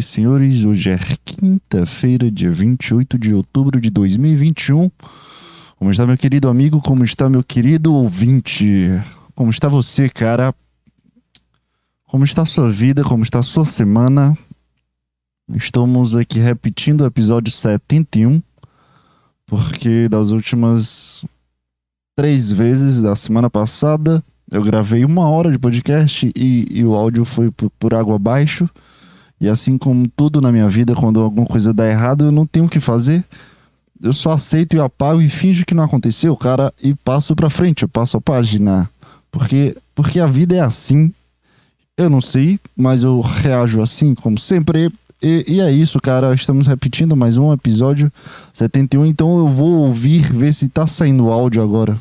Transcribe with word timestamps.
senhores, 0.00 0.64
hoje 0.64 0.90
é 0.90 0.98
quinta-feira, 1.24 2.30
dia 2.30 2.52
28 2.52 3.18
de 3.18 3.34
outubro 3.34 3.80
de 3.80 3.90
2021. 3.90 4.88
Como 5.76 5.90
está 5.90 6.06
meu 6.06 6.16
querido 6.16 6.48
amigo? 6.48 6.80
Como 6.80 7.02
está 7.02 7.28
meu 7.28 7.42
querido 7.42 7.92
ouvinte? 7.92 8.88
Como 9.34 9.50
está 9.50 9.68
você, 9.68 10.08
cara? 10.08 10.54
Como 12.06 12.24
está 12.24 12.42
a 12.42 12.46
sua 12.46 12.70
vida? 12.70 13.02
Como 13.02 13.24
está 13.24 13.40
a 13.40 13.42
sua 13.42 13.64
semana? 13.64 14.38
Estamos 15.52 16.14
aqui 16.14 16.38
repetindo 16.38 17.00
o 17.00 17.06
episódio 17.06 17.52
71, 17.52 18.40
porque 19.46 20.08
das 20.08 20.30
últimas 20.30 21.24
três 22.14 22.52
vezes 22.52 23.02
da 23.02 23.16
semana 23.16 23.50
passada 23.50 24.22
eu 24.48 24.62
gravei 24.62 25.04
uma 25.04 25.28
hora 25.28 25.50
de 25.50 25.58
podcast 25.58 26.30
e, 26.36 26.68
e 26.70 26.84
o 26.84 26.94
áudio 26.94 27.24
foi 27.24 27.50
por, 27.50 27.68
por 27.70 27.94
água 27.94 28.14
abaixo. 28.14 28.70
E 29.40 29.48
assim 29.48 29.78
como 29.78 30.08
tudo 30.08 30.40
na 30.40 30.50
minha 30.50 30.68
vida, 30.68 30.94
quando 30.94 31.20
alguma 31.20 31.46
coisa 31.46 31.72
dá 31.72 31.88
errado, 31.88 32.26
eu 32.26 32.32
não 32.32 32.46
tenho 32.46 32.66
o 32.66 32.68
que 32.68 32.80
fazer. 32.80 33.24
Eu 34.02 34.12
só 34.12 34.32
aceito 34.32 34.76
e 34.76 34.80
apago 34.80 35.20
e 35.20 35.28
finjo 35.28 35.66
que 35.66 35.74
não 35.74 35.84
aconteceu, 35.84 36.36
cara, 36.36 36.72
e 36.82 36.94
passo 36.94 37.34
pra 37.34 37.50
frente, 37.50 37.82
eu 37.82 37.88
passo 37.88 38.16
a 38.16 38.20
página. 38.20 38.88
Porque, 39.30 39.76
porque 39.94 40.20
a 40.20 40.26
vida 40.26 40.56
é 40.56 40.60
assim. 40.60 41.12
Eu 41.96 42.08
não 42.08 42.20
sei, 42.20 42.60
mas 42.76 43.02
eu 43.02 43.20
reajo 43.20 43.82
assim, 43.82 44.14
como 44.14 44.38
sempre. 44.38 44.90
E, 45.20 45.44
e 45.48 45.60
é 45.60 45.70
isso, 45.70 46.00
cara. 46.00 46.32
Estamos 46.32 46.66
repetindo 46.66 47.16
mais 47.16 47.36
um 47.36 47.52
episódio 47.52 48.10
71. 48.52 49.04
Então 49.06 49.38
eu 49.38 49.48
vou 49.48 49.86
ouvir, 49.86 50.32
ver 50.32 50.52
se 50.52 50.68
tá 50.68 50.86
saindo 50.86 51.28
áudio 51.28 51.62
agora. 51.62 51.98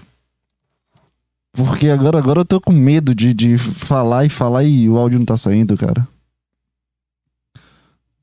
Porque 1.51 1.89
agora, 1.89 2.19
agora 2.19 2.41
eu 2.41 2.45
tô 2.45 2.61
com 2.61 2.71
medo 2.71 3.15
de, 3.15 3.33
de 3.33 3.57
falar 3.57 4.25
e 4.25 4.29
falar 4.29 4.63
e 4.63 4.87
o 4.87 4.97
áudio 4.97 5.17
não 5.17 5.25
tá 5.25 5.35
saindo, 5.35 5.75
cara. 5.75 6.07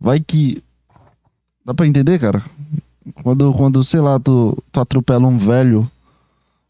Vai 0.05 0.21
que. 0.21 0.63
Dá 1.65 1.73
pra 1.73 1.87
entender, 1.87 2.21
cara? 2.21 2.43
Quando, 3.23 3.51
quando 3.55 3.83
sei 3.83 4.01
lá, 4.01 4.21
tu, 4.21 4.55
tu 4.71 4.79
atropela 4.79 5.27
um 5.27 5.39
velho, 5.39 5.91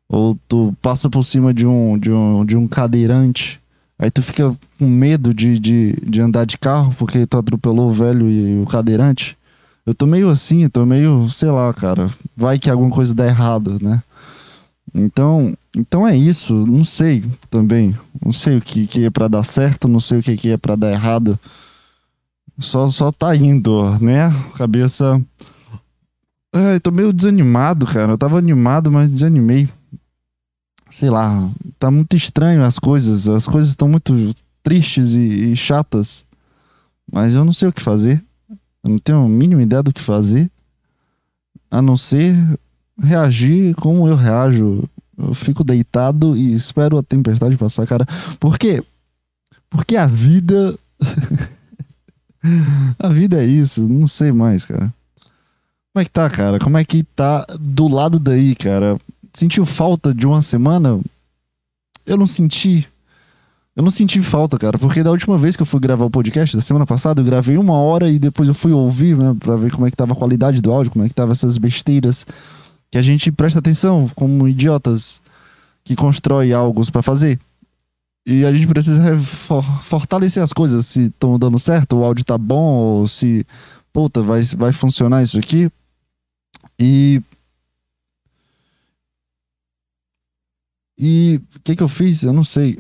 ou 0.08 0.38
tu 0.46 0.72
passa 0.80 1.10
por 1.10 1.24
cima 1.24 1.52
de 1.52 1.66
um, 1.66 1.98
de 1.98 2.12
um, 2.12 2.44
de 2.44 2.56
um 2.56 2.68
cadeirante, 2.68 3.60
aí 3.98 4.08
tu 4.08 4.22
fica 4.22 4.54
com 4.78 4.86
medo 4.86 5.34
de, 5.34 5.58
de, 5.58 5.96
de 6.00 6.20
andar 6.20 6.44
de 6.44 6.56
carro 6.56 6.94
porque 6.96 7.26
tu 7.26 7.36
atropelou 7.36 7.88
o 7.88 7.92
velho 7.92 8.30
e 8.30 8.62
o 8.62 8.66
cadeirante. 8.66 9.36
Eu 9.84 9.96
tô 9.96 10.06
meio 10.06 10.30
assim, 10.30 10.62
eu 10.62 10.70
tô 10.70 10.86
meio, 10.86 11.28
sei 11.28 11.50
lá, 11.50 11.74
cara. 11.74 12.08
Vai 12.36 12.56
que 12.60 12.70
alguma 12.70 12.90
coisa 12.90 13.12
dá 13.12 13.26
errado, 13.26 13.78
né? 13.82 14.00
Então, 14.94 15.52
então 15.76 16.06
é 16.06 16.16
isso. 16.16 16.54
Não 16.54 16.84
sei 16.84 17.24
também. 17.50 17.96
Não 18.24 18.32
sei 18.32 18.58
o 18.58 18.60
que, 18.60 18.86
que 18.86 19.04
é 19.06 19.10
para 19.10 19.26
dar 19.26 19.42
certo, 19.42 19.88
não 19.88 19.98
sei 19.98 20.20
o 20.20 20.22
que, 20.22 20.36
que 20.36 20.50
é 20.50 20.56
para 20.56 20.76
dar 20.76 20.92
errado 20.92 21.36
só, 22.58 22.88
só 22.88 23.10
tá 23.10 23.34
indo, 23.34 23.98
né? 23.98 24.30
Cabeça. 24.56 25.20
Ai, 26.52 26.78
tô 26.78 26.90
meio 26.90 27.12
desanimado, 27.12 27.84
cara. 27.86 28.12
Eu 28.12 28.18
tava 28.18 28.38
animado, 28.38 28.90
mas 28.90 29.10
desanimei. 29.10 29.68
Sei 30.88 31.10
lá, 31.10 31.50
tá 31.78 31.90
muito 31.90 32.16
estranho 32.16 32.64
as 32.64 32.78
coisas. 32.78 33.26
As 33.26 33.46
coisas 33.46 33.70
estão 33.70 33.88
muito 33.88 34.34
tristes 34.62 35.14
e, 35.14 35.52
e 35.52 35.56
chatas. 35.56 36.24
Mas 37.10 37.34
eu 37.34 37.44
não 37.44 37.52
sei 37.52 37.68
o 37.68 37.72
que 37.72 37.82
fazer. 37.82 38.22
Eu 38.84 38.90
não 38.90 38.98
tenho 38.98 39.24
a 39.24 39.28
mínima 39.28 39.62
ideia 39.62 39.82
do 39.82 39.92
que 39.92 40.00
fazer. 40.00 40.50
A 41.70 41.82
não 41.82 41.96
ser 41.96 42.36
reagir 43.00 43.74
como 43.74 44.06
eu 44.06 44.14
reajo. 44.14 44.88
Eu 45.18 45.34
fico 45.34 45.64
deitado 45.64 46.36
e 46.36 46.54
espero 46.54 46.98
a 46.98 47.02
tempestade 47.02 47.56
passar, 47.56 47.86
cara. 47.86 48.06
Por 48.38 48.58
quê? 48.58 48.82
Porque 49.68 49.96
a 49.96 50.06
vida. 50.06 50.78
A 52.98 53.08
vida 53.08 53.42
é 53.42 53.46
isso, 53.46 53.86
não 53.88 54.06
sei 54.06 54.32
mais, 54.32 54.64
cara. 54.64 54.92
Como 55.92 56.02
é 56.02 56.04
que 56.04 56.10
tá, 56.10 56.28
cara? 56.28 56.58
Como 56.58 56.76
é 56.76 56.84
que 56.84 57.02
tá 57.02 57.46
do 57.58 57.88
lado 57.88 58.18
daí, 58.18 58.54
cara? 58.54 58.98
Sentiu 59.32 59.64
falta 59.64 60.12
de 60.12 60.26
uma 60.26 60.42
semana? 60.42 61.00
Eu 62.04 62.16
não 62.16 62.26
senti. 62.26 62.86
Eu 63.76 63.82
não 63.82 63.90
senti 63.90 64.20
falta, 64.22 64.56
cara, 64.56 64.78
porque 64.78 65.02
da 65.02 65.10
última 65.10 65.36
vez 65.36 65.56
que 65.56 65.62
eu 65.62 65.66
fui 65.66 65.80
gravar 65.80 66.04
o 66.04 66.10
podcast, 66.10 66.54
da 66.54 66.62
semana 66.62 66.86
passada, 66.86 67.20
eu 67.20 67.24
gravei 67.24 67.58
uma 67.58 67.74
hora 67.74 68.08
e 68.08 68.20
depois 68.20 68.48
eu 68.48 68.54
fui 68.54 68.70
ouvir, 68.70 69.16
né, 69.16 69.36
pra 69.40 69.56
ver 69.56 69.72
como 69.72 69.84
é 69.84 69.90
que 69.90 69.96
tava 69.96 70.12
a 70.12 70.16
qualidade 70.16 70.60
do 70.60 70.72
áudio, 70.72 70.92
como 70.92 71.04
é 71.04 71.08
que 71.08 71.14
tava 71.14 71.32
essas 71.32 71.58
besteiras 71.58 72.24
que 72.88 72.98
a 72.98 73.02
gente 73.02 73.32
presta 73.32 73.58
atenção 73.58 74.08
como 74.14 74.46
idiotas 74.46 75.20
que 75.82 75.96
constrói 75.96 76.52
algo 76.52 76.88
para 76.92 77.02
fazer. 77.02 77.40
E 78.26 78.44
a 78.44 78.52
gente 78.52 78.66
precisa 78.66 79.18
fortalecer 79.82 80.42
as 80.42 80.52
coisas, 80.52 80.86
se 80.86 81.02
estão 81.02 81.38
dando 81.38 81.58
certo, 81.58 81.96
o 81.96 82.04
áudio 82.04 82.24
tá 82.24 82.38
bom, 82.38 82.76
ou 82.76 83.06
se, 83.06 83.46
puta, 83.92 84.22
vai, 84.22 84.42
vai 84.42 84.72
funcionar 84.72 85.22
isso 85.22 85.38
aqui. 85.38 85.70
E. 86.78 87.20
E 90.98 91.40
o 91.56 91.60
que 91.60 91.76
que 91.76 91.82
eu 91.82 91.88
fiz? 91.88 92.22
Eu 92.22 92.32
não 92.32 92.44
sei. 92.44 92.78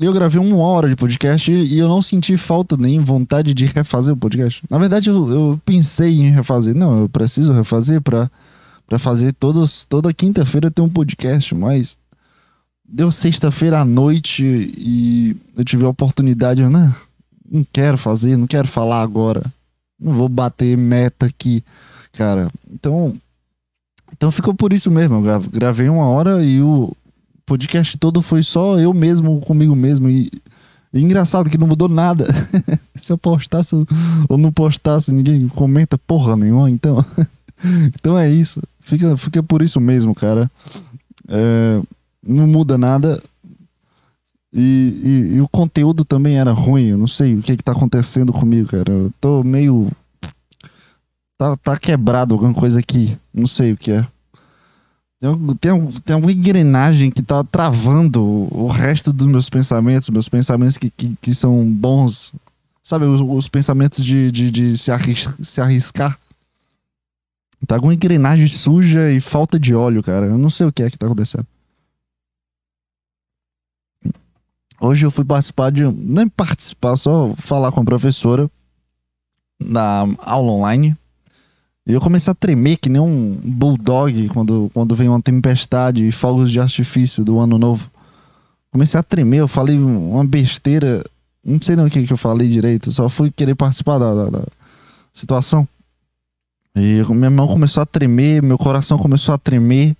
Eu 0.00 0.12
gravei 0.12 0.40
uma 0.40 0.56
hora 0.56 0.88
de 0.88 0.96
podcast 0.96 1.52
e 1.52 1.78
eu 1.78 1.86
não 1.86 2.02
senti 2.02 2.36
falta 2.36 2.76
nem 2.76 2.98
vontade 2.98 3.54
de 3.54 3.66
refazer 3.66 4.12
o 4.12 4.16
podcast. 4.16 4.64
Na 4.68 4.76
verdade, 4.76 5.08
eu, 5.08 5.30
eu 5.30 5.60
pensei 5.64 6.18
em 6.20 6.30
refazer. 6.30 6.74
Não, 6.74 7.02
eu 7.02 7.08
preciso 7.08 7.52
refazer 7.52 8.00
para 8.00 8.28
fazer 8.98 9.32
todos, 9.34 9.84
toda 9.84 10.12
quinta-feira 10.12 10.68
ter 10.68 10.82
um 10.82 10.88
podcast, 10.88 11.54
mas 11.54 11.96
deu 12.88 13.10
sexta-feira 13.10 13.80
à 13.80 13.84
noite 13.84 14.44
e 14.44 15.36
eu 15.56 15.64
tive 15.64 15.84
a 15.84 15.88
oportunidade, 15.88 16.62
né? 16.68 16.94
Não 17.50 17.66
quero 17.72 17.96
fazer, 17.96 18.36
não 18.36 18.46
quero 18.46 18.68
falar 18.68 19.02
agora. 19.02 19.42
Não 19.98 20.12
vou 20.12 20.28
bater 20.28 20.76
meta 20.76 21.26
aqui, 21.26 21.64
cara. 22.12 22.50
Então, 22.70 23.14
então 24.12 24.30
ficou 24.30 24.54
por 24.54 24.72
isso 24.72 24.90
mesmo. 24.90 25.26
Eu 25.26 25.40
gravei 25.40 25.88
uma 25.88 26.06
hora 26.06 26.44
e 26.44 26.60
o 26.60 26.92
podcast 27.46 27.96
todo 27.98 28.22
foi 28.22 28.42
só 28.42 28.78
eu 28.78 28.92
mesmo 28.92 29.40
comigo 29.40 29.74
mesmo 29.74 30.08
e, 30.08 30.30
e 30.92 31.00
engraçado 31.00 31.50
que 31.50 31.58
não 31.58 31.66
mudou 31.66 31.88
nada. 31.88 32.26
Se 32.96 33.12
eu 33.12 33.18
postasse 33.18 33.74
ou 34.28 34.38
não 34.38 34.52
postasse, 34.52 35.12
ninguém 35.12 35.48
comenta 35.48 35.98
porra 35.98 36.36
nenhuma, 36.36 36.70
então. 36.70 37.04
então 37.94 38.18
é 38.18 38.30
isso. 38.30 38.62
Fica, 38.80 39.16
fica 39.16 39.42
por 39.42 39.62
isso 39.62 39.80
mesmo, 39.80 40.14
cara. 40.14 40.50
É, 41.28 41.80
não 42.26 42.46
muda 42.46 42.78
nada. 42.78 43.22
E, 44.52 44.60
e, 45.02 45.34
e, 45.36 45.40
o 45.40 45.48
conteúdo 45.48 46.04
também 46.04 46.38
era 46.38 46.52
ruim. 46.52 46.86
Eu 46.86 46.98
não 46.98 47.08
sei 47.08 47.34
o 47.34 47.42
que, 47.42 47.56
que 47.56 47.62
tá 47.62 47.72
acontecendo 47.72 48.32
comigo, 48.32 48.68
cara. 48.68 48.90
Eu 48.90 49.12
tô 49.20 49.42
meio. 49.42 49.90
Tá, 51.36 51.56
tá 51.56 51.76
quebrado 51.76 52.34
alguma 52.34 52.54
coisa 52.54 52.78
aqui. 52.78 53.16
Não 53.32 53.46
sei 53.46 53.72
o 53.72 53.76
que 53.76 53.90
é. 53.90 54.06
Tem, 55.20 55.56
tem, 55.56 55.90
tem 56.04 56.14
alguma 56.14 56.32
engrenagem 56.32 57.10
que 57.10 57.22
tá 57.22 57.42
travando 57.42 58.22
o 58.22 58.68
resto 58.68 59.12
dos 59.12 59.26
meus 59.26 59.48
pensamentos, 59.48 60.08
meus 60.10 60.28
pensamentos 60.28 60.76
que, 60.76 60.90
que, 60.90 61.16
que 61.20 61.34
são 61.34 61.64
bons. 61.64 62.32
Sabe, 62.82 63.06
os, 63.06 63.20
os 63.20 63.48
pensamentos 63.48 64.04
de, 64.04 64.30
de, 64.30 64.50
de 64.50 64.78
se, 64.78 64.92
arris, 64.92 65.28
se 65.42 65.60
arriscar. 65.60 66.18
Tá 67.66 67.76
alguma 67.76 67.94
engrenagem 67.94 68.46
suja 68.46 69.10
e 69.10 69.20
falta 69.20 69.58
de 69.58 69.74
óleo, 69.74 70.02
cara. 70.02 70.26
Eu 70.26 70.38
não 70.38 70.50
sei 70.50 70.66
o 70.66 70.72
que 70.72 70.82
é 70.82 70.90
que 70.90 70.98
tá 70.98 71.06
acontecendo. 71.06 71.46
Hoje 74.84 75.06
eu 75.06 75.10
fui 75.10 75.24
participar 75.24 75.72
de. 75.72 75.82
Nem 75.82 76.28
participar, 76.28 76.94
só 76.96 77.34
falar 77.38 77.72
com 77.72 77.80
a 77.80 77.84
professora 77.84 78.50
na 79.58 80.06
aula 80.18 80.52
online. 80.52 80.94
E 81.86 81.92
eu 81.94 82.00
comecei 82.02 82.30
a 82.30 82.34
tremer 82.34 82.76
que 82.76 82.90
nem 82.90 83.00
um 83.00 83.40
bulldog 83.42 84.28
quando, 84.28 84.70
quando 84.74 84.94
vem 84.94 85.08
uma 85.08 85.22
tempestade 85.22 86.06
e 86.06 86.12
fogos 86.12 86.50
de 86.50 86.60
artifício 86.60 87.24
do 87.24 87.38
ano 87.38 87.58
novo. 87.58 87.90
Comecei 88.70 89.00
a 89.00 89.02
tremer, 89.02 89.38
eu 89.38 89.48
falei 89.48 89.78
uma 89.78 90.24
besteira. 90.24 91.02
Não 91.42 91.58
sei 91.62 91.76
nem 91.76 91.86
o 91.86 91.90
que, 91.90 92.06
que 92.06 92.12
eu 92.12 92.18
falei 92.18 92.46
direito, 92.46 92.92
só 92.92 93.08
fui 93.08 93.30
querer 93.30 93.54
participar 93.54 93.98
da, 93.98 94.14
da, 94.14 94.30
da 94.38 94.44
situação. 95.14 95.66
E 96.76 97.02
minha 97.10 97.30
mão 97.30 97.46
começou 97.46 97.82
a 97.82 97.86
tremer, 97.86 98.42
meu 98.42 98.58
coração 98.58 98.98
começou 98.98 99.34
a 99.34 99.38
tremer. 99.38 99.96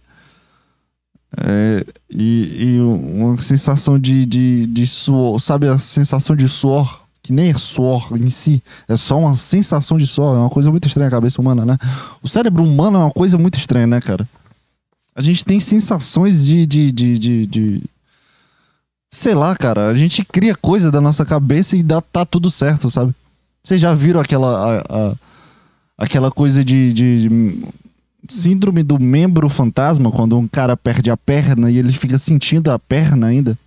É, 1.36 1.84
e, 2.10 2.76
e, 2.76 2.80
uma 2.80 3.36
sensação 3.36 3.98
de, 3.98 4.24
de, 4.24 4.66
de 4.66 4.86
suor, 4.86 5.40
sabe 5.40 5.68
a 5.68 5.78
sensação 5.78 6.36
de 6.36 6.48
suor? 6.48 7.02
Que 7.22 7.32
nem 7.32 7.50
é 7.50 7.54
suor 7.54 8.10
em 8.20 8.28
si, 8.28 8.62
é 8.86 8.96
só 8.96 9.18
uma 9.18 9.34
sensação 9.34 9.96
de 9.96 10.06
suor, 10.06 10.36
é 10.36 10.40
uma 10.40 10.50
coisa 10.50 10.70
muito 10.70 10.86
estranha 10.86 11.08
a 11.08 11.10
cabeça 11.10 11.40
humana, 11.40 11.64
né? 11.64 11.78
O 12.22 12.28
cérebro 12.28 12.62
humano 12.62 12.98
é 12.98 13.00
uma 13.00 13.10
coisa 13.10 13.38
muito 13.38 13.58
estranha, 13.58 13.86
né, 13.86 13.98
cara? 14.00 14.28
A 15.14 15.22
gente 15.22 15.42
tem 15.44 15.58
sensações 15.58 16.44
de, 16.44 16.66
de, 16.66 16.92
de, 16.92 17.18
de, 17.18 17.46
de 17.46 17.82
sei 19.08 19.34
lá, 19.34 19.56
cara, 19.56 19.88
a 19.88 19.94
gente 19.94 20.24
cria 20.24 20.54
coisa 20.54 20.90
da 20.90 21.00
nossa 21.00 21.24
cabeça 21.24 21.76
e 21.76 21.82
dá, 21.82 22.02
tá 22.02 22.26
tudo 22.26 22.50
certo, 22.50 22.90
sabe? 22.90 23.14
Vocês 23.62 23.80
já 23.80 23.94
viram 23.94 24.20
aquela, 24.20 24.80
a, 24.80 24.80
a, 24.80 25.14
aquela 25.96 26.30
coisa 26.30 26.62
de, 26.62 26.92
de, 26.92 27.28
de 27.28 27.64
síndrome 28.28 28.82
do 28.82 28.98
membro 28.98 29.48
fantasma, 29.48 30.10
quando 30.10 30.36
um 30.36 30.46
cara 30.46 30.76
perde 30.76 31.10
a 31.10 31.16
perna 31.16 31.70
e 31.70 31.78
ele 31.78 31.92
fica 31.92 32.18
sentindo 32.18 32.70
a 32.70 32.78
perna 32.78 33.26
ainda. 33.28 33.58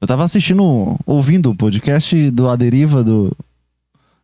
Eu 0.00 0.06
tava 0.06 0.24
assistindo, 0.24 0.98
ouvindo 1.06 1.50
o 1.50 1.56
podcast 1.56 2.30
do 2.30 2.48
A 2.48 2.56
Deriva 2.56 3.02
do. 3.02 3.34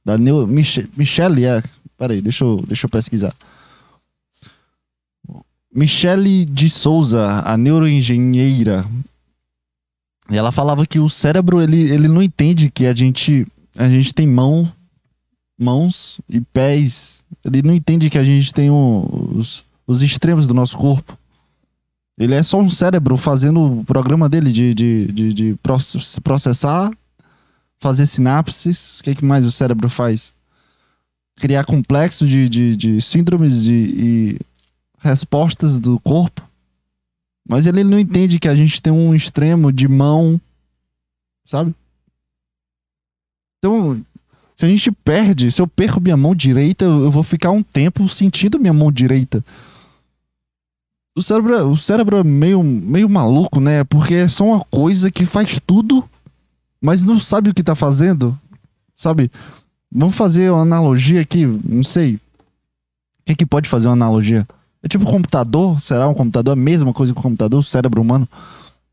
Da 0.04 0.16
Neu, 0.18 0.46
Mich 0.46 0.88
Michelle, 0.96 1.44
é. 1.44 1.62
Peraí, 1.96 2.20
deixa 2.20 2.44
eu, 2.44 2.62
deixa 2.66 2.86
eu 2.86 2.90
pesquisar. 2.90 3.34
Michele 5.72 6.44
de 6.44 6.68
Souza, 6.68 7.42
a 7.44 7.56
neuroengenheira. 7.56 8.84
E 10.30 10.36
ela 10.36 10.50
falava 10.50 10.86
que 10.86 10.98
o 10.98 11.08
cérebro, 11.08 11.60
ele, 11.60 11.90
ele 11.90 12.08
não 12.08 12.22
entende 12.22 12.70
que 12.70 12.86
a 12.86 12.94
gente, 12.94 13.46
a 13.76 13.88
gente 13.88 14.12
tem 14.12 14.26
mão, 14.26 14.70
mãos 15.60 16.20
e 16.28 16.40
pés. 16.40 17.20
Ele 17.44 17.62
não 17.62 17.74
entende 17.74 18.08
que 18.08 18.18
a 18.18 18.24
gente 18.24 18.52
tem 18.52 18.70
um, 18.70 19.36
os, 19.36 19.64
os 19.86 20.02
extremos 20.02 20.46
do 20.46 20.54
nosso 20.54 20.76
corpo. 20.76 21.18
Ele 22.18 22.34
é 22.34 22.42
só 22.42 22.58
um 22.60 22.68
cérebro 22.68 23.16
fazendo 23.16 23.80
o 23.80 23.84
programa 23.84 24.28
dele 24.28 24.52
de, 24.52 24.74
de, 24.74 25.06
de, 25.06 25.32
de 25.32 25.58
processar, 26.22 26.90
fazer 27.78 28.06
sinapses. 28.06 29.00
O 29.00 29.04
que, 29.04 29.14
que 29.14 29.24
mais 29.24 29.44
o 29.44 29.50
cérebro 29.50 29.88
faz? 29.88 30.34
Criar 31.36 31.64
complexo 31.64 32.26
de, 32.26 32.48
de, 32.48 32.76
de 32.76 33.00
síndromes 33.00 33.64
de, 33.64 33.72
e 33.72 34.40
respostas 34.98 35.78
do 35.78 35.98
corpo. 36.00 36.46
Mas 37.48 37.66
ele, 37.66 37.80
ele 37.80 37.90
não 37.90 37.98
entende 37.98 38.38
que 38.38 38.48
a 38.48 38.54
gente 38.54 38.82
tem 38.82 38.92
um 38.92 39.14
extremo 39.14 39.72
de 39.72 39.88
mão, 39.88 40.40
sabe? 41.46 41.74
Então, 43.58 44.04
se 44.60 44.66
a 44.66 44.68
gente 44.68 44.92
perde, 44.92 45.50
se 45.50 45.62
eu 45.62 45.66
perco 45.66 46.02
minha 46.02 46.18
mão 46.18 46.34
direita, 46.34 46.84
eu 46.84 47.10
vou 47.10 47.22
ficar 47.22 47.50
um 47.50 47.62
tempo 47.62 48.06
sentindo 48.10 48.60
minha 48.60 48.74
mão 48.74 48.92
direita. 48.92 49.42
O 51.16 51.22
cérebro, 51.22 51.54
é, 51.54 51.62
o 51.62 51.78
cérebro 51.78 52.18
é 52.18 52.22
meio, 52.22 52.62
meio 52.62 53.08
maluco, 53.08 53.58
né? 53.58 53.84
Porque 53.84 54.12
é 54.12 54.28
só 54.28 54.44
uma 54.44 54.60
coisa 54.66 55.10
que 55.10 55.24
faz 55.24 55.58
tudo, 55.66 56.06
mas 56.78 57.02
não 57.02 57.18
sabe 57.18 57.48
o 57.48 57.54
que 57.54 57.62
tá 57.62 57.74
fazendo. 57.74 58.38
Sabe? 58.94 59.30
Vamos 59.90 60.14
fazer 60.14 60.50
uma 60.50 60.60
analogia 60.60 61.22
aqui, 61.22 61.46
não 61.46 61.82
sei. 61.82 62.16
O 62.16 62.20
que, 63.24 63.36
que 63.36 63.46
pode 63.46 63.66
fazer 63.66 63.88
uma 63.88 63.94
analogia? 63.94 64.46
É 64.82 64.88
tipo 64.88 65.04
um 65.04 65.10
computador? 65.10 65.80
Será 65.80 66.06
um 66.06 66.12
computador? 66.12 66.54
É 66.54 66.60
a 66.60 66.62
mesma 66.62 66.92
coisa 66.92 67.14
que 67.14 67.18
o 67.18 67.22
computador, 67.22 67.60
o 67.60 67.62
cérebro 67.62 68.02
humano? 68.02 68.28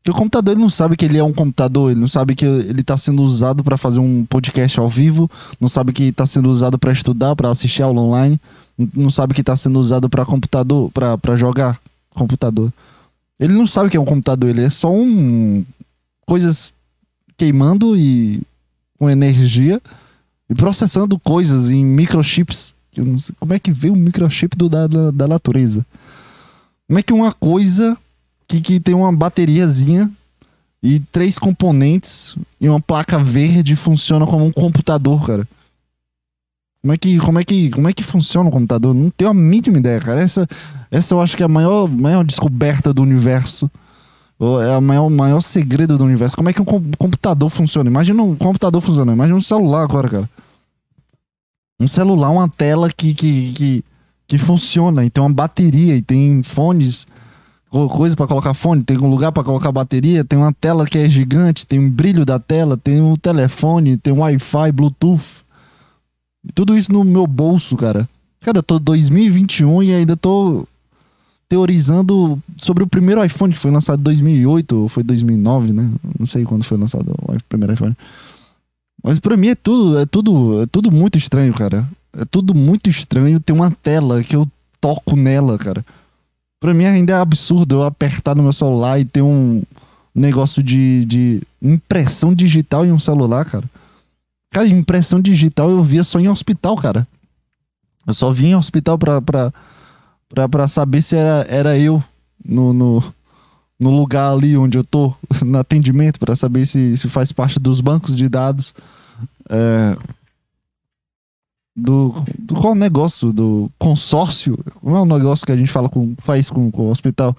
O 0.06 0.12
computador 0.12 0.52
ele 0.52 0.60
não 0.60 0.70
sabe 0.70 0.96
que 0.96 1.04
ele 1.04 1.18
é 1.18 1.24
um 1.24 1.32
computador, 1.32 1.90
ele 1.90 2.00
não 2.00 2.06
sabe 2.06 2.34
que 2.34 2.44
ele 2.44 2.80
está 2.80 2.96
sendo 2.96 3.20
usado 3.22 3.62
para 3.62 3.76
fazer 3.76 3.98
um 3.98 4.24
podcast 4.24 4.80
ao 4.80 4.88
vivo, 4.88 5.30
não 5.60 5.68
sabe 5.68 5.92
que 5.92 6.04
está 6.04 6.24
sendo 6.24 6.48
usado 6.48 6.78
para 6.78 6.92
estudar, 6.92 7.36
para 7.36 7.50
assistir 7.50 7.82
aula 7.82 8.00
online, 8.00 8.40
não 8.94 9.10
sabe 9.10 9.34
que 9.34 9.42
está 9.42 9.54
sendo 9.54 9.78
usado 9.78 10.08
para 10.08 10.24
computador, 10.24 10.90
para 10.90 11.36
jogar 11.36 11.78
computador. 12.14 12.72
Ele 13.38 13.52
não 13.52 13.66
sabe 13.66 13.90
que 13.90 13.96
é 13.96 14.00
um 14.00 14.04
computador, 14.04 14.48
ele 14.48 14.62
é 14.62 14.70
só 14.70 14.90
um. 14.92 15.64
coisas 16.26 16.72
queimando 17.36 17.96
e. 17.96 18.40
com 18.98 19.10
energia 19.10 19.80
e 20.48 20.54
processando 20.54 21.18
coisas 21.18 21.70
em 21.70 21.84
microchips. 21.84 22.74
Como 23.38 23.52
é 23.52 23.58
que 23.58 23.70
vê 23.70 23.90
o 23.90 23.96
microchip 23.96 24.56
do, 24.56 24.68
da, 24.68 24.86
da 24.86 25.28
natureza? 25.28 25.86
Como 26.86 26.98
é 26.98 27.02
que 27.02 27.12
uma 27.12 27.32
coisa 27.32 27.96
que, 28.48 28.60
que 28.60 28.80
tem 28.80 28.94
uma 28.94 29.12
bateriazinha 29.14 30.10
e 30.82 30.98
três 30.98 31.38
componentes 31.38 32.34
e 32.60 32.68
uma 32.68 32.80
placa 32.80 33.18
verde 33.18 33.76
funciona 33.76 34.26
como 34.26 34.46
um 34.46 34.52
computador, 34.52 35.24
cara? 35.26 35.46
Como 36.80 36.94
é 36.94 36.98
que, 36.98 37.18
como 37.18 37.38
é 37.38 37.44
que, 37.44 37.70
como 37.70 37.88
é 37.88 37.92
que 37.92 38.02
funciona 38.02 38.48
o 38.48 38.52
computador? 38.52 38.94
Não 38.94 39.10
tenho 39.10 39.30
a 39.30 39.34
mínima 39.34 39.78
ideia, 39.78 40.00
cara. 40.00 40.20
Essa, 40.20 40.48
essa 40.90 41.12
eu 41.12 41.20
acho 41.20 41.36
que 41.36 41.42
é 41.42 41.46
a 41.46 41.48
maior, 41.48 41.88
maior 41.88 42.24
descoberta 42.24 42.94
do 42.94 43.02
universo. 43.02 43.70
É 44.40 44.76
o 44.76 44.80
maior, 44.80 45.10
maior 45.10 45.40
segredo 45.40 45.98
do 45.98 46.04
universo. 46.04 46.36
Como 46.36 46.48
é 46.48 46.52
que 46.52 46.62
um 46.62 46.64
computador 46.64 47.50
funciona? 47.50 47.90
Imagina 47.90 48.22
um 48.22 48.36
computador 48.36 48.80
funcionando. 48.80 49.16
Imagina 49.16 49.36
um 49.36 49.42
celular 49.42 49.82
agora, 49.82 50.08
cara. 50.08 50.30
Um 51.80 51.88
celular, 51.88 52.30
uma 52.30 52.48
tela 52.48 52.88
que, 52.88 53.12
que, 53.12 53.52
que, 53.52 53.84
que 54.28 54.38
funciona. 54.38 55.04
E 55.04 55.10
tem 55.10 55.22
uma 55.22 55.34
bateria. 55.34 55.96
E 55.96 56.02
tem 56.02 56.44
fones. 56.44 57.08
Coisa 57.70 58.16
para 58.16 58.26
colocar 58.26 58.54
fone. 58.54 58.82
Tem 58.82 58.96
um 58.98 59.10
lugar 59.10 59.32
para 59.32 59.44
colocar 59.44 59.70
bateria. 59.70 60.24
Tem 60.24 60.38
uma 60.38 60.52
tela 60.52 60.86
que 60.86 60.98
é 60.98 61.08
gigante. 61.08 61.66
Tem 61.66 61.78
um 61.78 61.90
brilho 61.90 62.24
da 62.24 62.38
tela. 62.38 62.76
Tem 62.76 63.00
um 63.00 63.16
telefone. 63.16 63.96
Tem 63.96 64.12
um 64.12 64.20
Wi-Fi, 64.20 64.72
Bluetooth. 64.72 65.44
Tudo 66.54 66.76
isso 66.76 66.92
no 66.92 67.04
meu 67.04 67.26
bolso, 67.26 67.76
cara. 67.76 68.08
Cara, 68.40 68.58
eu 68.58 68.62
tô 68.62 68.78
2021 68.78 69.82
e 69.82 69.92
ainda 69.92 70.16
tô 70.16 70.66
teorizando 71.48 72.38
sobre 72.56 72.84
o 72.84 72.86
primeiro 72.86 73.24
iPhone 73.24 73.54
que 73.54 73.58
foi 73.58 73.70
lançado 73.70 74.00
em 74.00 74.02
2008 74.02 74.76
ou 74.76 74.88
foi 74.88 75.02
2009, 75.02 75.72
né? 75.72 75.90
Não 76.18 76.26
sei 76.26 76.44
quando 76.44 76.62
foi 76.62 76.76
lançado 76.76 77.10
o 77.10 77.36
primeiro 77.48 77.72
iPhone. 77.72 77.96
Mas 79.02 79.18
para 79.18 79.36
mim 79.36 79.48
é 79.48 79.54
tudo, 79.54 79.98
é 79.98 80.06
tudo, 80.06 80.62
é 80.62 80.66
tudo 80.66 80.90
muito 80.90 81.16
estranho, 81.16 81.54
cara. 81.54 81.88
É 82.12 82.24
tudo 82.24 82.54
muito 82.54 82.90
estranho 82.90 83.40
ter 83.40 83.52
uma 83.52 83.70
tela 83.70 84.22
que 84.22 84.36
eu 84.36 84.46
toco 84.80 85.16
nela, 85.16 85.56
cara. 85.56 85.84
Pra 86.60 86.74
mim 86.74 86.84
ainda 86.84 87.12
é 87.12 87.16
absurdo 87.16 87.76
eu 87.76 87.82
apertar 87.84 88.34
no 88.34 88.42
meu 88.42 88.52
celular 88.52 88.98
e 88.98 89.04
ter 89.04 89.22
um 89.22 89.62
negócio 90.14 90.62
de, 90.62 91.04
de 91.04 91.42
impressão 91.62 92.34
digital 92.34 92.84
em 92.84 92.92
um 92.92 92.98
celular, 92.98 93.44
cara. 93.44 93.64
Cara, 94.50 94.66
impressão 94.66 95.20
digital 95.20 95.70
eu 95.70 95.82
via 95.82 96.02
só 96.02 96.18
em 96.18 96.28
hospital, 96.28 96.76
cara. 96.76 97.06
Eu 98.06 98.14
só 98.14 98.30
via 98.30 98.48
em 98.48 98.56
hospital 98.56 98.98
pra, 98.98 99.20
pra, 99.20 99.52
pra, 100.28 100.48
pra 100.48 100.68
saber 100.68 101.02
se 101.02 101.14
era, 101.14 101.46
era 101.48 101.78
eu 101.78 102.02
no, 102.44 102.72
no, 102.72 103.04
no 103.78 103.90
lugar 103.90 104.32
ali 104.32 104.56
onde 104.56 104.78
eu 104.78 104.84
tô, 104.84 105.14
no 105.44 105.58
atendimento, 105.58 106.18
para 106.18 106.34
saber 106.34 106.66
se, 106.66 106.96
se 106.96 107.08
faz 107.08 107.30
parte 107.30 107.60
dos 107.60 107.80
bancos 107.80 108.16
de 108.16 108.28
dados. 108.28 108.74
É, 109.48 109.96
do, 111.78 112.12
do 112.36 112.54
qual 112.56 112.74
negócio? 112.74 113.32
Do 113.32 113.70
consórcio? 113.78 114.58
Não 114.82 114.96
é 114.96 115.02
um 115.02 115.06
negócio 115.06 115.46
que 115.46 115.52
a 115.52 115.56
gente 115.56 115.70
fala 115.70 115.88
com, 115.88 116.14
faz 116.18 116.50
com, 116.50 116.70
com 116.70 116.82
o 116.82 116.90
hospital? 116.90 117.36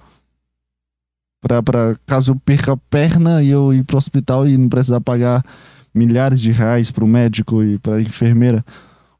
Pra, 1.42 1.62
pra 1.62 1.94
caso 2.06 2.32
eu 2.32 2.36
perca 2.36 2.72
a 2.72 2.76
perna 2.76 3.42
e 3.42 3.50
eu 3.50 3.72
ir 3.72 3.84
pro 3.84 3.98
hospital 3.98 4.48
e 4.48 4.56
não 4.56 4.68
precisar 4.68 5.00
pagar 5.00 5.44
milhares 5.94 6.40
de 6.40 6.52
reais 6.52 6.90
para 6.90 7.04
o 7.04 7.08
médico 7.08 7.62
e 7.62 7.78
para 7.78 7.96
a 7.96 8.02
enfermeira. 8.02 8.64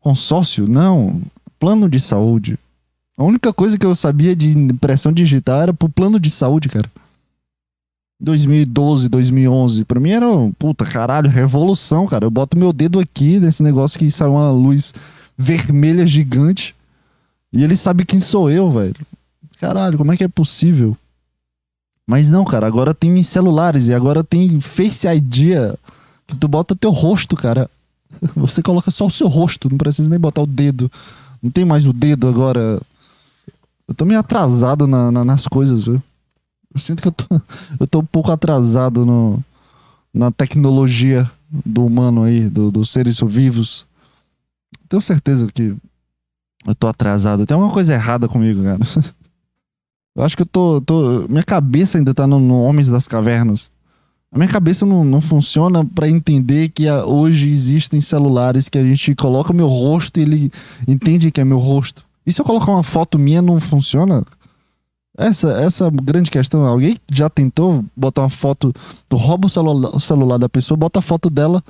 Consórcio? 0.01 0.67
Não. 0.67 1.21
Plano 1.59 1.89
de 1.89 2.01
saúde. 2.01 2.59
A 3.17 3.25
única 3.25 3.53
coisa 3.53 3.79
que 3.79 3.85
eu 3.85 3.95
sabia 3.95 4.35
de 4.35 4.57
impressão 4.57 5.13
digital 5.13 5.61
era 5.61 5.75
pro 5.75 5.89
plano 5.89 6.19
de 6.19 6.31
saúde, 6.31 6.71
cara. 6.71 6.91
2012, 8.21 9.09
2011. 9.09 9.85
Pra 9.85 10.01
mim 10.01 10.11
era, 10.11 10.27
puta, 10.59 10.85
caralho, 10.85 11.31
revolução, 11.31 12.07
cara. 12.07 12.27
Eu 12.27 12.31
boto 12.31 12.59
meu 12.59 12.73
dedo 12.73 13.01
aqui 13.01 13.41
nesse 13.41 13.63
negócio 13.63 13.99
que 13.99 14.11
sai 14.11 14.29
uma 14.29 14.51
luz 14.51 14.93
vermelha 15.37 16.07
gigante. 16.07 16.75
E 17.53 17.65
ele 17.65 17.77
sabe 17.77 18.05
quem 18.05 18.21
sou 18.21 18.50
eu, 18.50 18.71
velho. 18.71 18.95
Caralho, 19.59 19.99
como 19.99 20.12
é 20.12 20.17
que 20.17 20.25
é 20.25 20.29
possível? 20.29 20.97
Mas 22.07 22.29
não, 22.29 22.45
cara, 22.45 22.67
agora 22.67 22.93
tem 22.93 23.23
celulares 23.23 23.87
e 23.87 23.95
agora 23.95 24.25
tem 24.25 24.61
Face 24.61 25.07
ID 25.07 25.55
Tu 26.39 26.49
bota 26.49 26.77
teu 26.77 26.91
rosto, 26.91 27.37
cara. 27.37 27.69
Você 28.37 28.62
coloca 28.62 28.91
só 28.91 29.07
o 29.07 29.11
seu 29.11 29.29
rosto, 29.29 29.69
não 29.69 29.79
precisa 29.79 30.11
nem 30.11 30.19
botar 30.19 30.43
o 30.43 30.47
dedo. 30.47 30.91
Não 31.43 31.50
tem 31.50 31.65
mais 31.65 31.87
o 31.87 31.93
dedo 31.93 32.29
agora. 32.29 32.81
Eu 33.89 33.95
tô 33.95 34.05
meio 34.05 34.21
atrasado 34.21 34.87
na, 34.87 35.11
na, 35.11 35.25
nas 35.25 35.47
coisas, 35.47 35.85
viu? 35.85 36.03
Eu 36.73 36.81
sinto 36.81 37.03
que 37.03 37.09
eu 37.09 37.12
tô, 37.12 37.25
eu 37.81 37.87
tô 37.87 38.00
um 38.00 38.05
pouco 38.05 38.31
atrasado 38.31 39.05
no, 39.05 39.43
na 40.12 40.31
tecnologia 40.31 41.31
do 41.50 41.85
humano 41.85 42.23
aí, 42.23 42.49
do, 42.49 42.71
dos 42.71 42.91
seres 42.91 43.21
vivos. 43.21 43.87
Tenho 44.89 45.00
certeza 45.00 45.49
que 45.53 45.75
eu 46.67 46.75
tô 46.75 46.87
atrasado. 46.87 47.47
Tem 47.47 47.55
alguma 47.55 47.73
coisa 47.73 47.95
errada 47.95 48.29
comigo, 48.29 48.62
cara. 48.62 48.81
Eu 50.15 50.25
acho 50.25 50.37
que 50.37 50.43
eu 50.43 50.47
tô. 50.47 50.81
tô 50.81 51.27
minha 51.29 51.43
cabeça 51.43 51.97
ainda 51.97 52.12
tá 52.12 52.27
no, 52.27 52.41
no 52.41 52.62
Homens 52.62 52.89
das 52.89 53.07
Cavernas. 53.07 53.71
A 54.33 54.39
minha 54.39 54.49
cabeça 54.49 54.85
não, 54.85 55.05
não 55.05 55.21
funciona 55.21 55.85
para 55.85 56.09
entender 56.09 56.69
que 56.69 56.87
ah, 56.87 57.05
hoje 57.05 57.49
existem 57.50 58.00
celulares 58.00 58.69
que 58.69 58.77
a 58.77 58.83
gente 58.83 59.15
coloca 59.15 59.53
o 59.53 59.55
meu 59.55 59.67
rosto 59.67 60.19
e 60.19 60.23
ele 60.23 60.53
entende 60.87 61.31
que 61.31 61.41
é 61.41 61.45
meu 61.45 61.59
rosto. 61.59 62.05
E 62.27 62.33
se 62.33 62.41
eu 62.41 62.45
colocar 62.45 62.71
uma 62.71 62.83
foto 62.83 63.19
minha, 63.19 63.41
não 63.41 63.61
funciona? 63.61 64.25
Essa, 65.17 65.52
essa 65.62 65.90
grande 65.90 66.31
questão. 66.31 66.64
Alguém 66.64 66.99
já 67.12 67.29
tentou 67.29 67.85
botar 67.97 68.23
uma 68.23 68.31
foto. 68.31 68.73
Tu 69.09 69.17
rouba 69.17 69.47
o 69.47 69.50
celular, 69.50 69.95
o 69.95 70.00
celular 70.00 70.38
da 70.38 70.49
pessoa, 70.49 70.76
bota 70.76 71.00
a 71.00 71.02
foto 71.02 71.29
dela 71.29 71.62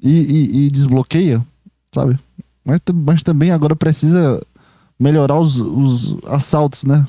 e, 0.00 0.10
e, 0.10 0.66
e 0.66 0.70
desbloqueia, 0.70 1.44
sabe? 1.94 2.18
Mas, 2.64 2.80
mas 2.92 3.22
também 3.22 3.50
agora 3.50 3.74
precisa 3.74 4.40
melhorar 4.98 5.38
os, 5.38 5.60
os 5.60 6.16
assaltos, 6.26 6.84
né? 6.84 7.06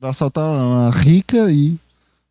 Assaltar 0.00 0.44
uma 0.44 0.90
rica 0.90 1.50
e 1.50 1.76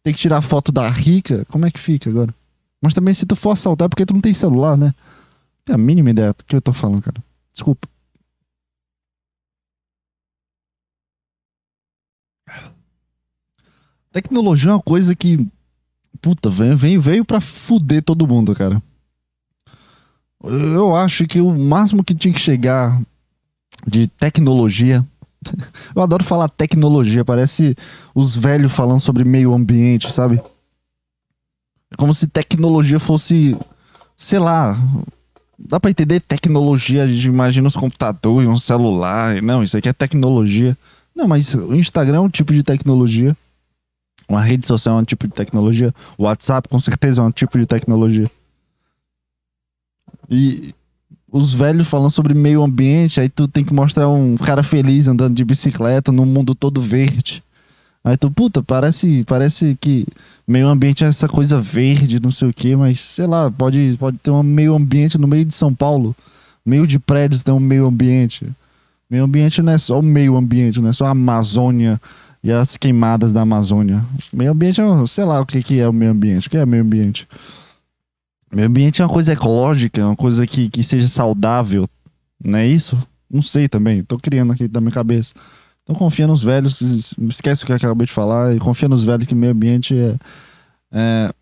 tem 0.04 0.14
que 0.14 0.20
tirar 0.20 0.42
foto 0.42 0.72
da 0.72 0.88
rica, 0.90 1.46
como 1.50 1.66
é 1.66 1.72
que 1.72 1.80
fica 1.80 2.10
agora? 2.10 2.34
Mas 2.82 2.94
também 2.94 3.14
se 3.14 3.26
tu 3.26 3.36
for 3.36 3.52
assaltar, 3.52 3.86
é 3.86 3.90
porque 3.90 4.06
tu 4.06 4.14
não 4.14 4.22
tem 4.22 4.34
celular, 4.34 4.78
né? 4.78 4.94
Tem 5.66 5.74
a 5.74 5.78
mínima 5.78 6.10
ideia 6.10 6.34
do 6.34 6.44
que 6.46 6.56
eu 6.56 6.62
tô 6.62 6.74
falando, 6.74 7.02
cara. 7.02 7.24
Desculpa. 7.52 7.88
Tecnologia 14.14 14.70
é 14.70 14.74
uma 14.76 14.82
coisa 14.82 15.16
que. 15.16 15.46
Puta, 16.22 16.48
veio, 16.48 16.78
veio, 16.78 17.02
veio 17.02 17.26
pra 17.26 17.42
fuder 17.42 18.04
todo 18.04 18.28
mundo, 18.28 18.54
cara. 18.54 18.82
Eu 20.44 20.96
acho 20.96 21.26
que 21.26 21.42
o 21.42 21.52
máximo 21.58 22.04
que 22.04 22.14
tinha 22.14 22.34
que 22.34 22.40
chegar 22.40 23.02
de 23.88 24.08
tecnologia. 24.08 25.06
Eu 25.96 26.02
adoro 26.02 26.24
falar 26.24 26.48
tecnologia, 26.48 27.26
parece 27.26 27.76
os 28.14 28.36
velhos 28.36 28.72
falando 28.72 29.00
sobre 29.00 29.24
meio 29.24 29.52
ambiente, 29.52 30.12
sabe? 30.14 30.42
É 31.92 31.96
como 31.98 32.14
se 32.14 32.28
tecnologia 32.28 33.00
fosse, 33.00 33.58
sei 34.16 34.40
lá, 34.40 34.78
dá 35.58 35.80
pra 35.80 35.92
entender 35.92 36.20
tecnologia, 36.20 37.04
a 37.04 37.08
gente 37.08 37.28
imagina 37.28 37.68
os 37.68 37.76
computadores, 37.76 38.48
um 38.48 38.58
celular. 38.58 39.42
Não, 39.42 39.64
isso 39.64 39.76
aqui 39.76 39.90
é 39.90 39.94
tecnologia. 39.94 40.78
Não, 41.16 41.28
mas 41.28 41.54
o 41.56 41.74
Instagram 41.74 42.18
é 42.18 42.22
um 42.22 42.30
tipo 42.30 42.54
de 42.54 42.64
tecnologia. 42.64 43.36
Uma 44.28 44.42
rede 44.42 44.66
social 44.66 44.98
é 44.98 45.02
um 45.02 45.06
tipo 45.06 45.28
de 45.28 45.34
tecnologia. 45.34 45.94
O 46.18 46.24
WhatsApp, 46.24 46.68
com 46.70 46.80
certeza, 46.80 47.22
é 47.22 47.26
um 47.26 47.32
tipo 47.32 47.58
de 47.58 47.66
tecnologia. 47.66 48.30
E 50.30 50.74
os 51.32 51.54
velhos 51.54 51.88
falando 51.88 52.12
sobre 52.12 52.34
meio 52.34 52.64
ambiente, 52.64 53.20
aí 53.20 53.28
tu 53.28 53.48
tem 53.48 53.64
que 53.64 53.74
mostrar 53.74 54.08
um 54.08 54.38
cara 54.38 54.64
feliz 54.64 55.08
andando 55.08 55.36
de 55.36 55.44
bicicleta 55.44 56.12
num 56.12 56.26
mundo 56.26 56.54
todo 56.54 56.80
verde. 56.80 57.44
Aí 58.04 58.18
tu, 58.18 58.30
puta, 58.30 58.62
parece, 58.62 59.24
parece 59.24 59.78
que 59.80 60.06
meio 60.48 60.68
ambiente 60.68 61.04
é 61.04 61.08
essa 61.08 61.28
coisa 61.28 61.60
verde, 61.60 62.20
não 62.22 62.32
sei 62.32 62.50
o 62.50 62.54
que, 62.54 62.76
mas 62.76 63.00
sei 63.00 63.26
lá, 63.26 63.50
pode, 63.50 63.96
pode 63.98 64.18
ter 64.18 64.30
um 64.30 64.44
meio 64.44 64.76
ambiente 64.76 65.18
no 65.18 65.28
meio 65.28 65.46
de 65.46 65.56
São 65.56 65.74
Paulo. 65.74 66.16
Meio 66.66 66.86
de 66.86 67.00
prédios 67.00 67.44
tem 67.44 67.54
um 67.54 67.60
meio 67.60 67.86
ambiente. 67.86 68.46
Meio 69.10 69.24
ambiente 69.24 69.62
não 69.62 69.74
é 69.74 69.78
só 69.78 70.00
o 70.00 70.04
meio 70.04 70.36
ambiente, 70.36 70.82
não 70.82 70.90
é 70.90 70.94
só 70.94 71.06
a 71.06 71.12
Amazônia 71.12 72.00
e 72.44 72.52
as 72.52 72.76
queimadas 72.76 73.32
da 73.32 73.42
Amazônia. 73.42 74.04
Meio 74.32 74.52
ambiente 74.52 74.82
é, 74.82 75.08
sei 75.08 75.24
lá 75.24 75.40
o 75.40 75.46
que, 75.46 75.64
que 75.64 75.80
é 75.80 75.88
o 75.88 75.94
meio 75.94 76.12
ambiente. 76.12 76.48
O 76.48 76.52
que 76.52 76.58
é 76.58 76.66
meio 76.66 76.84
ambiente? 76.84 77.28
Meio 78.54 78.68
ambiente 78.68 79.02
é 79.02 79.06
uma 79.06 79.12
coisa 79.12 79.34
ecológica, 79.34 80.02
é 80.02 80.06
uma 80.06 80.16
coisa 80.16 80.46
que, 80.46 80.70
que 80.70 80.84
seja 80.84 81.08
saudável, 81.08 81.88
não 82.44 82.60
é 82.60 82.68
isso? 82.68 82.98
Não 83.30 83.42
sei 83.42 83.68
também, 83.68 84.04
tô 84.04 84.18
criando 84.20 84.54
aqui 84.54 84.68
da 84.68 84.80
minha 84.80 84.92
cabeça. 84.92 85.34
Então 85.82 85.96
confia 85.96 86.28
nos 86.28 86.44
velhos, 86.44 86.80
esquece 87.30 87.64
o 87.64 87.66
que 87.66 87.72
eu 87.72 87.76
acabei 87.76 88.06
de 88.06 88.14
falar 88.14 88.56
e 88.56 88.60
confia 88.60 88.88
nos 88.88 89.04
velhos 89.04 89.26
que 89.26 89.34
meio 89.34 89.54
ambiente 89.54 89.98
é, 89.98 90.16
é, 90.92 91.34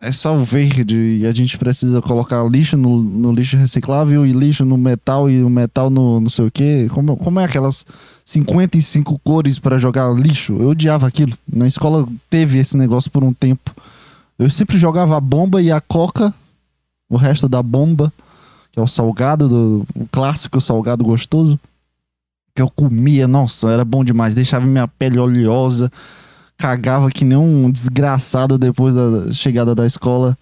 é 0.00 0.12
só 0.12 0.36
o 0.36 0.44
verde 0.44 0.96
e 0.96 1.26
a 1.26 1.32
gente 1.32 1.58
precisa 1.58 2.00
colocar 2.00 2.44
lixo 2.48 2.76
no, 2.76 3.02
no, 3.02 3.32
lixo 3.32 3.56
reciclável 3.56 4.24
e 4.24 4.32
lixo 4.32 4.64
no 4.64 4.78
metal 4.78 5.28
e 5.28 5.42
o 5.42 5.50
metal 5.50 5.90
no 5.90 6.20
não 6.20 6.30
sei 6.30 6.46
o 6.46 6.50
que. 6.50 6.88
Como, 6.90 7.16
como 7.16 7.40
é 7.40 7.44
aquelas 7.44 7.84
55 8.24 9.18
cores 9.24 9.58
para 9.58 9.78
jogar 9.78 10.12
lixo? 10.14 10.56
Eu 10.60 10.68
odiava 10.68 11.06
aquilo. 11.06 11.36
Na 11.52 11.66
escola 11.66 12.06
teve 12.30 12.58
esse 12.58 12.76
negócio 12.76 13.10
por 13.10 13.24
um 13.24 13.32
tempo. 13.32 13.74
Eu 14.38 14.48
sempre 14.48 14.78
jogava 14.78 15.16
a 15.16 15.20
bomba 15.20 15.60
e 15.60 15.72
a 15.72 15.80
coca, 15.80 16.32
o 17.10 17.16
resto 17.16 17.48
da 17.48 17.60
bomba, 17.60 18.12
que 18.70 18.78
é 18.78 18.82
o 18.82 18.86
salgado, 18.86 19.48
do, 19.48 19.86
o 19.96 20.06
clássico 20.12 20.60
salgado 20.60 21.02
gostoso, 21.02 21.58
que 22.54 22.62
eu 22.62 22.70
comia, 22.70 23.26
nossa, 23.26 23.68
era 23.68 23.84
bom 23.84 24.04
demais, 24.04 24.32
deixava 24.32 24.64
minha 24.64 24.86
pele 24.86 25.18
oleosa, 25.18 25.90
cagava 26.58 27.10
que 27.10 27.24
nem 27.24 27.38
um 27.38 27.70
desgraçado 27.70 28.58
depois 28.58 28.94
da 28.94 29.32
chegada 29.32 29.74
da 29.74 29.86
escola 29.86 30.36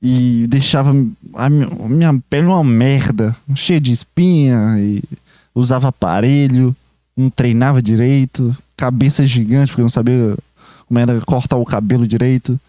e 0.00 0.46
deixava 0.46 0.92
a 1.34 1.48
minha 1.48 2.22
pele 2.28 2.46
uma 2.46 2.62
merda, 2.62 3.34
cheia 3.54 3.80
de 3.80 3.90
espinha 3.90 4.76
e 4.78 5.02
usava 5.54 5.88
aparelho, 5.88 6.76
não 7.16 7.30
treinava 7.30 7.80
direito, 7.80 8.54
cabeça 8.76 9.26
gigante 9.26 9.72
porque 9.72 9.82
não 9.82 9.88
sabia 9.88 10.36
como 10.86 11.00
era 11.00 11.20
cortar 11.22 11.56
o 11.56 11.64
cabelo 11.64 12.06
direito 12.06 12.60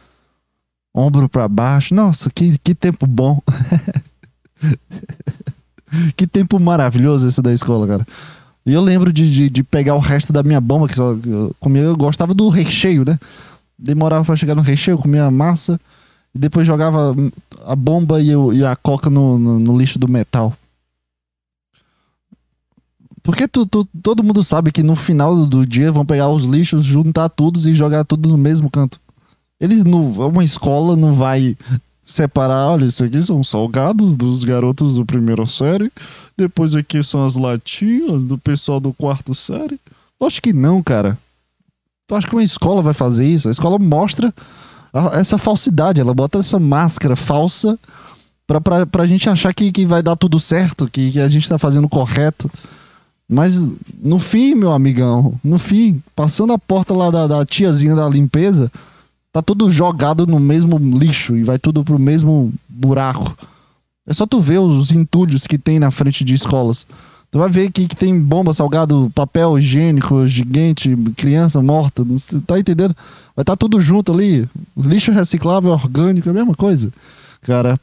ombro 0.97 1.29
para 1.29 1.47
baixo. 1.47 1.93
Nossa, 1.93 2.29
que, 2.29 2.57
que 2.57 2.73
tempo 2.73 3.05
bom. 3.05 3.39
que 6.17 6.25
tempo 6.25 6.59
maravilhoso 6.59 7.27
esse 7.27 7.41
da 7.41 7.53
escola, 7.53 7.87
cara. 7.87 8.07
E 8.67 8.73
eu 8.73 8.81
lembro 8.81 9.13
de, 9.13 9.31
de, 9.31 9.49
de, 9.49 9.63
pegar 9.63 9.95
o 9.95 9.99
resto 9.99 10.33
da 10.33 10.43
minha 10.43 10.59
bomba, 10.59 10.89
que 10.89 10.95
só 10.95 11.13
eu 11.25 11.55
comia, 11.57 11.83
eu 11.83 11.95
gostava 11.95 12.33
do 12.33 12.49
recheio, 12.49 13.05
né? 13.05 13.17
Demorava 13.79 14.25
para 14.25 14.35
chegar 14.35 14.55
no 14.55 14.61
recheio, 14.61 14.97
comia 14.97 15.23
a 15.23 15.31
massa, 15.31 15.79
e 16.35 16.37
depois 16.37 16.67
jogava 16.67 17.15
a 17.65 17.75
bomba 17.77 18.21
e, 18.21 18.29
eu, 18.29 18.53
e 18.53 18.65
a 18.65 18.75
coca 18.75 19.09
no, 19.09 19.39
no, 19.39 19.57
no, 19.57 19.77
lixo 19.77 19.97
do 19.97 20.09
metal. 20.09 20.53
Porque 23.23 23.47
tu, 23.47 23.65
tu, 23.65 23.87
todo 24.03 24.21
mundo 24.21 24.43
sabe 24.43 24.69
que 24.69 24.83
no 24.83 24.97
final 24.97 25.45
do 25.45 25.65
dia 25.65 25.89
vão 25.89 26.05
pegar 26.05 26.27
os 26.27 26.43
lixos, 26.43 26.83
juntar 26.83 27.29
todos 27.29 27.65
e 27.65 27.73
jogar 27.73 28.03
tudo 28.03 28.27
no 28.27 28.37
mesmo 28.37 28.69
canto. 28.69 28.99
Eles 29.61 29.85
não. 29.85 30.11
Uma 30.11 30.43
escola 30.43 30.97
não 30.97 31.13
vai 31.13 31.55
separar, 32.07 32.69
olha, 32.69 32.85
isso 32.85 33.03
aqui 33.03 33.21
são 33.21 33.43
salgados 33.43 34.15
dos 34.15 34.45
garotos 34.45 34.95
do 34.95 35.05
primeiro 35.05 35.45
série, 35.45 35.91
depois 36.37 36.73
aqui 36.73 37.03
são 37.03 37.25
as 37.25 37.35
latinhas 37.35 38.23
do 38.23 38.37
pessoal 38.37 38.79
do 38.79 38.93
quarto 38.93 39.35
série. 39.35 39.77
Acho 40.19 40.41
que 40.41 40.53
não, 40.53 40.81
cara. 40.81 41.17
Tu 42.07 42.15
acha 42.15 42.25
que 42.25 42.33
uma 42.33 42.43
escola 42.43 42.81
vai 42.81 42.93
fazer 42.93 43.27
isso? 43.27 43.49
A 43.49 43.51
escola 43.51 43.77
mostra 43.77 44.33
essa 45.13 45.37
falsidade, 45.37 45.99
ela 45.99 46.13
bota 46.13 46.39
essa 46.39 46.57
máscara 46.57 47.15
falsa 47.15 47.77
pra, 48.47 48.61
pra, 48.61 48.85
pra 48.85 49.05
gente 49.05 49.29
achar 49.29 49.53
que, 49.53 49.71
que 49.71 49.85
vai 49.85 50.01
dar 50.01 50.15
tudo 50.15 50.39
certo, 50.39 50.89
que, 50.89 51.11
que 51.11 51.19
a 51.19 51.27
gente 51.27 51.47
tá 51.47 51.59
fazendo 51.59 51.89
correto. 51.89 52.49
Mas 53.29 53.69
no 54.01 54.17
fim, 54.19 54.55
meu 54.55 54.71
amigão, 54.71 55.33
no 55.43 55.59
fim, 55.59 56.01
passando 56.15 56.53
a 56.53 56.57
porta 56.57 56.93
lá 56.93 57.11
da, 57.11 57.27
da 57.27 57.45
tiazinha 57.45 57.93
da 57.93 58.07
limpeza, 58.07 58.71
tá 59.37 59.41
tudo 59.43 59.69
jogado 59.69 60.25
no 60.25 60.39
mesmo 60.39 60.77
lixo 60.79 61.37
e 61.37 61.43
vai 61.43 61.59
tudo 61.59 61.83
pro 61.83 61.99
mesmo 61.99 62.51
buraco. 62.67 63.37
É 64.07 64.13
só 64.13 64.25
tu 64.25 64.41
ver 64.41 64.57
os 64.57 64.91
entulhos 64.91 65.45
que 65.45 65.59
tem 65.59 65.77
na 65.77 65.91
frente 65.91 66.23
de 66.23 66.33
escolas. 66.33 66.87
Tu 67.29 67.37
vai 67.37 67.49
ver 67.49 67.71
que, 67.71 67.87
que 67.87 67.95
tem 67.95 68.19
bomba, 68.19 68.53
salgado, 68.53 69.11
papel 69.13 69.59
higiênico, 69.59 70.25
gigante, 70.25 70.95
criança 71.15 71.61
morta. 71.61 72.03
Tá 72.47 72.57
entendendo? 72.57 72.95
Vai 73.35 73.43
estar 73.43 73.53
tá 73.53 73.57
tudo 73.57 73.79
junto 73.79 74.11
ali. 74.11 74.49
Lixo 74.75 75.11
reciclável, 75.11 75.71
orgânico, 75.71 76.29
é 76.29 76.31
a 76.31 76.35
mesma 76.35 76.55
coisa. 76.55 76.91
Cara. 77.41 77.79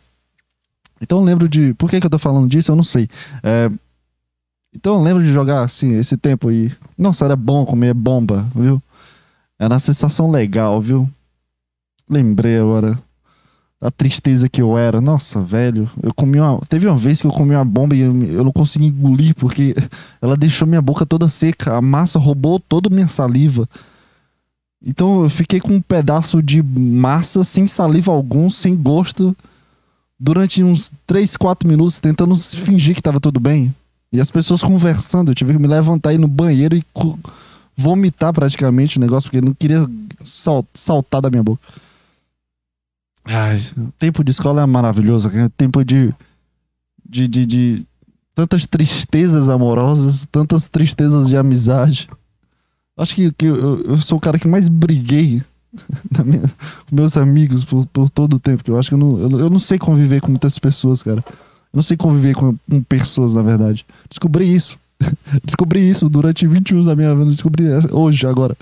Então 1.01 1.19
eu 1.19 1.25
lembro 1.25 1.49
de. 1.49 1.73
Por 1.75 1.89
que, 1.89 2.01
que 2.01 2.07
eu 2.07 2.11
tô 2.11 2.19
falando 2.19 2.49
disso? 2.49 2.73
Eu 2.73 2.77
não 2.77 2.83
sei. 2.83 3.09
É... 3.43 3.71
Então 4.75 4.95
eu 4.95 5.03
lembro 5.03 5.23
de 5.23 5.33
jogar 5.33 5.63
assim, 5.63 5.93
esse 5.93 6.17
tempo 6.17 6.49
aí. 6.49 6.73
Nossa, 6.99 7.27
era 7.27 7.37
bom 7.37 7.65
comer 7.65 7.95
bomba, 7.95 8.49
viu? 8.57 8.83
Era 9.57 9.75
uma 9.75 9.81
sensação 9.81 10.31
legal, 10.31 10.81
viu? 10.81 11.09
Lembrei 12.09 12.59
agora 12.59 12.99
a 13.85 13.91
tristeza 13.91 14.49
que 14.49 14.63
eu 14.63 14.79
era. 14.79 15.01
Nossa, 15.01 15.43
velho. 15.43 15.91
Eu 16.03 16.13
comi 16.15 16.41
uma. 16.41 16.59
Teve 16.69 16.87
uma 16.87 16.97
vez 16.97 17.21
que 17.21 17.27
eu 17.27 17.31
comi 17.31 17.55
uma 17.55 17.65
bomba 17.65 17.95
e 17.95 18.01
eu, 18.01 18.45
não 18.45 18.51
consegui 18.51 18.87
engolir 18.87 19.35
porque 19.35 19.75
ela 20.23 20.37
deixou 20.37 20.67
minha 20.67 20.81
boca 20.81 21.05
toda 21.05 21.29
seca. 21.29 21.77
A 21.77 21.83
massa 21.83 22.19
roubou 22.19 22.59
toda 22.59 22.89
minha 22.89 23.09
saliva. 23.09 23.69
Então 24.85 25.23
eu 25.23 25.31
fiquei 25.31 25.61
com 25.61 25.75
um 25.75 25.81
pedaço 25.81 26.43
de 26.43 26.63
massa 26.63 27.45
sem 27.45 27.67
saliva 27.67 28.13
algum, 28.13 28.49
sem 28.51 28.75
gosto, 28.75 29.37
durante 30.19 30.63
uns 30.63 30.91
3, 31.07 31.37
4 31.37 31.69
minutos, 31.69 32.01
tentando 32.01 32.37
fingir 32.37 32.95
que 32.95 33.03
tava 33.03 33.21
tudo 33.21 33.41
bem. 33.41 33.75
E 34.13 34.21
as 34.21 34.31
pessoas 34.31 34.63
conversando, 34.63 35.31
eu 35.31 35.35
tive 35.35 35.55
que 35.55 35.59
me 35.59 35.67
levantar 35.67 36.13
ir 36.13 36.19
no 36.19 36.29
banheiro 36.29 36.77
e 36.77 36.85
vomitar 37.77 38.33
praticamente 38.33 38.99
o 38.99 39.01
negócio, 39.01 39.29
porque 39.29 39.39
eu 39.39 39.49
não 39.49 39.55
queria 39.55 39.85
saltar 40.23 41.21
da 41.21 41.31
minha 41.31 41.43
boca. 41.43 41.61
Ai, 43.25 43.63
o 43.77 43.91
tempo 43.99 44.23
de 44.23 44.31
escola 44.31 44.63
é 44.63 44.67
maravilhoso. 44.67 45.29
É 45.29 45.49
tempo 45.57 45.85
de, 45.85 46.13
de, 47.09 47.27
de, 47.27 47.47
de 47.47 47.87
tantas 48.35 48.67
tristezas 48.67 49.49
amorosas, 49.49 50.27
tantas 50.31 50.69
tristezas 50.69 51.27
de 51.27 51.37
amizade. 51.37 52.09
Acho 52.97 53.15
que, 53.15 53.33
que 53.33 53.47
eu, 53.47 53.81
eu 53.83 53.97
sou 53.97 54.19
o 54.19 54.21
cara 54.21 54.39
que 54.39 54.47
mais 54.47 54.69
briguei 54.69 55.43
minha, 56.25 56.43
com 56.89 56.95
meus 56.95 57.17
amigos 57.17 57.65
por, 57.65 57.87
por 57.87 58.11
todo 58.11 58.35
o 58.35 58.41
tempo. 58.41 58.63
Que 58.63 58.71
eu 58.71 58.79
acho 58.79 58.91
que 58.91 58.95
eu 58.95 58.99
não, 58.99 59.19
eu, 59.19 59.41
eu, 59.41 59.51
não 59.51 59.59
sei 59.59 59.79
conviver 59.79 60.21
com 60.21 60.29
muitas 60.29 60.59
pessoas, 60.59 61.03
cara. 61.03 61.25
Eu 61.27 61.77
não 61.79 61.83
sei 61.83 61.97
conviver 61.97 62.35
com, 62.35 62.55
com 62.71 62.83
pessoas, 62.83 63.35
na 63.35 63.43
verdade. 63.43 63.87
Descobri 64.09 64.55
isso. 64.55 64.79
Descobri 65.43 65.89
isso 65.89 66.09
durante 66.11 66.47
20 66.47 66.75
anos 66.75 66.87
da 66.87 66.95
minha 66.95 67.15
vida. 67.15 67.31
Descobri 67.31 67.65
hoje, 67.91 68.27
agora 68.27 68.55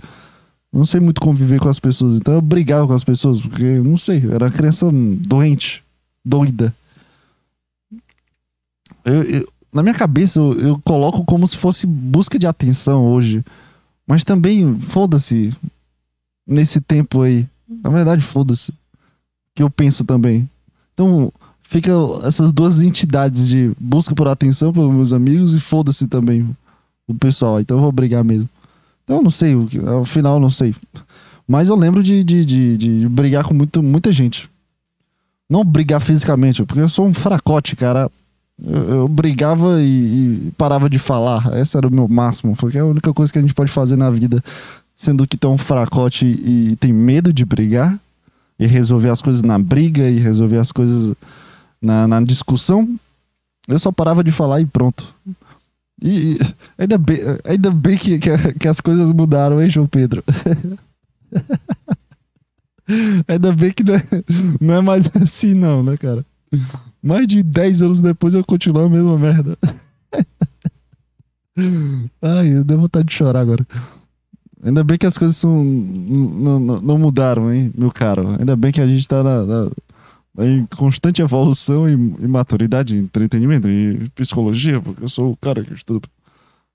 não 0.72 0.84
sei 0.84 1.00
muito 1.00 1.20
conviver 1.20 1.60
com 1.60 1.68
as 1.68 1.78
pessoas. 1.78 2.16
Então 2.16 2.34
eu 2.34 2.40
brigava 2.40 2.86
com 2.86 2.94
as 2.94 3.04
pessoas, 3.04 3.40
porque, 3.40 3.78
não 3.80 3.96
sei, 3.96 4.24
era 4.30 4.50
criança 4.50 4.90
doente, 4.92 5.84
doida. 6.24 6.74
Eu, 9.04 9.22
eu, 9.22 9.48
na 9.72 9.82
minha 9.82 9.94
cabeça 9.94 10.38
eu, 10.38 10.52
eu, 10.58 10.80
coloco 10.84 11.24
como 11.24 11.46
se 11.46 11.56
fosse 11.56 11.86
busca 11.86 12.38
de 12.38 12.46
atenção 12.46 13.04
hoje. 13.06 13.44
Mas 14.06 14.24
também, 14.24 14.78
foda-se, 14.80 15.54
nesse 16.46 16.80
tempo 16.80 17.22
aí. 17.22 17.46
Na 17.82 17.90
verdade, 17.90 18.22
foda-se. 18.22 18.72
Que 19.54 19.62
eu 19.62 19.70
penso 19.70 20.04
também. 20.04 20.48
Então, 20.94 21.32
fica 21.72 21.92
essas 22.24 22.52
duas 22.52 22.80
entidades 22.80 23.48
de 23.48 23.72
busca 23.78 24.14
por 24.14 24.28
atenção 24.28 24.72
pelos 24.72 24.92
meus 24.92 25.12
amigos 25.12 25.54
e 25.54 25.60
foda-se 25.60 26.06
também 26.06 26.46
o 27.06 27.14
pessoal. 27.14 27.60
Então 27.60 27.78
eu 27.78 27.80
vou 27.80 27.92
brigar 27.92 28.22
mesmo. 28.22 28.48
Então, 29.04 29.22
não 29.22 29.30
sei, 29.30 29.54
o 29.54 30.04
final, 30.04 30.38
não 30.38 30.50
sei. 30.50 30.74
Mas 31.46 31.68
eu 31.68 31.76
lembro 31.76 32.02
de, 32.02 32.22
de, 32.22 32.44
de, 32.44 32.76
de 32.76 33.08
brigar 33.08 33.44
com 33.44 33.54
muito, 33.54 33.82
muita 33.82 34.12
gente. 34.12 34.48
Não 35.50 35.64
brigar 35.64 36.00
fisicamente, 36.00 36.64
porque 36.64 36.80
eu 36.80 36.88
sou 36.88 37.06
um 37.06 37.12
fracote, 37.12 37.76
cara. 37.76 38.10
Eu, 38.64 38.88
eu 38.88 39.08
brigava 39.08 39.82
e, 39.82 39.86
e, 39.86 40.52
parava 40.56 40.88
de 40.88 40.98
falar. 40.98 41.58
Esse 41.58 41.76
era 41.76 41.86
o 41.86 41.92
meu 41.92 42.08
máximo. 42.08 42.54
foi 42.54 42.76
a 42.78 42.84
única 42.84 43.12
coisa 43.12 43.32
que 43.32 43.38
a 43.38 43.42
gente 43.42 43.54
pode 43.54 43.70
fazer 43.70 43.96
na 43.96 44.10
vida. 44.10 44.42
Sendo 44.94 45.26
que 45.26 45.36
tem 45.36 45.50
um 45.50 45.58
fracote 45.58 46.26
e 46.26 46.76
tem 46.76 46.92
medo 46.92 47.32
de 47.32 47.44
brigar. 47.44 47.98
E 48.58 48.66
resolver 48.66 49.10
as 49.10 49.20
coisas 49.20 49.42
na 49.42 49.58
briga 49.58 50.08
e 50.08 50.18
resolver 50.18 50.58
as 50.58 50.70
coisas 50.70 51.14
na, 51.80 52.06
na 52.06 52.20
discussão. 52.20 52.88
Eu 53.66 53.78
só 53.78 53.90
parava 53.90 54.22
de 54.22 54.30
falar 54.30 54.60
e 54.60 54.66
pronto. 54.66 55.12
E, 56.02 56.32
e 56.32 56.38
ainda 56.76 56.98
bem, 56.98 57.20
ainda 57.44 57.70
bem 57.70 57.96
que, 57.96 58.18
que, 58.18 58.54
que, 58.54 58.68
as 58.68 58.80
coisas 58.80 59.12
mudaram, 59.12 59.62
hein, 59.62 59.70
João 59.70 59.86
Pedro? 59.86 60.24
ainda 63.28 63.52
bem 63.52 63.72
que 63.72 63.84
não 63.84 63.94
é, 63.94 64.04
não 64.60 64.74
é 64.74 64.80
mais 64.80 65.08
assim, 65.16 65.54
não, 65.54 65.82
né, 65.82 65.96
cara? 65.96 66.26
Mais 67.02 67.26
de 67.26 67.42
10 67.42 67.82
anos 67.82 68.00
depois 68.00 68.34
eu 68.34 68.44
continuo 68.44 68.84
a 68.84 68.88
mesma 68.88 69.18
merda. 69.18 69.56
Ai, 72.20 72.56
eu 72.56 72.64
dei 72.64 72.76
vontade 72.76 73.06
de 73.06 73.14
chorar 73.14 73.40
agora. 73.40 73.66
Ainda 74.62 74.84
bem 74.84 74.96
que 74.96 75.06
as 75.06 75.18
coisas 75.18 75.36
são, 75.36 75.64
não, 75.64 76.60
não, 76.60 76.80
não 76.80 76.98
mudaram, 76.98 77.52
hein, 77.52 77.72
meu 77.76 77.90
caro? 77.90 78.36
Ainda 78.38 78.54
bem 78.54 78.70
que 78.70 78.80
a 78.80 78.86
gente 78.86 79.08
tá 79.08 79.22
na, 79.22 79.44
na 79.44 79.70
em 80.38 80.66
constante 80.66 81.20
evolução 81.20 81.88
e, 81.88 81.92
e 81.92 82.28
maturidade, 82.28 82.96
entretenimento 82.96 83.68
e 83.68 84.08
psicologia, 84.14 84.80
porque 84.80 85.04
eu 85.04 85.08
sou 85.08 85.32
o 85.32 85.36
cara 85.36 85.62
que 85.62 85.74
estuda. 85.74 86.08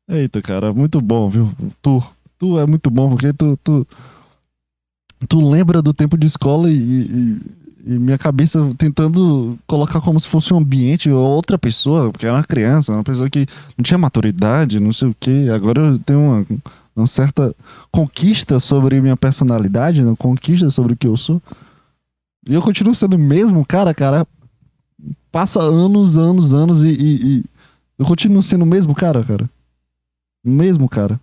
Eita, 0.09 0.41
cara, 0.41 0.71
muito 0.71 1.01
bom, 1.01 1.27
viu? 1.29 1.51
Tu, 1.81 2.03
tu 2.37 2.59
é 2.59 2.65
muito 2.65 2.89
bom, 2.89 3.09
porque 3.09 3.33
tu, 3.33 3.57
tu, 3.63 3.87
tu 5.27 5.49
lembra 5.49 5.81
do 5.81 5.93
tempo 5.93 6.17
de 6.17 6.27
escola 6.27 6.69
e, 6.69 6.77
e, 6.77 7.41
e 7.87 7.99
minha 7.99 8.17
cabeça 8.17 8.59
tentando 8.77 9.57
colocar 9.65 9.99
como 10.01 10.19
se 10.19 10.27
fosse 10.27 10.53
um 10.53 10.57
ambiente 10.57 11.09
ou 11.09 11.19
outra 11.19 11.57
pessoa, 11.57 12.11
porque 12.11 12.25
era 12.25 12.35
uma 12.35 12.43
criança, 12.43 12.93
uma 12.93 13.03
pessoa 13.03 13.29
que 13.29 13.45
não 13.77 13.83
tinha 13.83 13.97
maturidade, 13.97 14.79
não 14.79 14.93
sei 14.93 15.09
o 15.09 15.15
que. 15.19 15.49
Agora 15.49 15.81
eu 15.81 15.99
tenho 15.99 16.19
uma, 16.19 16.45
uma 16.95 17.07
certa 17.07 17.53
conquista 17.91 18.59
sobre 18.59 19.01
minha 19.01 19.17
personalidade, 19.17 20.01
uma 20.01 20.15
conquista 20.15 20.69
sobre 20.69 20.93
o 20.93 20.97
que 20.97 21.07
eu 21.07 21.17
sou. 21.17 21.41
E 22.47 22.53
eu 22.53 22.61
continuo 22.61 22.95
sendo 22.95 23.15
o 23.15 23.19
mesmo 23.19 23.65
cara, 23.65 23.93
cara. 23.93 24.25
Passa 25.31 25.61
anos, 25.61 26.15
anos, 26.17 26.53
anos 26.53 26.81
e, 26.83 26.87
e, 26.87 27.27
e 27.37 27.45
eu 27.99 28.05
continuo 28.05 28.41
sendo 28.41 28.63
o 28.63 28.67
mesmo 28.67 28.95
cara, 28.95 29.23
cara. 29.23 29.49
O 30.43 30.49
mesmo 30.49 30.87
cara. 30.87 31.19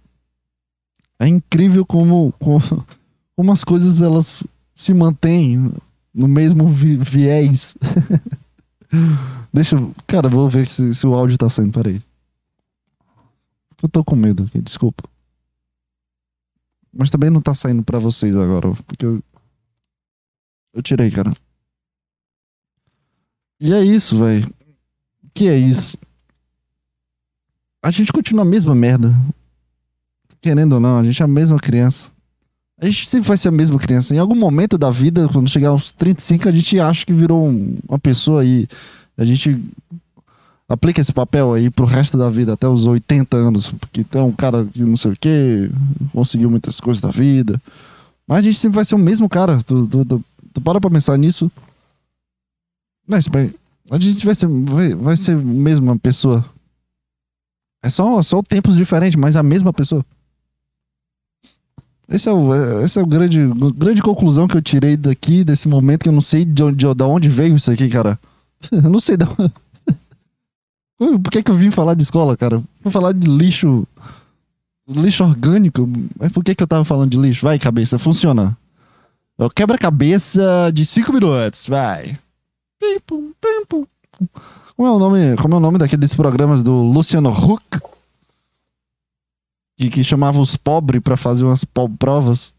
É 1.19 1.27
incrível 1.27 1.87
como, 1.87 2.33
como, 2.39 2.61
como 3.35 3.53
as 3.53 3.65
coisas 3.65 4.01
elas 4.01 4.45
se 4.75 4.93
mantêm 4.93 5.73
no 6.13 6.29
mesmo 6.29 6.69
vi 6.69 6.97
viés. 6.97 7.75
Deixa 9.53 9.77
eu. 9.77 9.95
Cara, 10.07 10.29
vou 10.29 10.49
ver 10.49 10.69
se, 10.69 10.95
se 10.95 11.07
o 11.07 11.15
áudio 11.15 11.39
tá 11.39 11.49
saindo, 11.49 11.73
peraí. 11.73 12.03
Eu 13.83 13.89
tô 13.89 14.05
com 14.05 14.15
medo 14.15 14.45
aqui, 14.45 14.61
desculpa. 14.61 15.05
Mas 16.93 17.11
também 17.11 17.31
não 17.31 17.41
tá 17.41 17.55
saindo 17.55 17.83
para 17.83 17.99
vocês 17.99 18.37
agora, 18.37 18.73
porque 18.87 19.05
eu 19.05 19.23
eu 20.75 20.83
tirei, 20.83 21.11
cara. 21.11 21.33
E 23.61 23.73
é 23.73 23.83
isso, 23.83 24.19
velho. 24.19 24.53
Que 25.33 25.49
é 25.49 25.57
isso? 25.57 25.97
A 27.83 27.91
gente 27.91 28.13
continua 28.13 28.43
a 28.43 28.49
mesma 28.49 28.75
merda. 28.75 29.15
Querendo 30.41 30.75
ou 30.75 30.81
não, 30.81 30.99
a 30.99 31.05
gente 31.05 31.23
é 31.23 31.25
a 31.25 31.29
mesma 31.29 31.59
criança. 31.59 32.11
A 32.79 32.87
gente 32.87 33.07
sempre 33.07 33.29
vai 33.29 33.39
ser 33.39 33.49
a 33.49 33.53
mesma 33.53 33.79
criança. 33.79 34.15
Em 34.15 34.19
algum 34.19 34.35
momento 34.35 34.77
da 34.77 34.91
vida, 34.91 35.29
quando 35.29 35.49
chegar 35.49 35.69
aos 35.69 35.93
35, 35.93 36.49
a 36.49 36.53
gente 36.53 36.79
acha 36.79 37.07
que 37.07 37.13
virou 37.13 37.49
uma 37.89 37.99
pessoa 37.99 38.43
aí 38.43 38.67
a 39.17 39.25
gente 39.25 39.61
aplica 40.69 41.01
esse 41.01 41.13
papel 41.13 41.53
aí 41.53 41.71
pro 41.71 41.85
resto 41.85 42.17
da 42.19 42.29
vida, 42.29 42.55
até 42.55 42.67
os 42.69 42.85
80 42.85 43.37
anos, 43.37 43.71
porque 43.71 44.03
tem 44.03 44.21
um 44.21 44.33
cara 44.33 44.65
que 44.65 44.83
não 44.83 44.97
sei 44.97 45.13
o 45.13 45.17
que, 45.17 45.71
conseguiu 46.13 46.51
muitas 46.51 46.81
coisas 46.81 47.01
da 47.01 47.11
vida. 47.11 47.61
Mas 48.27 48.39
a 48.39 48.43
gente 48.43 48.59
sempre 48.59 48.77
vai 48.77 48.85
ser 48.85 48.95
o 48.95 48.99
mesmo 48.99 49.29
cara 49.29 49.61
do, 49.67 49.87
do, 49.87 50.05
do, 50.05 50.25
Tu 50.55 50.61
para 50.61 50.81
pra 50.81 50.91
pensar 50.91 51.19
nisso. 51.19 51.51
A 53.91 53.99
gente 53.99 54.25
vai 54.25 54.35
ser, 54.35 54.47
vai, 54.47 54.95
vai 54.95 55.17
ser 55.17 55.33
a 55.33 55.37
mesma 55.37 55.99
pessoa. 55.99 56.45
É 57.83 57.89
só, 57.91 58.23
só 58.23 58.43
tempos 58.43 58.77
diferentes, 58.77 59.21
mas 59.21 59.37
a 59.37 59.43
mesma 59.43 59.73
pessoa. 59.73 60.05
Esse 62.09 62.29
é 62.29 62.33
o, 62.33 62.55
é, 62.55 62.85
esse 62.85 62.99
é 62.99 63.03
o 63.03 63.07
grande, 63.07 63.39
grande 63.77 64.01
conclusão 64.01 64.47
que 64.47 64.57
eu 64.57 64.63
tirei 64.63 64.97
daqui, 64.97 65.43
desse 65.43 65.69
momento, 65.69 66.05
que 66.05 66.09
eu 66.09 66.13
não 66.13 66.21
sei 66.21 66.45
de 66.45 66.63
onde, 66.63 66.77
de, 66.77 67.03
onde 67.03 67.29
veio 67.29 67.57
isso 67.57 67.71
aqui, 67.71 67.89
cara. 67.89 68.19
Eu 68.73 68.89
não 68.89 69.01
sei 69.01 69.17
da 69.17 69.27
onde... 69.27 69.53
Por 71.23 71.31
que, 71.31 71.43
que 71.43 71.51
eu 71.51 71.55
vim 71.55 71.71
falar 71.71 71.95
de 71.95 72.03
escola, 72.03 72.37
cara? 72.37 72.63
Vou 72.83 72.91
falar 72.91 73.13
de 73.13 73.27
lixo. 73.27 73.87
Lixo 74.89 75.25
orgânico? 75.25 75.87
Mas 76.19 76.33
por 76.33 76.43
que, 76.43 76.55
que 76.55 76.63
eu 76.63 76.67
tava 76.67 76.85
falando 76.85 77.11
de 77.11 77.19
lixo? 77.19 77.45
Vai, 77.45 77.59
cabeça, 77.59 77.99
funciona. 77.99 78.57
Quebra-cabeça 79.55 80.71
de 80.73 80.85
5 80.85 81.13
minutos, 81.13 81.67
vai. 81.67 82.17
Pim, 82.79 83.01
pum, 83.05 83.33
pim, 83.41 83.65
pum. 83.69 83.87
Como 84.77 84.89
é 84.89 84.93
o 84.93 84.99
nome, 84.99 85.37
como 85.37 85.55
é 85.55 85.57
o 85.57 85.61
nome 85.61 85.79
daqueles 85.79 86.15
programas 86.15 86.63
do 86.63 86.73
Luciano 86.83 87.31
Huck? 87.31 87.81
Que 89.77 90.05
chamava 90.05 90.41
os 90.41 90.57
pobres 90.57 91.03
para 91.03 91.17
fazer 91.17 91.45
umas 91.45 91.65
provas. 91.99 92.55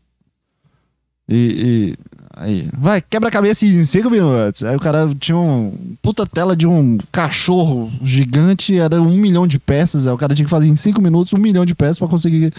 E, 1.27 1.35
e, 1.35 1.97
aí, 2.35 2.69
vai, 2.77 3.01
quebra-cabeça 3.01 3.65
em 3.65 3.83
5 3.83 4.09
minutos. 4.09 4.63
Aí 4.63 4.75
o 4.75 4.79
cara 4.79 5.07
tinha 5.17 5.37
um 5.37 5.95
puta 6.01 6.25
tela 6.25 6.55
de 6.55 6.67
um 6.67 6.97
cachorro 7.11 7.91
gigante, 8.01 8.77
era 8.77 9.01
um 9.01 9.15
milhão 9.15 9.47
de 9.47 9.59
peças. 9.59 10.05
Aí 10.07 10.13
o 10.13 10.17
cara 10.17 10.35
tinha 10.35 10.45
que 10.45 10.51
fazer 10.51 10.67
em 10.67 10.75
5 10.75 11.01
minutos 11.01 11.33
um 11.33 11.37
milhão 11.37 11.65
de 11.65 11.73
peças 11.73 11.97
para 11.97 12.07
conseguir 12.07 12.53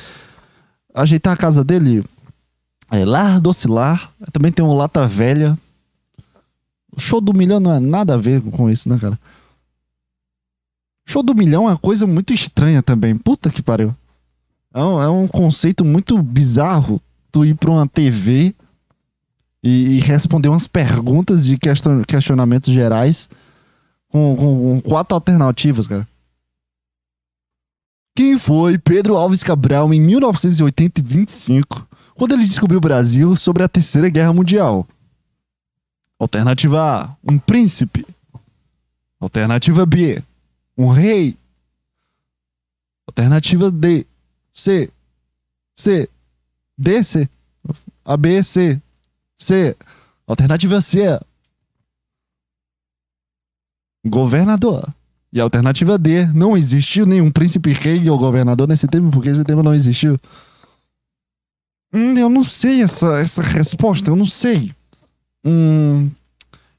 ajeitar 0.94 1.34
a 1.34 1.36
casa 1.36 1.62
dele 1.62 2.02
é, 2.90 3.04
Lar 3.04 3.40
Docilar. 3.40 4.12
Também 4.32 4.52
tem 4.52 4.64
um 4.64 4.74
Lata 4.74 5.06
Velha. 5.06 5.58
O 6.92 7.00
show 7.00 7.20
do 7.20 7.34
Milhão 7.34 7.60
não 7.60 7.72
é 7.74 7.80
nada 7.80 8.14
a 8.14 8.18
ver 8.18 8.40
com 8.40 8.70
isso, 8.70 8.88
né, 8.88 8.98
cara? 8.98 9.18
Show 11.06 11.22
do 11.22 11.34
Milhão 11.34 11.64
é 11.68 11.72
uma 11.72 11.78
coisa 11.78 12.06
muito 12.06 12.32
estranha 12.32 12.82
também. 12.82 13.16
Puta 13.16 13.50
que 13.50 13.62
pariu. 13.62 13.94
É 14.74 14.82
um, 14.82 15.02
é 15.02 15.08
um 15.08 15.26
conceito 15.26 15.84
muito 15.84 16.22
bizarro 16.22 17.00
tu 17.30 17.44
ir 17.44 17.54
pra 17.54 17.70
uma 17.70 17.86
TV 17.86 18.54
e, 19.62 19.96
e 19.96 20.00
responder 20.00 20.48
umas 20.48 20.66
perguntas 20.66 21.44
de 21.44 21.56
question, 21.58 22.02
questionamentos 22.04 22.72
gerais 22.72 23.28
com, 24.08 24.36
com, 24.36 24.80
com 24.80 24.88
quatro 24.88 25.14
alternativas, 25.14 25.86
cara. 25.86 26.06
Quem 28.14 28.38
foi 28.38 28.78
Pedro 28.78 29.16
Alves 29.16 29.42
Cabral 29.42 29.92
em 29.92 30.00
1985? 30.00 31.85
quando 32.16 32.32
ele 32.32 32.44
descobriu 32.44 32.78
o 32.78 32.80
Brasil 32.80 33.36
sobre 33.36 33.62
a 33.62 33.68
Terceira 33.68 34.08
Guerra 34.08 34.32
Mundial. 34.32 34.86
Alternativa 36.18 36.80
A, 36.80 37.16
um 37.22 37.38
príncipe. 37.38 38.06
Alternativa 39.20 39.84
B, 39.84 40.22
um 40.76 40.88
rei. 40.88 41.36
Alternativa 43.06 43.70
D, 43.70 44.06
C, 44.52 44.90
C, 45.76 46.08
D, 46.76 47.04
C, 47.04 47.28
A, 48.04 48.16
B, 48.16 48.42
C, 48.42 48.80
C. 49.36 49.76
Alternativa 50.26 50.80
C, 50.80 51.02
é 51.02 51.20
governador. 54.04 54.92
E 55.32 55.40
a 55.40 55.42
alternativa 55.42 55.98
D, 55.98 56.26
não 56.28 56.56
existiu 56.56 57.04
nenhum 57.04 57.30
príncipe 57.30 57.72
rei 57.72 58.08
ou 58.08 58.18
governador 58.18 58.66
nesse 58.66 58.86
tempo, 58.86 59.10
porque 59.10 59.28
esse 59.28 59.44
tempo 59.44 59.62
não 59.62 59.74
existiu. 59.74 60.18
Hum, 61.96 62.18
eu 62.18 62.28
não 62.28 62.44
sei 62.44 62.82
essa, 62.82 63.20
essa 63.20 63.40
resposta, 63.40 64.10
eu 64.10 64.16
não 64.16 64.26
sei. 64.26 64.70
Hum, 65.42 66.10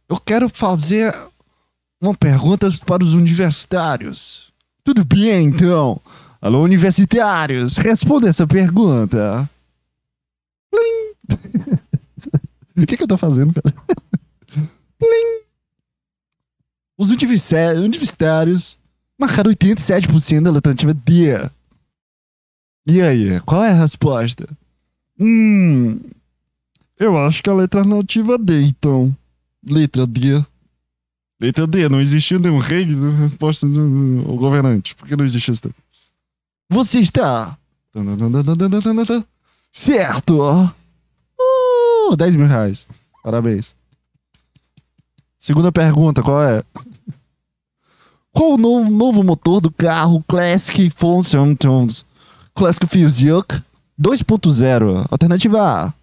eu 0.07 0.19
quero 0.19 0.47
fazer 0.47 1.11
uma 1.99 2.13
pergunta 2.13 2.69
para 2.85 3.03
os 3.03 3.13
universitários. 3.13 4.53
Tudo 4.83 5.03
bem, 5.03 5.47
então? 5.47 5.99
Alô, 6.39 6.61
universitários, 6.61 7.77
responda 7.77 8.29
essa 8.29 8.45
pergunta. 8.45 9.49
Plim. 10.69 11.33
o 12.83 12.85
que, 12.85 12.95
que 12.95 13.01
eu 13.01 13.07
tô 13.07 13.17
fazendo, 13.17 13.55
cara? 13.55 13.75
Plim. 14.99 15.41
Os 16.95 17.09
universitários 17.09 18.77
marcaram 19.19 19.49
87% 19.49 20.43
da 20.43 20.51
letrativa 20.51 20.93
D. 20.93 21.49
E 22.85 23.01
aí, 23.01 23.41
qual 23.41 23.63
é 23.63 23.71
a 23.71 23.81
resposta? 23.81 24.47
Hum. 25.19 25.99
Eu 26.99 27.17
acho 27.17 27.43
que 27.43 27.49
a 27.49 27.53
letra 27.53 27.81
alternativa 27.81 28.37
D, 28.37 28.63
então. 28.63 29.15
Letra 29.67 30.05
D. 30.05 30.43
Letra 31.39 31.67
D, 31.67 31.87
não 31.87 32.01
existiu 32.01 32.39
nenhum 32.39 32.57
rei 32.57 32.85
de 32.85 32.95
resposta 33.11 33.67
do 33.67 34.23
governante. 34.37 34.95
Por 34.95 35.07
que 35.07 35.15
não 35.15 35.25
existe 35.25 35.51
isso? 35.51 35.69
Você 36.69 36.99
está. 36.99 37.57
Certo! 39.71 40.71
Uh, 41.39 42.15
10 42.15 42.35
mil 42.35 42.47
reais. 42.47 42.87
Parabéns. 43.23 43.75
Segunda 45.39 45.71
pergunta, 45.71 46.23
qual 46.23 46.41
é? 46.43 46.63
Qual 48.33 48.53
o 48.53 48.57
novo, 48.57 48.91
novo 48.91 49.23
motor 49.23 49.61
do 49.61 49.71
carro 49.71 50.23
Classic 50.27 50.89
Function 50.89 51.55
Classic 52.53 52.87
Fusion 52.87 53.43
2.0? 53.99 55.07
Alternativa 55.09 55.61
A, 55.61 55.93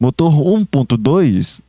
motor 0.00 0.32
1.2. 0.32 1.60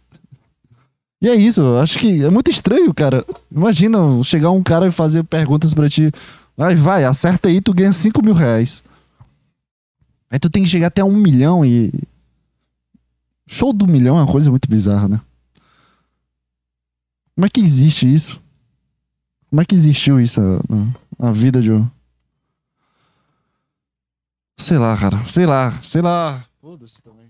E 1.21 1.29
é 1.29 1.36
isso, 1.36 1.77
acho 1.77 1.97
que 1.99 2.23
é 2.23 2.29
muito 2.29 2.51
estranho, 2.51 2.93
cara. 2.93 3.25
Imagina 3.49 3.97
chegar 4.23 4.51
um 4.51 4.62
cara 4.62 4.88
e 4.88 4.91
fazer 4.91 5.23
perguntas 5.23 5.73
pra 5.73 5.89
ti. 5.89 6.12
Vai, 6.55 6.75
vai, 6.75 7.05
acerta 7.05 7.47
aí, 7.47 7.62
tu 7.62 7.73
ganha 7.73 7.93
5 7.93 8.23
mil 8.23 8.33
reais. 8.33 8.83
Aí 10.29 10.39
tu 10.39 10.49
tem 10.49 10.63
que 10.63 10.69
chegar 10.69 10.88
até 10.88 11.03
um 11.03 11.15
milhão 11.15 11.65
e. 11.65 11.93
Show 13.47 13.71
do 13.71 13.88
milhão 13.88 14.17
é 14.17 14.21
uma 14.21 14.31
coisa 14.31 14.49
muito 14.49 14.69
bizarra, 14.69 15.07
né? 15.07 15.21
Como 17.36 17.45
é 17.45 17.49
que 17.49 17.62
existe 17.62 18.12
isso? 18.12 18.41
Como 19.49 19.62
é 19.62 19.65
que 19.65 19.75
existiu 19.75 20.19
isso 20.19 20.41
na, 21.19 21.31
vida 21.31 21.62
de 21.62 21.71
um. 21.71 21.88
Sei 24.58 24.78
lá, 24.78 24.96
cara. 24.98 25.18
Sei 25.26 25.46
lá, 25.46 25.80
sei 25.82 26.02
lá. 26.02 26.44
Foda-se 26.62 27.02
também. 27.02 27.26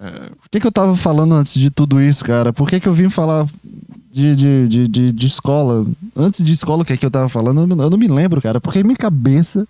É, 0.00 0.30
por 0.30 0.48
que, 0.50 0.60
que 0.60 0.66
eu 0.66 0.72
tava 0.72 0.96
falando 0.96 1.34
antes 1.34 1.54
de 1.54 1.70
tudo 1.70 2.00
isso, 2.00 2.24
cara? 2.24 2.52
Por 2.52 2.68
que, 2.68 2.80
que 2.80 2.88
eu 2.88 2.94
vim 2.94 3.08
falar 3.08 3.46
de, 4.10 4.34
de, 4.34 4.68
de, 4.68 4.88
de, 4.88 5.12
de 5.12 5.26
escola? 5.26 5.86
Antes 6.16 6.44
de 6.44 6.52
escola, 6.52 6.82
o 6.82 6.84
que 6.84 6.92
é 6.92 6.96
que 6.96 7.06
eu 7.06 7.10
tava 7.10 7.28
falando? 7.28 7.60
Eu 7.60 7.66
não, 7.66 7.84
eu 7.84 7.90
não 7.90 7.98
me 7.98 8.08
lembro, 8.08 8.42
cara. 8.42 8.60
Porque 8.60 8.82
minha 8.82 8.96
cabeça 8.96 9.66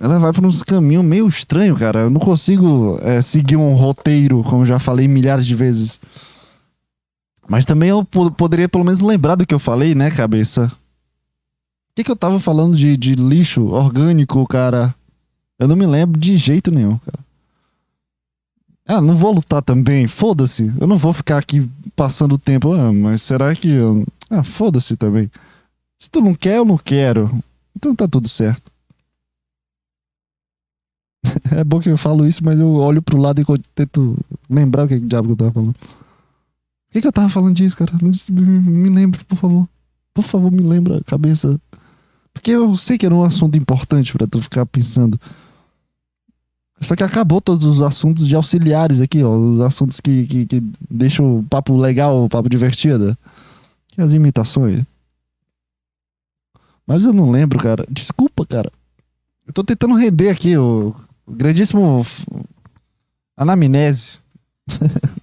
ela 0.00 0.18
vai 0.18 0.32
por 0.32 0.44
uns 0.44 0.62
caminhos 0.62 1.04
meio 1.04 1.26
estranho, 1.26 1.76
cara. 1.76 2.00
Eu 2.00 2.10
não 2.10 2.20
consigo 2.20 2.98
é, 3.02 3.20
seguir 3.20 3.56
um 3.56 3.74
roteiro, 3.74 4.44
como 4.44 4.64
já 4.64 4.78
falei 4.78 5.08
milhares 5.08 5.46
de 5.46 5.54
vezes. 5.54 5.98
Mas 7.48 7.64
também 7.64 7.88
eu 7.88 8.04
poderia 8.04 8.68
pelo 8.68 8.84
menos 8.84 9.00
lembrar 9.00 9.34
do 9.34 9.46
que 9.46 9.54
eu 9.54 9.58
falei, 9.58 9.94
né, 9.94 10.10
cabeça? 10.10 10.70
O 11.90 11.94
que, 11.96 12.04
que 12.04 12.10
eu 12.10 12.16
tava 12.16 12.38
falando 12.38 12.76
de, 12.76 12.96
de 12.96 13.14
lixo 13.14 13.66
orgânico, 13.68 14.46
cara? 14.46 14.94
Eu 15.58 15.66
não 15.66 15.76
me 15.76 15.86
lembro 15.86 16.18
de 16.18 16.36
jeito 16.36 16.70
nenhum, 16.70 16.98
cara. 16.98 17.18
Ah, 18.86 19.02
não 19.02 19.14
vou 19.14 19.32
lutar 19.32 19.62
também, 19.62 20.06
foda-se. 20.06 20.72
Eu 20.80 20.86
não 20.86 20.96
vou 20.96 21.12
ficar 21.12 21.36
aqui 21.36 21.68
passando 21.94 22.36
o 22.36 22.38
tempo. 22.38 22.72
Ah, 22.72 22.92
mas 22.92 23.20
será 23.20 23.54
que. 23.54 23.68
Eu... 23.68 24.06
Ah, 24.30 24.42
foda-se 24.42 24.96
também. 24.96 25.30
Se 25.98 26.08
tu 26.08 26.22
não 26.22 26.34
quer, 26.34 26.56
eu 26.56 26.64
não 26.64 26.78
quero. 26.78 27.30
Então 27.76 27.94
tá 27.94 28.08
tudo 28.08 28.28
certo. 28.28 28.72
é 31.54 31.62
bom 31.64 31.80
que 31.80 31.90
eu 31.90 31.98
falo 31.98 32.26
isso, 32.26 32.42
mas 32.44 32.58
eu 32.58 32.72
olho 32.74 33.02
pro 33.02 33.18
lado 33.18 33.40
e 33.40 33.44
tento 33.74 34.16
lembrar 34.48 34.84
o 34.84 34.88
que, 34.88 34.98
que 34.98 35.06
diabo 35.06 35.32
eu 35.32 35.36
tava 35.36 35.52
falando. 35.52 35.74
Por 35.74 36.92
que, 36.92 37.00
que 37.02 37.06
eu 37.06 37.12
tava 37.12 37.28
falando 37.28 37.56
disso, 37.56 37.76
cara? 37.76 37.92
Me 38.00 38.88
lembre, 38.88 39.22
por 39.24 39.36
favor. 39.36 39.68
Por 40.14 40.24
favor, 40.24 40.50
me 40.50 40.62
lembra, 40.62 41.02
cabeça. 41.04 41.60
Porque 42.32 42.52
eu 42.52 42.74
sei 42.74 42.96
que 42.96 43.04
era 43.04 43.14
um 43.14 43.22
assunto 43.22 43.58
importante 43.58 44.12
para 44.12 44.26
tu 44.26 44.40
ficar 44.40 44.64
pensando. 44.64 45.20
Só 46.80 46.94
que 46.94 47.02
acabou 47.02 47.40
todos 47.40 47.64
os 47.64 47.82
assuntos 47.82 48.26
de 48.26 48.34
auxiliares 48.34 49.00
aqui, 49.00 49.22
ó. 49.22 49.34
Os 49.34 49.60
assuntos 49.60 50.00
que, 50.00 50.26
que, 50.26 50.46
que 50.46 50.62
deixam 50.88 51.38
o 51.38 51.42
papo 51.42 51.76
legal, 51.76 52.24
o 52.24 52.28
papo 52.28 52.48
divertido. 52.48 53.16
Que 53.88 54.00
as 54.00 54.12
imitações. 54.12 54.82
Mas 56.86 57.04
eu 57.04 57.12
não 57.12 57.30
lembro, 57.30 57.58
cara. 57.58 57.84
Desculpa, 57.90 58.46
cara. 58.46 58.70
Eu 59.46 59.52
tô 59.52 59.64
tentando 59.64 59.94
render 59.94 60.30
aqui 60.30 60.56
o 60.56 60.94
grandíssimo 61.26 62.04
anamnese. 63.36 64.18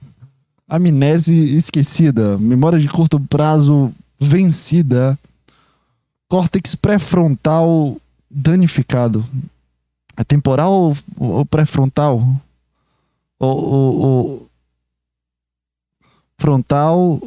Amnese 0.67 1.55
esquecida. 1.55 2.37
Memória 2.37 2.79
de 2.79 2.87
curto 2.87 3.19
prazo 3.19 3.93
vencida. 4.19 5.17
Córtex 6.27 6.75
pré-frontal 6.75 7.97
danificado. 8.29 9.23
É 10.17 10.23
temporal 10.23 10.93
ou 11.17 11.45
pré-frontal? 11.45 12.21
O, 13.39 14.47
frontal 16.37 17.19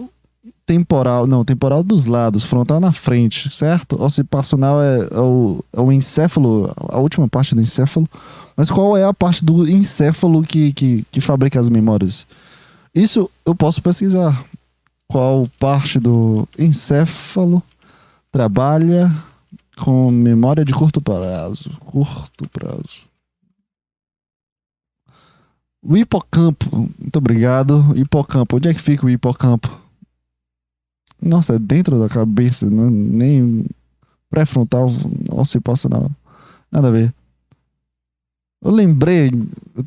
temporal, 0.64 1.26
não, 1.26 1.44
temporal 1.44 1.82
dos 1.82 2.04
lados, 2.04 2.44
frontal 2.44 2.78
na 2.78 2.92
frente, 2.92 3.50
certo? 3.50 4.02
Occipacional 4.02 4.82
é, 4.82 5.08
é, 5.10 5.18
o, 5.18 5.64
é 5.72 5.80
o 5.80 5.90
encéfalo, 5.90 6.70
a 6.76 6.98
última 6.98 7.26
parte 7.26 7.54
do 7.54 7.60
encéfalo. 7.60 8.08
Mas 8.56 8.70
qual 8.70 8.96
é 8.96 9.04
a 9.04 9.14
parte 9.14 9.44
do 9.44 9.66
encéfalo 9.66 10.42
que, 10.42 10.72
que, 10.72 11.04
que 11.10 11.20
fabrica 11.20 11.58
as 11.58 11.68
memórias? 11.68 12.26
Isso 12.94 13.30
eu 13.46 13.54
posso 13.54 13.80
pesquisar. 13.80 14.44
Qual 15.06 15.48
parte 15.58 15.98
do 15.98 16.46
encéfalo 16.58 17.62
trabalha 18.30 19.10
com 19.78 20.10
memória 20.10 20.64
de 20.64 20.72
curto 20.72 21.00
prazo? 21.00 21.70
Curto 21.80 22.48
prazo. 22.50 23.08
O 25.82 25.96
hipocampo. 25.96 26.90
Muito 26.98 27.16
obrigado. 27.16 27.96
Hipocampo. 27.96 28.56
Onde 28.56 28.68
é 28.68 28.74
que 28.74 28.80
fica 28.80 29.06
o 29.06 29.10
hipocampo? 29.10 29.80
Nossa, 31.20 31.54
é 31.54 31.58
dentro 31.58 31.98
da 31.98 32.08
cabeça, 32.08 32.68
não, 32.70 32.90
nem 32.90 33.66
pré-frontal, 34.30 34.88
occipacional. 35.32 36.10
Nada 36.70 36.88
a 36.88 36.90
ver. 36.90 37.12
Eu 38.62 38.72
lembrei, 38.72 39.30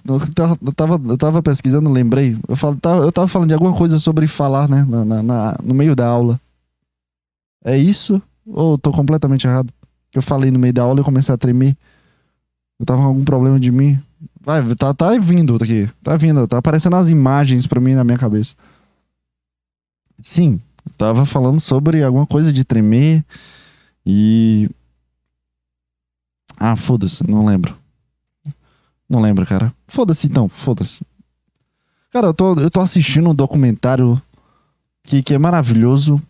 eu 0.07 0.33
tava, 0.73 0.99
eu 1.09 1.17
tava, 1.17 1.43
pesquisando, 1.43 1.89
lembrei. 1.89 2.37
Eu, 2.47 2.55
tava, 2.77 3.03
eu 3.03 3.11
tava 3.11 3.27
falando 3.27 3.49
de 3.49 3.53
alguma 3.53 3.75
coisa 3.75 3.99
sobre 3.99 4.27
falar, 4.27 4.67
né? 4.69 4.85
Na, 4.87 5.03
na, 5.03 5.23
na, 5.23 5.57
no 5.61 5.73
meio 5.73 5.95
da 5.95 6.07
aula. 6.07 6.39
É 7.63 7.77
isso? 7.77 8.21
Ou 8.45 8.73
eu 8.73 8.77
tô 8.77 8.91
completamente 8.91 9.45
errado? 9.45 9.71
Que 10.11 10.17
eu 10.17 10.21
falei 10.21 10.51
no 10.51 10.59
meio 10.59 10.73
da 10.73 10.83
aula 10.83 10.99
e 10.99 11.01
eu 11.01 11.05
comecei 11.05 11.33
a 11.33 11.37
tremer. 11.37 11.75
Eu 12.79 12.85
tava 12.85 13.01
com 13.01 13.07
algum 13.07 13.23
problema 13.23 13.59
de 13.59 13.71
mim. 13.71 13.99
Vai, 14.39 14.63
tá, 14.75 14.93
tá 14.93 15.17
vindo 15.17 15.55
aqui. 15.55 15.89
Tá 16.03 16.17
vindo, 16.17 16.47
tá 16.47 16.57
aparecendo 16.57 16.95
as 16.95 17.09
imagens 17.09 17.65
pra 17.65 17.79
mim 17.79 17.93
na 17.93 18.03
minha 18.03 18.17
cabeça. 18.17 18.55
Sim, 20.21 20.59
Tava 20.97 21.25
falando 21.25 21.59
sobre 21.59 22.03
alguma 22.03 22.25
coisa 22.25 22.51
de 22.51 22.63
tremer 22.63 23.23
e. 24.05 24.69
Ah, 26.57 26.75
foda-se, 26.75 27.27
não 27.27 27.45
lembro. 27.45 27.75
Não 29.09 29.21
lembro, 29.21 29.45
cara. 29.45 29.73
Foda-se 29.87 30.27
então, 30.27 30.47
foda-se. 30.47 31.01
Cara, 32.11 32.27
eu 32.27 32.33
tô, 32.33 32.55
eu 32.55 32.69
tô 32.69 32.79
assistindo 32.79 33.29
um 33.29 33.35
documentário 33.35 34.21
que, 35.03 35.23
que 35.23 35.33
é 35.33 35.39
maravilhoso 35.39 36.21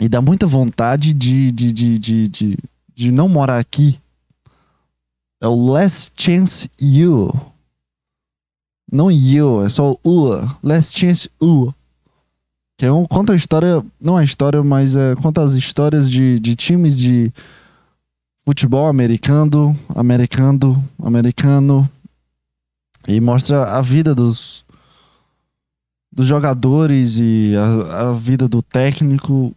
e 0.00 0.08
dá 0.08 0.22
muita 0.22 0.46
vontade 0.46 1.12
de, 1.12 1.52
de, 1.52 1.70
de, 1.70 1.98
de, 1.98 2.28
de, 2.28 2.58
de 2.94 3.12
não 3.12 3.28
morar 3.28 3.58
aqui. 3.58 4.00
É 5.42 5.46
o 5.46 5.70
Last 5.70 6.12
Chance 6.16 6.70
You. 6.80 7.30
Não 8.90 9.10
You, 9.10 9.62
é 9.62 9.68
só 9.68 9.94
U. 10.02 10.30
Last 10.62 10.98
Chance 10.98 11.30
U. 11.38 11.72
Que 12.78 12.86
é 12.86 12.92
um, 12.92 13.04
conta 13.04 13.34
a 13.34 13.36
história, 13.36 13.84
não 14.00 14.16
a 14.16 14.24
história, 14.24 14.62
mas 14.64 14.96
é, 14.96 15.14
conta 15.16 15.42
as 15.42 15.52
histórias 15.52 16.10
de, 16.10 16.40
de 16.40 16.56
times 16.56 16.98
de 16.98 17.30
futebol 18.42 18.86
americano, 18.86 19.78
americano, 19.94 20.82
americano. 21.02 21.88
E 23.06 23.20
mostra 23.20 23.76
a 23.76 23.82
vida 23.82 24.14
dos, 24.14 24.64
dos 26.10 26.26
jogadores 26.26 27.18
e 27.18 27.52
a, 27.54 28.08
a 28.08 28.12
vida 28.14 28.48
do 28.48 28.62
técnico 28.62 29.54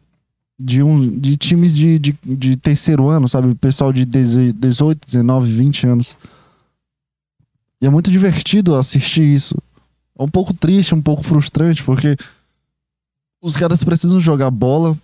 de, 0.60 0.84
um, 0.84 1.10
de 1.20 1.36
times 1.36 1.76
de, 1.76 2.00
de, 2.00 2.18
de 2.26 2.56
terceiro 2.56 3.10
ano, 3.10 3.28
sabe? 3.28 3.54
Pessoal 3.56 3.92
de 3.92 4.06
18, 4.06 5.06
19, 5.06 5.52
20 5.52 5.88
anos. 5.88 6.18
E 7.82 7.86
é 7.86 7.90
muito 7.90 8.12
divertido 8.12 8.76
assistir 8.76 9.24
isso. 9.24 9.58
É 10.18 10.24
um 10.24 10.30
pouco 10.30 10.54
triste, 10.54 10.96
um 10.96 11.02
pouco 11.02 11.24
frustrante, 11.24 11.84
porque 11.84 12.16
os 13.42 13.58
caras 13.58 13.84
precisam 13.84 14.20
jogar 14.20 14.50
bola, 14.52 14.98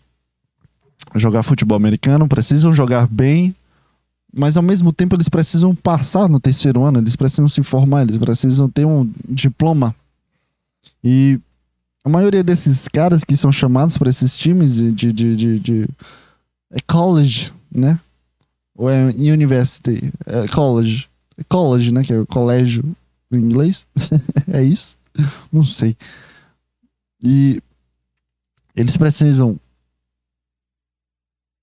jogar 1.16 1.44
futebol 1.44 1.76
americano, 1.76 2.28
precisam 2.28 2.74
jogar 2.74 3.08
bem, 3.08 3.54
mas 4.34 4.56
ao 4.56 4.64
mesmo 4.64 4.94
tempo 4.94 5.16
eles 5.16 5.28
precisam 5.28 5.76
passar 5.76 6.30
no 6.30 6.40
terceiro 6.40 6.84
ano, 6.84 7.00
eles 7.00 7.16
precisam 7.16 7.50
se 7.50 7.64
formar, 7.64 8.04
eles 8.04 8.18
precisam 8.18 8.70
ter 8.70 8.86
um 8.86 9.12
diploma. 9.28 9.96
E 11.04 11.40
a 12.04 12.10
maioria 12.10 12.44
desses 12.44 12.88
caras 12.88 13.24
que 13.24 13.36
são 13.36 13.52
chamados 13.52 13.98
para 13.98 14.10
esses 14.10 14.38
times 14.38 14.76
de, 14.76 14.92
de, 14.92 15.14
de, 15.14 15.60
de, 15.60 15.90
é 16.72 16.80
college, 16.82 17.54
né? 17.72 18.00
Ou 18.76 18.90
é 18.90 19.06
university, 19.06 20.12
é 20.26 20.48
college. 20.48 21.10
É 21.38 21.44
college, 21.44 21.92
né? 21.92 22.04
Que 22.04 22.14
é 22.14 22.26
colégio 22.26 22.84
em 23.32 23.38
inglês. 23.38 23.86
é 24.48 24.64
isso? 24.64 24.98
Não 25.52 25.66
sei. 25.66 25.98
E 27.24 27.62
eles 28.76 28.96
precisam. 28.96 29.60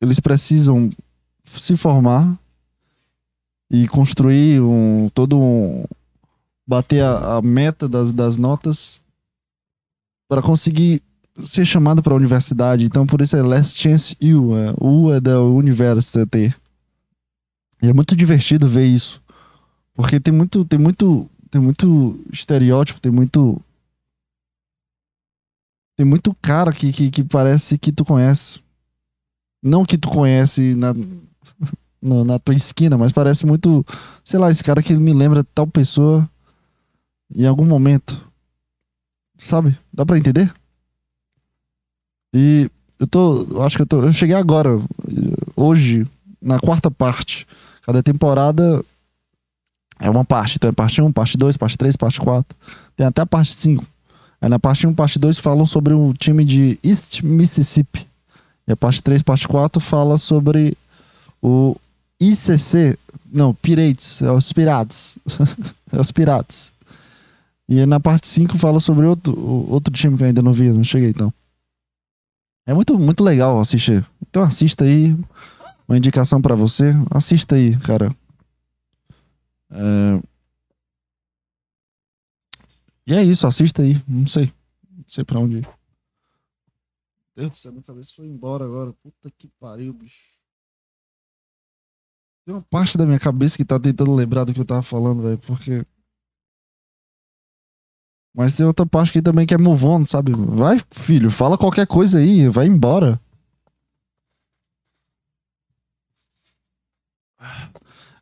Eles 0.00 0.20
precisam 0.20 0.90
se 1.42 1.76
formar 1.76 2.38
e 3.70 3.88
construir 3.88 4.60
um 4.60 5.08
todo 5.08 5.40
um 5.40 5.84
bater 6.66 7.02
a, 7.02 7.36
a 7.36 7.42
meta 7.42 7.88
das, 7.88 8.12
das 8.12 8.36
notas 8.36 9.00
para 10.28 10.42
conseguir 10.42 11.02
ser 11.44 11.64
chamado 11.64 12.02
pra 12.02 12.14
universidade. 12.14 12.84
Então 12.84 13.06
por 13.06 13.20
isso 13.20 13.36
é 13.36 13.42
Last 13.42 13.80
Chance 13.80 14.16
U. 14.20 14.56
É, 14.56 14.74
U 14.80 15.12
é 15.12 15.20
da 15.20 15.40
University. 15.40 16.54
E 17.82 17.88
é 17.88 17.92
muito 17.92 18.16
divertido 18.16 18.68
ver 18.68 18.86
isso. 18.86 19.22
Porque 19.94 20.20
tem 20.20 20.32
muito, 20.32 20.64
tem 20.64 20.78
muito, 20.78 21.28
tem 21.50 21.60
muito 21.60 22.20
estereótipo, 22.32 23.00
tem 23.00 23.12
muito. 23.12 23.60
Tem 25.96 26.04
muito 26.04 26.34
cara 26.42 26.72
que, 26.72 26.92
que, 26.92 27.10
que 27.10 27.24
parece 27.24 27.78
que 27.78 27.90
tu 27.90 28.04
conhece. 28.04 28.60
Não 29.62 29.84
que 29.84 29.96
tu 29.96 30.08
conhece 30.08 30.74
na, 30.74 30.92
na, 32.02 32.24
na 32.24 32.38
tua 32.38 32.54
esquina, 32.54 32.98
mas 32.98 33.12
parece 33.12 33.46
muito. 33.46 33.84
Sei 34.22 34.38
lá, 34.38 34.50
esse 34.50 34.62
cara 34.62 34.82
que 34.82 34.94
me 34.94 35.14
lembra 35.14 35.42
tal 35.42 35.66
pessoa 35.66 36.28
em 37.34 37.46
algum 37.46 37.66
momento. 37.66 38.26
Sabe? 39.38 39.78
Dá 39.92 40.04
pra 40.04 40.18
entender? 40.18 40.52
E 42.34 42.70
eu 42.98 43.06
tô. 43.06 43.46
eu 43.50 43.62
Acho 43.62 43.76
que 43.76 43.82
eu 43.82 43.86
tô. 43.86 44.02
Eu 44.02 44.12
cheguei 44.12 44.36
agora, 44.36 44.70
hoje, 45.54 46.06
na 46.40 46.58
quarta 46.58 46.90
parte. 46.90 47.46
Cada 47.82 48.02
temporada 48.02 48.84
é 49.98 50.10
uma 50.10 50.24
parte. 50.24 50.56
Então 50.56 50.70
é 50.70 50.72
parte 50.72 51.00
1, 51.00 51.12
parte 51.12 51.36
2, 51.36 51.56
parte 51.56 51.78
3, 51.78 51.96
parte 51.96 52.20
4. 52.20 52.56
Tem 52.96 53.06
até 53.06 53.22
a 53.22 53.26
parte 53.26 53.54
5. 53.54 53.84
Aí 54.40 54.48
na 54.48 54.58
parte 54.58 54.86
1, 54.86 54.94
parte 54.94 55.18
2 55.18 55.38
falam 55.38 55.66
sobre 55.66 55.94
o 55.94 56.12
time 56.14 56.44
de 56.44 56.78
East 56.82 57.22
Mississippi. 57.22 58.06
E 58.66 58.72
a 58.72 58.76
parte 58.76 59.02
3, 59.02 59.22
parte 59.22 59.46
4 59.46 59.80
fala 59.80 60.18
sobre 60.18 60.76
o 61.40 61.76
ICC. 62.20 62.98
Não, 63.32 63.54
Pirates. 63.54 64.20
É 64.22 64.30
os 64.30 64.52
Piratas. 64.52 65.18
é 65.92 66.00
os 66.00 66.10
Piratas. 66.10 66.72
E 67.68 67.84
na 67.84 67.98
parte 67.98 68.28
5 68.28 68.56
fala 68.56 68.78
sobre 68.78 69.06
outro, 69.06 69.38
outro 69.68 69.92
time 69.92 70.16
que 70.16 70.22
eu 70.22 70.26
ainda 70.28 70.42
não 70.42 70.52
vi, 70.52 70.70
não 70.70 70.84
cheguei 70.84 71.10
então. 71.10 71.32
É 72.64 72.74
muito, 72.74 72.98
muito 72.98 73.22
legal 73.22 73.58
assistir. 73.60 74.06
Então 74.20 74.42
assista 74.42 74.84
aí. 74.84 75.16
Uma 75.88 75.96
indicação 75.96 76.42
pra 76.42 76.56
você. 76.56 76.92
Assista 77.10 77.54
aí, 77.54 77.78
cara. 77.78 78.08
É... 79.70 80.20
E 83.06 83.14
é 83.14 83.22
isso, 83.22 83.46
assista 83.46 83.82
aí. 83.82 83.94
Não 84.06 84.26
sei. 84.26 84.52
Não 84.90 85.04
sei 85.06 85.24
pra 85.24 85.38
onde 85.38 85.58
ir. 85.58 85.68
Deus 87.36 87.50
do 87.50 87.56
céu, 87.56 87.70
minha 87.70 87.84
cabeça 87.84 88.12
foi 88.16 88.26
embora 88.26 88.64
agora. 88.64 88.92
Puta 88.94 89.30
que 89.30 89.46
pariu, 89.60 89.92
bicho. 89.92 90.34
Tem 92.44 92.54
uma 92.54 92.62
parte 92.62 92.96
da 92.96 93.04
minha 93.04 93.18
cabeça 93.18 93.56
que 93.56 93.64
tá 93.64 93.78
tentando 93.78 94.14
lembrar 94.14 94.44
do 94.44 94.54
que 94.54 94.60
eu 94.60 94.64
tava 94.64 94.82
falando, 94.82 95.22
velho, 95.22 95.38
porque. 95.38 95.86
Mas 98.36 98.52
tem 98.52 98.66
outra 98.66 98.84
parte 98.84 99.12
que 99.12 99.22
também 99.22 99.46
que 99.46 99.54
é 99.54 99.58
move 99.58 99.86
on, 99.86 100.04
sabe? 100.04 100.30
Vai, 100.36 100.78
filho, 100.90 101.30
fala 101.30 101.56
qualquer 101.56 101.86
coisa 101.86 102.18
aí, 102.18 102.46
vai 102.50 102.66
embora. 102.66 103.18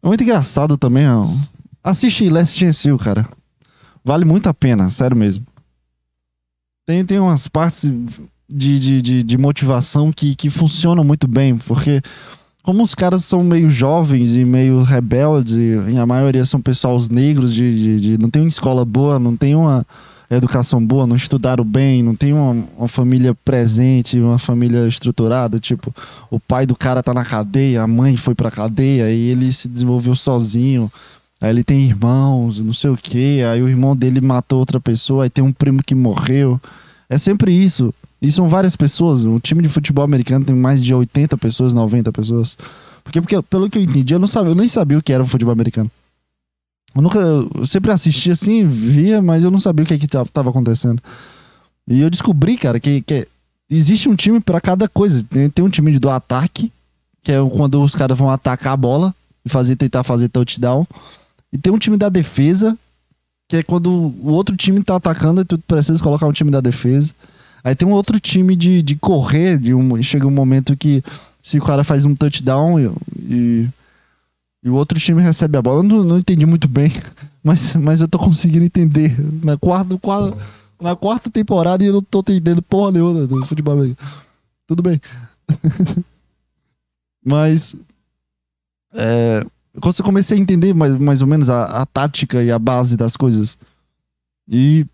É 0.00 0.07
muito 0.07 0.22
engraçado 0.22 0.77
também, 0.77 1.09
ó. 1.09 1.27
Assiste 1.83 2.31
Last 2.31 2.57
Chance 2.57 2.88
You, 2.88 2.96
cara. 2.96 3.29
Vale 4.05 4.24
muito 4.24 4.48
a 4.48 4.55
pena, 4.55 4.88
sério 4.88 5.16
mesmo. 5.16 5.44
Tem, 6.87 7.05
tem 7.05 7.18
umas 7.18 7.48
partes 7.48 7.90
de, 8.48 8.79
de, 8.79 9.03
de, 9.03 9.22
de 9.24 9.38
motivação 9.38 10.12
que, 10.12 10.37
que 10.37 10.48
funcionam 10.48 11.03
muito 11.03 11.27
bem, 11.27 11.59
porque 11.59 12.00
como 12.64 12.83
os 12.83 12.94
caras 12.94 13.24
são 13.24 13.44
meio 13.44 13.68
jovens 13.68 14.35
e 14.35 14.44
meio 14.44 14.83
rebeldes, 14.83 15.55
e, 15.55 15.96
a 15.98 16.07
maioria 16.07 16.44
são 16.46 16.61
pessoas 16.61 17.11
negros, 17.11 17.55
de, 17.55 17.74
de, 17.74 18.00
de- 18.00 18.18
não 18.18 18.31
tem 18.31 18.42
uma 18.42 18.48
escola 18.48 18.85
boa, 18.85 19.18
não 19.20 19.37
tem 19.37 19.55
uma 19.55 19.87
educação 20.31 20.85
boa, 20.85 21.07
não 21.07 21.14
estudaram 21.14 21.62
bem, 21.62 22.03
não 22.03 22.16
tem 22.16 22.33
uma, 22.33 22.64
uma 22.79 22.88
família 22.88 23.35
presente, 23.44 24.18
uma 24.18 24.38
família 24.38 24.88
estruturada, 24.88 25.59
tipo, 25.61 25.94
o 26.31 26.40
pai 26.40 26.64
do 26.64 26.74
cara 26.74 27.03
tá 27.03 27.12
na 27.12 27.24
cadeia, 27.24 27.83
a 27.83 27.87
mãe 27.87 28.16
foi 28.16 28.35
pra 28.35 28.50
cadeia 28.50 29.11
e 29.11 29.29
ele 29.29 29.53
se 29.53 29.68
desenvolveu 29.68 30.14
sozinho. 30.14 30.90
Aí 31.40 31.50
ele 31.50 31.62
tem 31.62 31.83
irmãos, 31.83 32.64
não 32.64 32.72
sei 32.72 32.88
o 32.88 32.96
que, 32.96 33.42
aí 33.42 33.62
o 33.62 33.68
irmão 33.68 33.94
dele 33.94 34.20
matou 34.22 34.59
outra 34.61 34.81
pessoa, 34.81 35.24
aí 35.24 35.31
tem 35.31 35.44
um 35.44 35.53
primo 35.53 35.83
que 35.85 35.94
morreu. 35.94 36.59
É 37.11 37.18
sempre 37.18 37.53
isso. 37.53 37.92
E 38.24 38.32
são 38.32 38.48
várias 38.48 38.74
pessoas. 38.74 39.26
Um 39.26 39.38
time 39.38 39.60
de 39.60 39.68
futebol 39.68 40.02
americano 40.02 40.44
tem 40.44 40.56
mais 40.56 40.82
de 40.82 40.94
80 40.94 41.37
pessoas, 41.37 41.74
90 41.74 42.10
pessoas. 42.10 42.56
Porque, 43.02 43.20
porque 43.20 43.42
pelo 43.42 43.68
que 43.68 43.76
eu 43.76 43.82
entendi, 43.82 44.14
eu 44.14 44.18
não 44.18 44.26
sabia, 44.26 44.50
eu 44.52 44.54
nem 44.54 44.66
sabia 44.66 44.96
o 44.98 45.02
que 45.02 45.12
era 45.12 45.22
o 45.22 45.26
futebol 45.26 45.52
americano. 45.52 45.90
Eu 46.96 47.02
nunca, 47.02 47.18
eu 47.18 47.66
sempre 47.66 47.90
assistia 47.92 48.32
assim, 48.32 48.66
via, 48.66 49.20
mas 49.20 49.44
eu 49.44 49.50
não 49.50 49.60
sabia 49.60 49.84
o 49.84 49.87
que 49.87 49.98
que 49.98 50.06
ta- 50.06 50.24
tava 50.24 50.48
acontecendo. 50.48 51.02
E 51.87 52.00
eu 52.00 52.08
descobri, 52.08 52.56
cara, 52.56 52.80
que, 52.80 53.02
que 53.02 53.28
existe 53.68 54.08
um 54.08 54.14
time 54.16 54.40
pra 54.40 54.58
cada 54.58 54.88
coisa. 54.88 55.22
Tem, 55.28 55.50
tem 55.50 55.62
um 55.62 55.68
time 55.68 55.98
do 55.98 56.08
ataque, 56.08 56.72
que 57.22 57.30
é 57.30 57.37
quando 57.50 57.82
os 57.82 57.94
caras 57.94 58.16
vão 58.16 58.30
atacar 58.30 58.72
a 58.72 58.76
bola 58.76 59.14
e 59.44 59.50
fazer 59.50 59.76
tentar 59.76 60.02
fazer 60.02 60.30
touchdown. 60.30 60.87
E 61.52 61.58
tem 61.58 61.70
um 61.70 61.78
time 61.78 61.98
da 61.98 62.08
defesa, 62.08 62.74
que 63.50 63.56
é 63.58 63.62
quando 63.62 63.90
o 63.90 64.32
outro 64.32 64.56
time 64.56 64.82
tá 64.82 64.96
atacando 64.96 65.42
e 65.42 65.44
tu 65.44 65.58
precisa 65.58 66.02
colocar 66.02 66.26
um 66.26 66.32
time 66.32 66.50
da 66.50 66.62
defesa. 66.62 67.12
Aí 67.64 67.74
tem 67.74 67.88
um 67.88 67.92
outro 67.92 68.20
time 68.20 68.55
de, 68.55 68.83
de 68.83 68.94
correr, 68.94 69.59
de 69.59 69.72
um, 69.74 70.00
chega 70.03 70.27
um 70.27 70.31
momento 70.31 70.77
que 70.77 71.03
se 71.42 71.59
o 71.59 71.62
cara 71.62 71.83
faz 71.83 72.05
um 72.05 72.14
touchdown 72.14 72.79
e, 72.79 72.90
e, 73.18 73.68
e 74.64 74.68
o 74.70 74.74
outro 74.74 75.00
time 75.00 75.22
recebe 75.22 75.57
a 75.57 75.62
bola. 75.62 75.79
Eu 75.79 75.83
não, 75.83 76.05
não 76.05 76.18
entendi 76.18 76.44
muito 76.44 76.68
bem, 76.68 76.92
mas, 77.42 77.74
mas 77.74 78.00
eu 78.03 78.09
tô 78.09 78.18
conseguindo 78.18 78.64
entender. 78.66 79.16
Na 79.42 79.57
quarta, 79.57 79.96
qua- 79.98 80.35
na 80.81 80.94
quarta 80.94 81.31
temporada 81.31 81.83
e 81.83 81.87
eu 81.87 81.94
não 81.94 82.03
tô 82.03 82.20
entendendo 82.20 82.61
porra 82.61 82.92
nenhuma 82.92 83.27
do 83.27 83.46
futebol. 83.46 83.79
Tudo 84.66 84.83
bem. 84.83 85.00
mas. 87.24 87.74
É, 88.92 89.44
quando 89.81 89.98
eu 89.98 90.05
comecei 90.05 90.38
a 90.38 90.40
entender 90.40 90.72
mais, 90.74 90.94
mais 90.98 91.20
ou 91.20 91.27
menos 91.27 91.50
a, 91.50 91.64
a 91.83 91.87
tática 91.87 92.42
e 92.42 92.50
a 92.53 92.59
base 92.59 92.96
das 92.96 93.16
coisas. 93.16 93.59
E 94.48 94.87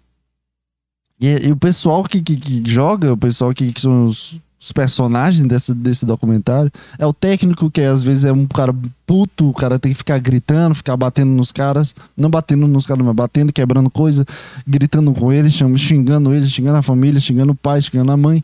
e, 1.21 1.49
e 1.49 1.53
o 1.53 1.57
pessoal 1.57 2.03
que, 2.05 2.23
que, 2.23 2.37
que 2.37 2.63
joga, 2.65 3.13
o 3.13 3.17
pessoal 3.17 3.53
que, 3.53 3.73
que 3.73 3.81
são 3.81 4.07
os, 4.07 4.41
os 4.59 4.73
personagens 4.73 5.47
desse, 5.47 5.75
desse 5.75 6.07
documentário, 6.07 6.71
é 6.99 7.07
o 7.07 7.13
técnico 7.13 7.71
que 7.71 7.83
às 7.83 8.03
vezes 8.03 8.25
é 8.25 8.33
um 8.33 8.47
cara 8.47 8.75
puto, 9.07 9.51
o 9.51 9.55
cara 9.55 9.79
tem 9.79 9.93
que 9.93 9.99
ficar 9.99 10.19
gritando, 10.19 10.75
ficar 10.75 10.97
batendo 10.97 11.31
nos 11.31 11.53
caras, 11.53 11.95
não 12.17 12.31
batendo 12.31 12.67
nos 12.67 12.87
caras, 12.87 13.05
mas 13.05 13.15
batendo, 13.15 13.53
quebrando 13.53 13.91
coisa, 13.91 14.25
gritando 14.67 15.13
com 15.13 15.31
eles, 15.31 15.53
xingando 15.53 16.35
eles, 16.35 16.51
xingando 16.51 16.79
a 16.79 16.83
família, 16.83 17.21
xingando 17.21 17.53
o 17.53 17.57
pai, 17.57 17.83
xingando 17.83 18.13
a 18.13 18.17
mãe, 18.17 18.43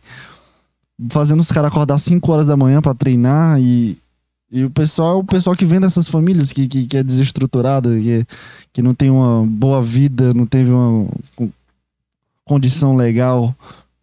fazendo 1.09 1.41
os 1.41 1.51
caras 1.51 1.71
acordar 1.71 1.99
5 1.99 2.33
horas 2.33 2.47
da 2.47 2.57
manhã 2.57 2.81
pra 2.81 2.95
treinar 2.95 3.61
e. 3.61 3.99
E 4.49 4.65
o 4.65 4.71
pessoal 4.71 5.19
o 5.19 5.25
pessoal 5.25 5.57
que 5.57 5.65
vem 5.65 5.81
dessas 5.81 6.07
famílias 6.07 6.53
que, 6.53 6.69
que, 6.69 6.87
que 6.87 6.97
é 6.97 7.03
desestruturada, 7.03 7.91
que, 7.99 8.25
que 8.75 8.81
não 8.81 8.95
tem 8.95 9.11
uma 9.11 9.45
boa 9.45 9.83
vida, 9.83 10.33
não 10.33 10.47
teve 10.47 10.71
uma 10.71 11.09
condição 12.47 12.95
legal, 12.95 13.55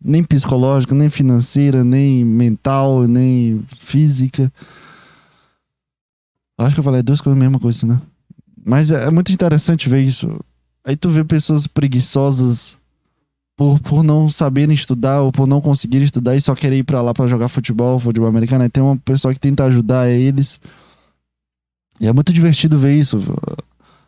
nem 0.03 0.23
psicológica, 0.23 0.93
nem 0.93 1.09
financeira, 1.09 1.83
nem 1.83 2.25
mental, 2.25 3.07
nem 3.07 3.63
física. 3.67 4.51
Acho 6.57 6.75
que 6.75 6.79
eu 6.81 6.83
falei 6.83 7.01
duas 7.01 7.21
coisas, 7.21 7.39
a 7.39 7.43
mesma 7.43 7.59
coisa, 7.59 7.87
né? 7.87 8.01
Mas 8.65 8.91
é, 8.91 9.05
é 9.05 9.09
muito 9.09 9.31
interessante 9.31 9.89
ver 9.89 10.03
isso. 10.03 10.39
Aí 10.85 10.95
tu 10.95 11.09
vê 11.09 11.23
pessoas 11.23 11.65
preguiçosas 11.65 12.77
por, 13.55 13.79
por 13.79 14.03
não 14.03 14.29
saberem 14.29 14.75
estudar 14.75 15.21
ou 15.21 15.31
por 15.31 15.47
não 15.47 15.61
conseguirem 15.61 16.05
estudar 16.05 16.35
e 16.35 16.41
só 16.41 16.53
querer 16.53 16.77
ir 16.77 16.83
pra 16.83 17.01
lá 17.01 17.13
pra 17.13 17.27
jogar 17.27 17.47
futebol, 17.47 17.97
futebol 17.97 18.27
americano. 18.27 18.63
Aí 18.63 18.69
tem 18.69 18.83
uma 18.83 18.97
pessoa 18.97 19.33
que 19.33 19.39
tenta 19.39 19.63
ajudar 19.65 20.09
eles. 20.09 20.59
E 21.99 22.07
é 22.07 22.13
muito 22.13 22.33
divertido 22.33 22.77
ver 22.77 22.97
isso. 22.97 23.21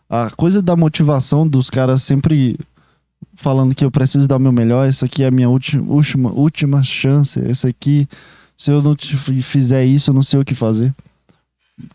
A 0.09 0.29
coisa 0.31 0.61
da 0.61 0.75
motivação 0.75 1.47
dos 1.47 1.69
caras 1.69 2.03
sempre 2.03 2.59
falando 3.35 3.75
que 3.75 3.85
eu 3.85 3.91
preciso 3.91 4.27
dar 4.27 4.37
o 4.37 4.39
meu 4.39 4.51
melhor, 4.51 4.87
essa 4.87 5.05
aqui 5.05 5.23
é 5.23 5.27
a 5.27 5.31
minha 5.31 5.49
última, 5.49 5.83
última, 5.91 6.31
última 6.31 6.83
chance, 6.83 7.39
essa 7.45 7.67
aqui, 7.67 8.07
se 8.57 8.71
eu 8.71 8.81
não 8.81 8.95
fizer 9.41 9.85
isso, 9.85 10.09
eu 10.09 10.13
não 10.13 10.21
sei 10.21 10.39
o 10.39 10.45
que 10.45 10.55
fazer. 10.55 10.93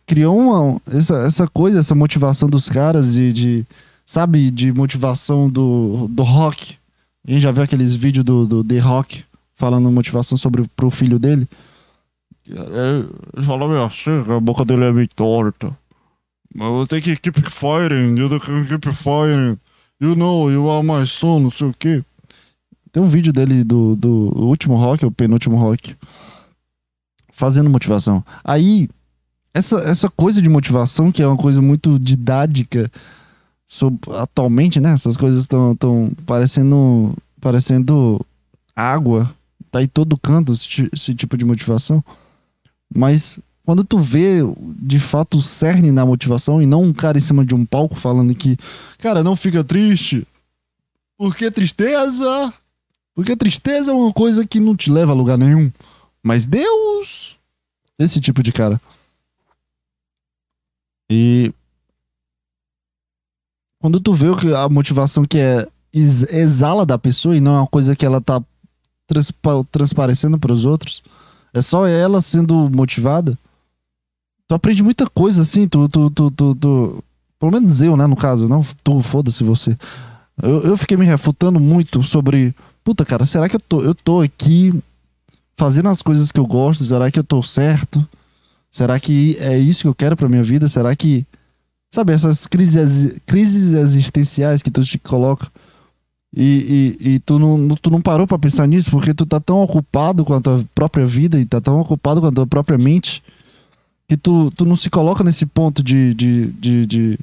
Criou 0.07 0.38
uma, 0.38 0.81
essa, 0.87 1.16
essa 1.24 1.48
coisa, 1.48 1.81
essa 1.81 1.94
motivação 1.94 2.48
dos 2.48 2.68
caras 2.68 3.14
de, 3.14 3.33
de 3.33 3.66
sabe, 4.05 4.50
de 4.50 4.72
motivação 4.72 5.48
do, 5.48 6.07
do 6.09 6.22
rock. 6.22 6.76
A 7.26 7.31
gente 7.31 7.42
já 7.42 7.50
viu 7.50 7.62
aqueles 7.62 7.94
vídeos 7.94 8.24
do, 8.24 8.46
do 8.46 8.64
The 8.64 8.79
Rock 8.79 9.24
falando 9.55 9.90
motivação 9.90 10.37
sobre 10.37 10.64
pro 10.74 10.90
filho 10.90 11.18
dele. 11.18 11.46
Ele 12.46 13.44
fala 13.44 13.68
meio 13.68 13.85
assim, 13.85 14.11
a 14.11 14.40
boca 14.40 14.64
dele 14.64 14.85
é 14.85 14.92
meio 14.92 15.09
torta. 15.14 15.76
Mas 16.55 16.68
você 16.68 16.88
tem 16.88 17.03
que 17.03 17.16
keep 17.16 17.40
fighting, 17.42 18.18
you 18.18 18.29
can 18.40 18.64
keep 18.66 18.90
fighting. 18.90 19.59
You 20.00 20.14
know, 20.14 20.50
you 20.50 20.70
are 20.70 20.82
my 20.82 21.06
son, 21.06 21.40
não 21.40 21.50
sei 21.50 21.68
o 21.68 21.74
quê. 21.78 22.02
Tem 22.90 23.02
um 23.02 23.08
vídeo 23.08 23.32
dele 23.32 23.62
do, 23.62 23.94
do 23.94 24.08
último 24.36 24.76
rock, 24.76 25.04
o 25.04 25.12
penúltimo 25.12 25.56
rock, 25.56 25.94
fazendo 27.32 27.70
motivação. 27.70 28.24
Aí, 28.42 28.88
essa, 29.52 29.76
essa 29.80 30.08
coisa 30.08 30.40
de 30.40 30.48
motivação, 30.48 31.12
que 31.12 31.22
é 31.22 31.26
uma 31.26 31.36
coisa 31.36 31.60
muito 31.60 31.98
didática, 31.98 32.90
atualmente, 34.16 34.80
né? 34.80 34.92
Essas 34.92 35.16
coisas 35.16 35.42
estão 35.42 35.76
parecendo, 36.26 37.14
parecendo 37.40 38.24
água 38.74 39.30
tá 39.70 39.78
aí 39.78 39.86
todo 39.86 40.18
canto 40.18 40.52
esse, 40.52 40.90
esse 40.92 41.14
tipo 41.14 41.36
de 41.36 41.44
motivação. 41.44 42.04
Mas 42.94 43.38
quando 43.70 43.85
tu 43.85 44.00
vê 44.00 44.40
de 44.80 44.98
fato 44.98 45.38
o 45.38 45.42
cerne 45.42 45.92
na 45.92 46.04
motivação 46.04 46.61
e 46.61 46.66
não 46.66 46.83
um 46.83 46.92
cara 46.92 47.16
em 47.16 47.20
cima 47.20 47.44
de 47.44 47.54
um 47.54 47.64
palco 47.64 47.94
falando 47.94 48.35
que, 48.35 48.56
cara, 48.98 49.22
não 49.22 49.37
fica 49.37 49.62
triste. 49.62 50.26
Porque 51.16 51.48
tristeza. 51.52 52.52
Porque 53.14 53.37
tristeza 53.37 53.92
é 53.92 53.94
uma 53.94 54.12
coisa 54.12 54.44
que 54.44 54.59
não 54.59 54.74
te 54.74 54.90
leva 54.90 55.12
a 55.12 55.14
lugar 55.14 55.38
nenhum. 55.38 55.70
Mas 56.20 56.46
Deus. 56.46 57.38
Esse 57.96 58.20
tipo 58.20 58.42
de 58.42 58.50
cara. 58.50 58.80
E. 61.09 61.52
Quando 63.80 64.00
tu 64.00 64.12
vê 64.12 64.26
a 64.56 64.68
motivação 64.68 65.24
que 65.24 65.38
é 65.38 65.68
exala 65.92 66.85
da 66.85 66.98
pessoa 66.98 67.37
e 67.37 67.40
não 67.40 67.54
é 67.54 67.59
uma 67.61 67.68
coisa 67.68 67.94
que 67.94 68.04
ela 68.04 68.20
tá 68.20 68.42
transpa 69.06 69.64
transparecendo 69.70 70.40
para 70.40 70.52
os 70.52 70.64
outros, 70.64 71.04
é 71.54 71.62
só 71.62 71.87
ela 71.87 72.20
sendo 72.20 72.68
motivada. 72.68 73.38
Tu 74.50 74.54
aprende 74.54 74.82
muita 74.82 75.06
coisa 75.08 75.42
assim, 75.42 75.68
tu, 75.68 75.88
tu, 75.88 76.10
tu, 76.10 76.28
tu, 76.32 76.54
tu 76.56 77.04
pelo 77.38 77.52
menos 77.52 77.80
eu, 77.80 77.96
né, 77.96 78.04
no 78.08 78.16
caso, 78.16 78.48
não 78.48 78.66
tu, 78.82 79.00
foda-se 79.00 79.44
você. 79.44 79.78
Eu, 80.42 80.60
eu 80.62 80.76
fiquei 80.76 80.96
me 80.96 81.04
refutando 81.04 81.60
muito 81.60 82.02
sobre, 82.02 82.52
puta, 82.82 83.04
cara, 83.04 83.24
será 83.24 83.48
que 83.48 83.54
eu 83.54 83.60
tô, 83.60 83.80
eu 83.80 83.94
tô 83.94 84.20
aqui 84.20 84.74
fazendo 85.56 85.88
as 85.88 86.02
coisas 86.02 86.32
que 86.32 86.40
eu 86.40 86.46
gosto? 86.48 86.82
Será 86.82 87.12
que 87.12 87.20
eu 87.20 87.22
tô 87.22 87.40
certo? 87.44 88.04
Será 88.72 88.98
que 88.98 89.36
é 89.38 89.56
isso 89.56 89.82
que 89.82 89.86
eu 89.86 89.94
quero 89.94 90.16
pra 90.16 90.28
minha 90.28 90.42
vida? 90.42 90.66
Será 90.66 90.96
que. 90.96 91.24
Sabe, 91.88 92.12
essas 92.12 92.48
crises, 92.48 93.20
crises 93.26 93.72
existenciais 93.72 94.64
que 94.64 94.70
tu 94.72 94.82
te 94.82 94.98
coloca. 94.98 95.46
E, 96.36 96.96
e, 96.98 97.10
e 97.12 97.18
tu, 97.20 97.38
não, 97.38 97.68
tu 97.76 97.88
não 97.88 98.00
parou 98.00 98.26
para 98.26 98.36
pensar 98.36 98.66
nisso 98.66 98.90
porque 98.90 99.14
tu 99.14 99.24
tá 99.24 99.38
tão 99.38 99.62
ocupado 99.62 100.24
com 100.24 100.34
a 100.34 100.40
tua 100.40 100.64
própria 100.74 101.06
vida 101.06 101.38
e 101.38 101.46
tá 101.46 101.60
tão 101.60 101.78
ocupado 101.80 102.20
com 102.20 102.26
a 102.26 102.32
tua 102.32 102.48
própria 102.48 102.76
mente 102.76 103.22
que 104.10 104.16
tu, 104.16 104.50
tu 104.56 104.64
não 104.64 104.74
se 104.74 104.90
coloca 104.90 105.22
nesse 105.22 105.46
ponto 105.46 105.84
de, 105.84 106.12
de, 106.14 106.46
de, 106.46 106.84
de 106.84 107.18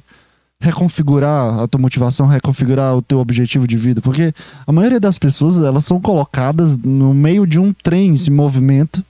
reconfigurar 0.58 1.60
a 1.60 1.68
tua 1.68 1.78
motivação, 1.78 2.26
reconfigurar 2.26 2.96
o 2.96 3.02
teu 3.02 3.18
objetivo 3.18 3.68
de 3.68 3.76
vida. 3.76 4.00
Porque 4.00 4.32
a 4.66 4.72
maioria 4.72 4.98
das 4.98 5.18
pessoas 5.18 5.58
elas 5.58 5.84
são 5.84 6.00
colocadas 6.00 6.78
no 6.78 7.12
meio 7.12 7.46
de 7.46 7.60
um 7.60 7.74
trem 7.74 8.14
em 8.14 8.30
movimento 8.30 9.04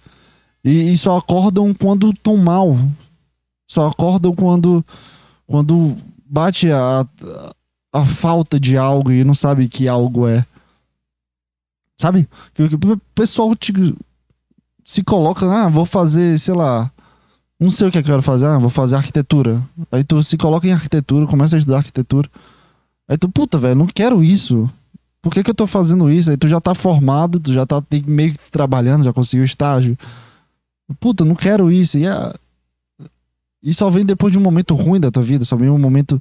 e, 0.64 0.90
e 0.90 0.98
só 0.98 1.16
acordam 1.16 1.72
quando 1.72 2.10
estão 2.10 2.36
mal. 2.36 2.76
Só 3.68 3.86
acordam 3.86 4.34
quando, 4.34 4.84
quando 5.46 5.96
bate 6.28 6.72
a, 6.72 7.06
a, 7.92 8.06
falta 8.06 8.58
de 8.58 8.76
algo 8.76 9.12
e 9.12 9.22
não 9.22 9.36
sabe 9.36 9.68
que 9.68 9.86
algo 9.86 10.26
é. 10.26 10.44
Sabe? 11.96 12.28
Que 12.54 12.64
o 12.64 13.00
pessoal 13.14 13.54
te, 13.54 13.72
se 14.84 15.04
coloca, 15.04 15.46
ah, 15.46 15.68
vou 15.68 15.84
fazer, 15.84 16.40
sei 16.40 16.54
lá, 16.54 16.90
não 17.60 17.70
sei 17.70 17.88
o 17.88 17.90
que 17.90 17.98
eu 17.98 18.02
quero 18.04 18.22
fazer, 18.22 18.46
ah, 18.46 18.58
vou 18.58 18.70
fazer 18.70 18.94
arquitetura. 18.96 19.60
Aí 19.90 20.04
tu 20.04 20.22
se 20.22 20.36
coloca 20.36 20.66
em 20.66 20.72
arquitetura, 20.72 21.26
começa 21.26 21.56
a 21.56 21.58
estudar 21.58 21.78
arquitetura. 21.78 22.28
Aí 23.08 23.18
tu, 23.18 23.28
puta, 23.28 23.58
velho, 23.58 23.74
não 23.74 23.86
quero 23.86 24.22
isso. 24.22 24.70
Por 25.20 25.32
que, 25.32 25.42
que 25.42 25.50
eu 25.50 25.54
tô 25.54 25.66
fazendo 25.66 26.10
isso? 26.10 26.30
Aí 26.30 26.36
tu 26.36 26.46
já 26.46 26.60
tá 26.60 26.74
formado, 26.74 27.40
tu 27.40 27.52
já 27.52 27.66
tá 27.66 27.82
meio 28.06 28.32
que 28.32 28.50
trabalhando, 28.50 29.04
já 29.04 29.12
conseguiu 29.12 29.44
estágio. 29.44 29.98
Puta, 31.00 31.24
não 31.24 31.34
quero 31.34 31.72
isso. 31.72 31.98
E, 31.98 32.06
é... 32.06 32.32
e 33.62 33.74
só 33.74 33.90
vem 33.90 34.06
depois 34.06 34.30
de 34.30 34.38
um 34.38 34.42
momento 34.42 34.74
ruim 34.74 35.00
da 35.00 35.10
tua 35.10 35.22
vida, 35.22 35.44
só 35.44 35.56
vem 35.56 35.68
um 35.68 35.78
momento 35.78 36.20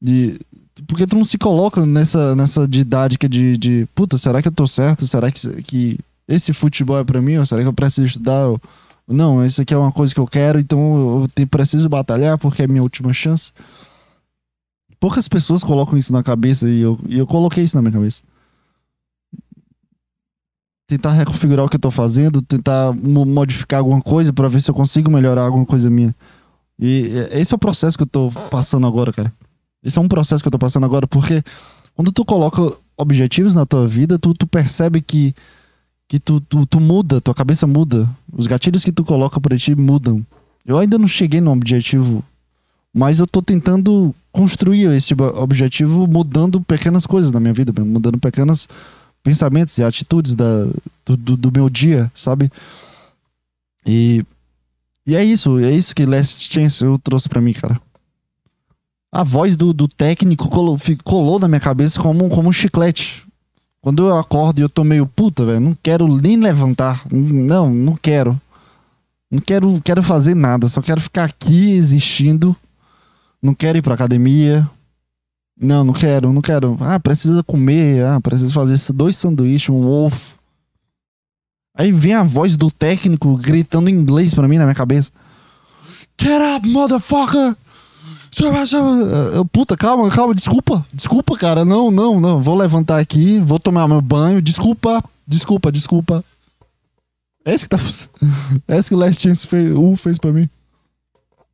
de. 0.00 0.40
Porque 0.88 1.06
tu 1.06 1.16
não 1.16 1.24
se 1.24 1.38
coloca 1.38 1.86
nessa, 1.86 2.34
nessa 2.34 2.66
didática 2.66 3.28
de, 3.28 3.56
de 3.56 3.88
puta, 3.94 4.18
será 4.18 4.42
que 4.42 4.48
eu 4.48 4.52
tô 4.52 4.66
certo? 4.66 5.06
Será 5.06 5.30
que, 5.30 5.62
que 5.62 5.98
esse 6.26 6.52
futebol 6.52 6.98
é 6.98 7.04
pra 7.04 7.22
mim? 7.22 7.36
Ou 7.36 7.46
será 7.46 7.62
que 7.62 7.68
eu 7.68 7.72
preciso 7.72 8.06
estudar? 8.06 8.48
Ou 8.48 8.60
não, 9.12 9.44
isso 9.44 9.62
aqui 9.62 9.74
é 9.74 9.76
uma 9.76 9.92
coisa 9.92 10.14
que 10.14 10.20
eu 10.20 10.26
quero, 10.26 10.58
então 10.58 11.26
eu 11.36 11.46
preciso 11.46 11.88
batalhar 11.88 12.38
porque 12.38 12.62
é 12.62 12.66
minha 12.66 12.82
última 12.82 13.12
chance. 13.12 13.52
Poucas 14.98 15.26
pessoas 15.26 15.64
colocam 15.64 15.98
isso 15.98 16.12
na 16.12 16.22
cabeça 16.22 16.68
e 16.68 16.80
eu, 16.80 16.98
e 17.08 17.18
eu 17.18 17.26
coloquei 17.26 17.64
isso 17.64 17.76
na 17.76 17.82
minha 17.82 17.92
cabeça. 17.92 18.22
Tentar 20.86 21.12
reconfigurar 21.12 21.64
o 21.64 21.68
que 21.68 21.76
eu 21.76 21.80
tô 21.80 21.90
fazendo, 21.90 22.42
tentar 22.42 22.92
modificar 22.92 23.80
alguma 23.80 24.00
coisa 24.00 24.32
para 24.32 24.48
ver 24.48 24.60
se 24.60 24.70
eu 24.70 24.74
consigo 24.74 25.10
melhorar 25.10 25.42
alguma 25.42 25.66
coisa 25.66 25.90
minha. 25.90 26.14
E 26.78 27.10
esse 27.32 27.52
é 27.52 27.56
o 27.56 27.58
processo 27.58 27.96
que 27.96 28.02
eu 28.02 28.08
tô 28.08 28.30
passando 28.50 28.86
agora, 28.86 29.12
cara. 29.12 29.32
Esse 29.82 29.98
é 29.98 30.00
um 30.00 30.08
processo 30.08 30.42
que 30.42 30.48
eu 30.48 30.52
tô 30.52 30.58
passando 30.58 30.84
agora, 30.84 31.06
porque 31.06 31.42
quando 31.94 32.12
tu 32.12 32.24
coloca 32.24 32.76
objetivos 32.96 33.54
na 33.54 33.66
tua 33.66 33.86
vida, 33.86 34.18
tu, 34.18 34.32
tu 34.34 34.46
percebe 34.46 35.00
que 35.00 35.34
que 36.12 36.20
tu, 36.20 36.42
tu, 36.42 36.66
tu 36.66 36.78
muda, 36.78 37.22
tua 37.22 37.32
cabeça 37.32 37.66
muda. 37.66 38.06
Os 38.30 38.46
gatilhos 38.46 38.84
que 38.84 38.92
tu 38.92 39.02
coloca 39.02 39.40
pra 39.40 39.56
ti 39.56 39.74
mudam. 39.74 40.22
Eu 40.62 40.76
ainda 40.76 40.98
não 40.98 41.08
cheguei 41.08 41.40
no 41.40 41.50
objetivo, 41.50 42.22
mas 42.92 43.18
eu 43.18 43.26
tô 43.26 43.40
tentando 43.40 44.14
construir 44.30 44.94
esse 44.94 45.14
objetivo 45.36 46.06
mudando 46.06 46.60
pequenas 46.60 47.06
coisas 47.06 47.32
na 47.32 47.40
minha 47.40 47.54
vida, 47.54 47.72
mudando 47.82 48.18
pequenos 48.18 48.68
pensamentos 49.22 49.78
e 49.78 49.82
atitudes 49.82 50.34
da, 50.34 50.66
do, 51.06 51.16
do, 51.16 51.34
do 51.34 51.50
meu 51.50 51.70
dia, 51.70 52.12
sabe? 52.14 52.52
E, 53.86 54.22
e 55.06 55.16
é 55.16 55.24
isso, 55.24 55.58
é 55.60 55.72
isso 55.72 55.94
que 55.94 56.04
Last 56.04 56.52
Chance 56.52 56.84
eu 56.84 56.98
trouxe 56.98 57.26
para 57.26 57.40
mim, 57.40 57.54
cara. 57.54 57.80
A 59.10 59.24
voz 59.24 59.56
do, 59.56 59.72
do 59.72 59.88
técnico 59.88 60.50
colou, 60.50 60.76
colou 61.04 61.38
na 61.38 61.48
minha 61.48 61.60
cabeça 61.60 61.98
como, 61.98 62.28
como 62.28 62.50
um 62.50 62.52
chiclete. 62.52 63.24
Quando 63.82 64.08
eu 64.08 64.16
acordo 64.16 64.60
e 64.60 64.62
eu 64.62 64.68
tô 64.68 64.84
meio 64.84 65.04
puta, 65.06 65.44
velho, 65.44 65.58
não 65.58 65.76
quero 65.82 66.06
nem 66.06 66.36
levantar. 66.36 67.02
Não, 67.10 67.68
não 67.68 67.96
quero. 67.96 68.40
Não 69.28 69.40
quero, 69.40 69.80
quero 69.82 70.02
fazer 70.04 70.36
nada, 70.36 70.68
só 70.68 70.80
quero 70.80 71.00
ficar 71.00 71.24
aqui 71.24 71.72
existindo. 71.72 72.54
Não 73.42 73.54
quero 73.54 73.76
ir 73.76 73.82
pra 73.82 73.94
academia. 73.94 74.70
Não, 75.60 75.82
não 75.82 75.92
quero, 75.92 76.32
não 76.32 76.40
quero. 76.40 76.76
Ah, 76.80 77.00
precisa 77.00 77.42
comer. 77.42 78.04
Ah, 78.04 78.20
precisa 78.20 78.52
fazer 78.52 78.78
dois 78.92 79.16
sanduíches, 79.16 79.68
um 79.68 79.84
ovo. 79.84 80.34
Aí 81.76 81.90
vem 81.90 82.14
a 82.14 82.22
voz 82.22 82.56
do 82.56 82.70
técnico 82.70 83.36
gritando 83.36 83.88
em 83.88 83.94
inglês 83.94 84.32
pra 84.32 84.46
mim 84.46 84.58
na 84.58 84.64
minha 84.64 84.76
cabeça. 84.76 85.10
Get 86.20 86.40
up, 86.56 86.68
motherfucker! 86.68 87.56
Eu, 89.34 89.44
puta, 89.44 89.76
calma, 89.76 90.10
calma, 90.10 90.34
desculpa, 90.34 90.84
desculpa, 90.92 91.36
cara. 91.36 91.64
Não, 91.64 91.90
não, 91.90 92.18
não. 92.18 92.42
Vou 92.42 92.56
levantar 92.56 92.98
aqui, 92.98 93.38
vou 93.40 93.60
tomar 93.60 93.86
meu 93.86 94.00
banho. 94.00 94.40
Desculpa, 94.40 95.04
desculpa, 95.26 95.70
desculpa. 95.70 96.24
É 97.44 97.56
que 97.58 97.68
tá. 97.68 97.76
É 98.66 98.82
que 98.82 98.94
o 98.94 98.98
Last 98.98 99.22
Chance 99.22 99.46
fez, 99.46 99.70
U 99.72 99.94
fez 99.96 100.18
pra 100.18 100.32
mim. 100.32 100.48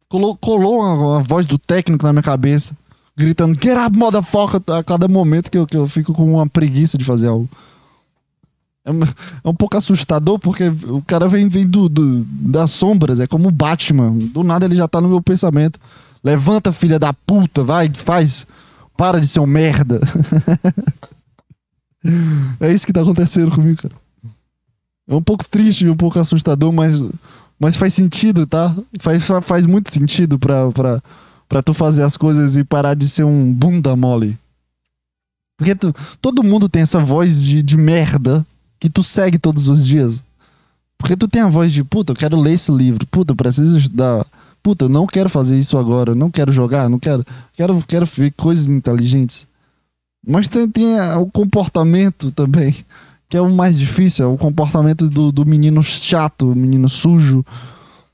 Colou, 0.08 0.36
colou 0.36 0.82
a, 1.16 1.20
voz 1.20 1.46
do 1.46 1.58
técnico 1.58 2.06
na 2.06 2.12
minha 2.12 2.22
cabeça, 2.22 2.74
gritando, 3.14 3.58
get 3.60 3.76
up, 3.76 3.96
motherfucker, 3.96 4.62
a 4.74 4.82
cada 4.82 5.06
momento 5.06 5.50
que 5.50 5.58
eu, 5.58 5.66
que 5.66 5.76
eu 5.76 5.86
fico 5.86 6.14
com 6.14 6.32
uma 6.32 6.48
preguiça 6.48 6.96
de 6.96 7.04
fazer 7.04 7.26
algo. 7.26 7.48
É, 8.86 8.90
é 9.44 9.48
um 9.48 9.54
pouco 9.54 9.76
assustador, 9.76 10.38
porque 10.38 10.68
o 10.86 11.02
cara 11.02 11.28
vem, 11.28 11.48
vem 11.48 11.66
do, 11.66 11.88
do, 11.88 12.24
das 12.24 12.70
sombras, 12.70 13.20
é 13.20 13.26
como 13.26 13.48
o 13.48 13.52
Batman. 13.52 14.12
Do 14.12 14.42
nada 14.42 14.64
ele 14.64 14.76
já 14.76 14.88
tá 14.88 15.00
no 15.00 15.08
meu 15.08 15.20
pensamento. 15.20 15.78
Levanta, 16.22 16.72
filha 16.72 16.98
da 16.98 17.12
puta, 17.12 17.62
vai, 17.62 17.90
faz. 17.94 18.46
Para 18.96 19.20
de 19.20 19.28
ser 19.28 19.40
um 19.40 19.46
merda. 19.46 20.00
é 22.60 22.72
isso 22.72 22.86
que 22.86 22.92
tá 22.92 23.00
acontecendo 23.00 23.50
comigo, 23.50 23.80
cara. 23.80 23.94
É 25.08 25.14
um 25.14 25.22
pouco 25.22 25.48
triste 25.48 25.86
e 25.86 25.90
um 25.90 25.96
pouco 25.96 26.18
assustador, 26.18 26.72
mas, 26.72 27.02
mas 27.58 27.76
faz 27.76 27.94
sentido, 27.94 28.46
tá? 28.46 28.74
Faz, 29.00 29.26
faz 29.42 29.66
muito 29.66 29.90
sentido 29.90 30.38
pra, 30.38 30.70
pra, 30.72 31.02
pra 31.48 31.62
tu 31.62 31.72
fazer 31.72 32.02
as 32.02 32.16
coisas 32.16 32.56
e 32.56 32.64
parar 32.64 32.94
de 32.94 33.08
ser 33.08 33.24
um 33.24 33.52
bunda 33.52 33.96
mole. 33.96 34.36
Porque 35.56 35.74
tu, 35.74 35.94
todo 36.20 36.44
mundo 36.44 36.68
tem 36.68 36.82
essa 36.82 37.00
voz 37.00 37.42
de, 37.42 37.62
de 37.62 37.76
merda 37.76 38.46
que 38.78 38.90
tu 38.90 39.02
segue 39.02 39.38
todos 39.38 39.68
os 39.68 39.86
dias. 39.86 40.22
Porque 40.98 41.16
tu 41.16 41.26
tem 41.26 41.42
a 41.42 41.48
voz 41.48 41.72
de, 41.72 41.82
puta, 41.82 42.12
eu 42.12 42.16
quero 42.16 42.38
ler 42.38 42.54
esse 42.54 42.70
livro, 42.70 43.06
puta, 43.06 43.32
eu 43.32 43.36
preciso 43.36 43.78
estudar 43.78 44.26
puta, 44.68 44.84
eu 44.84 44.88
não 44.90 45.06
quero 45.06 45.30
fazer 45.30 45.56
isso 45.56 45.78
agora, 45.78 46.14
não 46.14 46.30
quero 46.30 46.52
jogar, 46.52 46.90
não 46.90 46.98
quero, 46.98 47.24
quero, 47.54 47.82
quero 47.88 48.04
ver 48.04 48.30
coisas 48.32 48.66
inteligentes. 48.66 49.46
Mas 50.26 50.46
tem, 50.46 50.68
tem 50.68 51.00
o 51.16 51.24
comportamento 51.24 52.30
também, 52.30 52.76
que 53.30 53.36
é 53.38 53.40
o 53.40 53.48
mais 53.50 53.78
difícil, 53.78 54.26
é 54.26 54.28
o 54.28 54.36
comportamento 54.36 55.08
do, 55.08 55.32
do 55.32 55.46
menino 55.46 55.82
chato, 55.82 56.54
menino 56.54 56.86
sujo, 56.86 57.42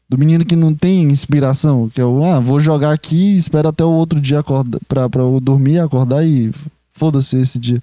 do 0.09 0.17
menino 0.17 0.45
que 0.45 0.55
não 0.55 0.73
tem 0.73 1.03
inspiração, 1.03 1.89
que 1.89 2.01
é 2.01 2.05
o, 2.05 2.23
ah, 2.23 2.39
vou 2.39 2.61
jogar 2.61 2.93
aqui 2.93 3.35
espero 3.35 3.67
até 3.67 3.83
o 3.85 3.91
outro 3.91 4.21
dia 4.21 4.39
acordar, 4.39 4.79
pra, 4.87 5.11
pra 5.11 5.23
eu 5.23 5.41
dormir, 5.41 5.81
acordar 5.81 6.25
e 6.25 6.53
foda-se 6.93 7.37
esse 7.37 7.59
dia. 7.59 7.83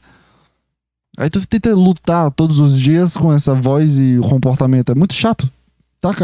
Aí 1.18 1.30
tu 1.30 1.46
tenta 1.46 1.76
lutar 1.76 2.32
todos 2.32 2.62
os 2.62 2.80
dias 2.80 3.18
com 3.18 3.34
essa 3.34 3.54
voz 3.54 4.00
e 4.00 4.18
o 4.18 4.22
comportamento. 4.22 4.94
É 4.94 4.96
muito 4.96 5.14
chato. 5.14 5.52
Tá, 6.00 6.16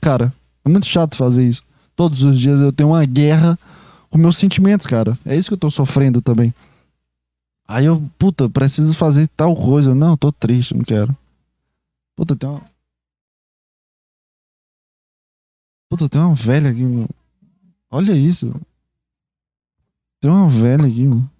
cara? 0.00 0.32
É 0.64 0.68
muito 0.68 0.86
chato 0.86 1.16
fazer 1.16 1.46
isso. 1.46 1.62
Todos 1.94 2.22
os 2.22 2.38
dias 2.38 2.60
eu 2.60 2.72
tenho 2.72 2.90
uma 2.90 3.04
guerra 3.04 3.58
com 4.10 4.18
meus 4.18 4.36
sentimentos, 4.36 4.86
cara. 4.86 5.18
É 5.24 5.36
isso 5.36 5.48
que 5.48 5.54
eu 5.54 5.58
tô 5.58 5.70
sofrendo 5.70 6.20
também. 6.20 6.54
Aí 7.66 7.86
eu, 7.86 8.02
puta, 8.18 8.48
preciso 8.48 8.94
fazer 8.94 9.28
tal 9.36 9.54
coisa. 9.54 9.94
Não, 9.94 10.16
tô 10.16 10.30
triste, 10.32 10.74
não 10.74 10.84
quero. 10.84 11.16
Puta, 12.16 12.36
tem 12.36 12.48
uma. 12.48 12.62
Puta, 15.88 16.08
tem 16.08 16.20
uma 16.20 16.34
velha 16.34 16.70
aqui. 16.70 16.84
Meu. 16.84 17.08
Olha 17.90 18.12
isso. 18.12 18.52
Tem 20.20 20.30
uma 20.30 20.48
velha 20.48 20.86
aqui, 20.86 21.06
mano. 21.06 21.30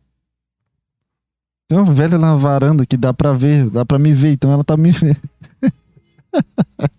Tem 1.68 1.79
uma 1.79 1.93
velha 1.93 2.18
na 2.18 2.37
varanda 2.37 2.85
que 2.85 2.97
dá 2.97 3.12
pra 3.14 3.33
ver, 3.33 3.70
dá 3.70 3.85
pra 3.85 3.99
me 3.99 4.12
ver, 4.12 4.33
então 4.33 4.53
ela 4.53 4.62
tá 4.62 4.77
me 4.77 4.91
vendo. 4.91 5.20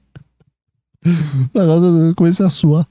Agora 1.54 1.86
eu 1.86 2.16
comecei 2.16 2.46
a 2.46 2.50
suar. 2.50 2.88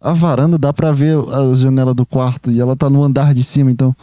A 0.00 0.12
varanda 0.12 0.58
dá 0.58 0.72
pra 0.72 0.92
ver 0.92 1.16
a 1.18 1.54
janela 1.54 1.92
do 1.92 2.06
quarto 2.06 2.50
e 2.50 2.60
ela 2.60 2.76
tá 2.76 2.90
no 2.90 3.02
andar 3.02 3.34
de 3.34 3.42
cima, 3.42 3.70
então. 3.70 3.94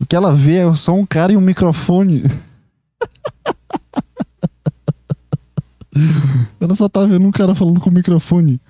O 0.00 0.06
que 0.06 0.14
ela 0.14 0.32
vê 0.32 0.56
é 0.56 0.74
só 0.74 0.94
um 0.94 1.04
cara 1.04 1.32
e 1.32 1.36
um 1.36 1.40
microfone. 1.40 2.22
ela 6.60 6.74
só 6.74 6.88
tá 6.88 7.04
vendo 7.04 7.26
um 7.26 7.32
cara 7.32 7.54
falando 7.54 7.80
com 7.80 7.90
o 7.90 7.94
microfone. 7.94 8.60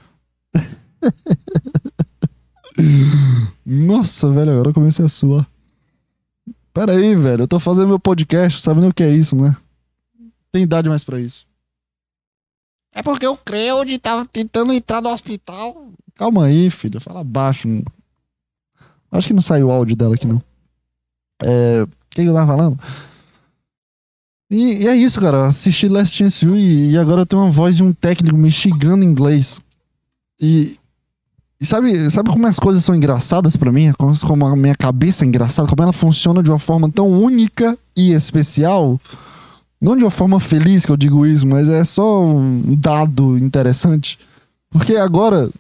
Nossa, 3.67 4.31
velho, 4.31 4.53
agora 4.53 4.71
eu 4.71 4.75
comecei 4.75 5.05
a 5.05 5.09
suar. 5.09 5.47
Pera 6.73 6.93
aí, 6.93 7.17
velho, 7.17 7.43
eu 7.43 7.49
tô 7.49 7.59
fazendo 7.59 7.89
meu 7.89 7.99
podcast, 7.99 8.63
sabe 8.63 8.81
nem 8.81 8.89
o 8.89 8.95
que 8.95 9.03
é 9.03 9.11
isso, 9.11 9.35
né? 9.35 9.57
Tem 10.53 10.63
idade 10.63 10.89
mais 10.89 11.03
pra 11.03 11.21
isso. 11.21 11.48
É 12.99 13.03
porque 13.03 13.29
o 13.29 13.37
Creude 13.37 13.97
tava 13.97 14.27
tentando 14.27 14.73
entrar 14.73 15.01
no 15.01 15.11
hospital. 15.11 15.93
Calma 16.17 16.47
aí, 16.47 16.69
filho, 16.69 17.01
fala 17.01 17.23
baixo. 17.23 17.69
Acho 19.09 19.29
que 19.29 19.33
não 19.33 19.41
saiu 19.41 19.69
o 19.69 19.71
áudio 19.71 19.95
dela 19.95 20.17
aqui, 20.17 20.27
não. 20.27 20.43
É. 21.41 21.85
O 21.85 21.89
que, 22.11 22.23
eu 22.23 22.35
tava 22.35 22.57
falando? 22.57 22.77
E, 24.51 24.83
e, 24.83 24.89
é 24.89 24.97
isso, 24.97 25.21
cara. 25.21 25.47
Assisti 25.47 25.89
Last 25.89 26.17
Chance 26.17 26.45
U 26.45 26.57
e, 26.57 26.91
e 26.91 26.99
agora 26.99 27.25
tenho 27.25 27.41
uma 27.43 27.53
voz 27.53 27.77
de 27.77 27.85
um 27.85 27.93
técnico 27.93 28.37
me 28.37 28.51
xingando 28.51 29.05
em 29.05 29.07
inglês. 29.07 29.61
E, 30.41 30.77
e 31.61 31.65
sabe, 31.65 32.11
sabe 32.11 32.31
como 32.31 32.49
as 32.49 32.59
coisas 32.59 32.85
são 32.85 32.97
engraçadas 32.97 33.55
para 33.55 33.71
mim? 33.71 33.93
Como 33.93 34.45
a 34.45 34.57
minha 34.57 34.75
cabeça 34.75 35.25
é 35.25 35.29
engraçada, 35.29 35.69
como 35.69 35.85
ela 35.85 35.93
funciona 35.93 36.43
de 36.43 36.51
uma 36.51 36.59
forma 36.59 36.91
tão 36.91 37.09
única 37.09 37.79
e 37.95 38.11
especial. 38.11 39.01
Não 39.81 39.97
de 39.97 40.03
uma 40.03 40.11
forma 40.11 40.41
feliz 40.41 40.85
que 40.85 40.91
eu 40.91 40.97
digo 40.97 41.25
isso, 41.25 41.47
mas 41.47 41.69
é 41.69 41.85
só 41.85 42.25
um 42.25 42.75
dado 42.75 43.39
interessante. 43.39 44.19
Porque 44.71 44.97
agora, 44.97 45.51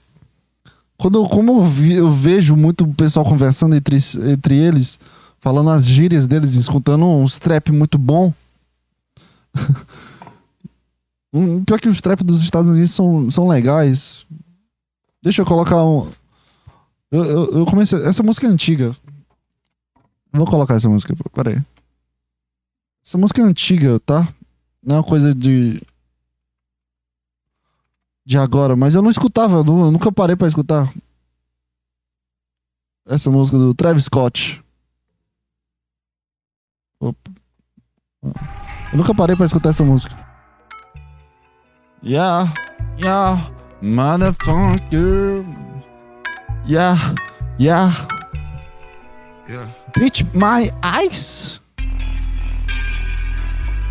quando 0.96 1.26
como 1.28 1.58
eu, 1.58 1.64
vi, 1.64 1.94
eu 1.94 2.12
vejo 2.12 2.56
muito 2.56 2.86
pessoal 2.94 3.24
conversando 3.24 3.76
entre, 3.76 3.96
entre 4.30 4.56
eles, 4.56 4.98
falando 5.38 5.70
as 5.70 5.86
gírias 5.86 6.26
deles, 6.26 6.54
escutando 6.54 7.04
um 7.04 7.24
trap 7.26 7.70
muito 7.70 7.96
bom. 7.96 8.32
pior 11.64 11.80
que 11.80 11.88
os 11.88 12.00
trap 12.00 12.24
dos 12.24 12.42
Estados 12.42 12.70
Unidos 12.70 12.90
são, 12.90 13.30
são 13.30 13.46
legais. 13.46 14.26
Deixa 15.22 15.42
eu 15.42 15.46
colocar 15.46 15.84
um. 15.84 16.08
Eu, 17.10 17.24
eu, 17.24 17.58
eu, 17.58 17.66
comecei. 17.66 18.00
Essa 18.02 18.22
música 18.22 18.46
é 18.46 18.50
antiga. 18.50 18.94
Vou 20.32 20.46
colocar 20.46 20.74
essa 20.74 20.88
música. 20.88 21.14
Pera 21.32 21.50
aí. 21.50 21.62
Essa 23.04 23.16
música 23.18 23.40
é 23.40 23.44
antiga, 23.44 23.98
tá? 24.00 24.28
Não 24.82 24.96
é 24.96 24.98
uma 24.98 25.04
coisa 25.04 25.34
de. 25.34 25.82
De 28.24 28.36
agora, 28.36 28.76
mas 28.76 28.94
eu 28.94 29.00
não 29.00 29.10
escutava, 29.10 29.58
eu 29.58 29.64
nunca 29.90 30.12
parei 30.12 30.36
pra 30.36 30.46
escutar. 30.48 30.92
Essa 33.06 33.30
música 33.30 33.56
do 33.56 33.72
Travis 33.72 34.04
Scott. 34.04 34.62
Opa. 37.00 37.30
Eu 38.22 38.98
nunca 38.98 39.14
parei 39.14 39.34
pra 39.34 39.46
escutar 39.46 39.70
essa 39.70 39.82
música. 39.82 40.14
Yeah, 42.02 42.52
yeah. 42.98 43.50
Motherfucker. 43.80 45.44
Yeah, 46.66 47.14
yeah. 47.58 47.90
Yeah. 49.48 49.72
Bitch 49.98 50.24
My 50.34 50.70
Eyes. 50.84 51.60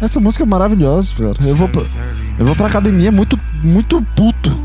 Essa 0.02 0.20
música 0.20 0.44
é 0.44 0.48
maravilhosa, 0.48 1.12
cara. 1.18 1.38
Eu 1.48 1.56
vou 1.56 1.68
pra, 1.68 1.82
eu 2.38 2.46
vou 2.46 2.56
pra 2.56 2.68
academia 2.68 3.12
muito, 3.12 3.40
muito 3.64 4.02
puto. 4.16 4.56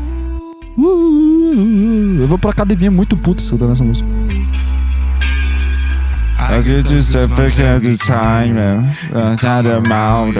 Eu 2.19 2.27
vou 2.27 2.37
pra 2.37 2.51
academia 2.51 2.91
muito 2.91 3.17
puto 3.17 3.41
escutando 3.41 3.73
essa 3.73 3.83
música. 3.83 4.07
I 6.39 6.61
get 6.61 6.85
this 6.85 7.11
perfect 7.13 7.59
every 7.61 7.97
time, 7.97 8.53
man. 8.53 8.85
Not 9.41 9.67
a 9.67 9.79
mouth. 9.81 10.35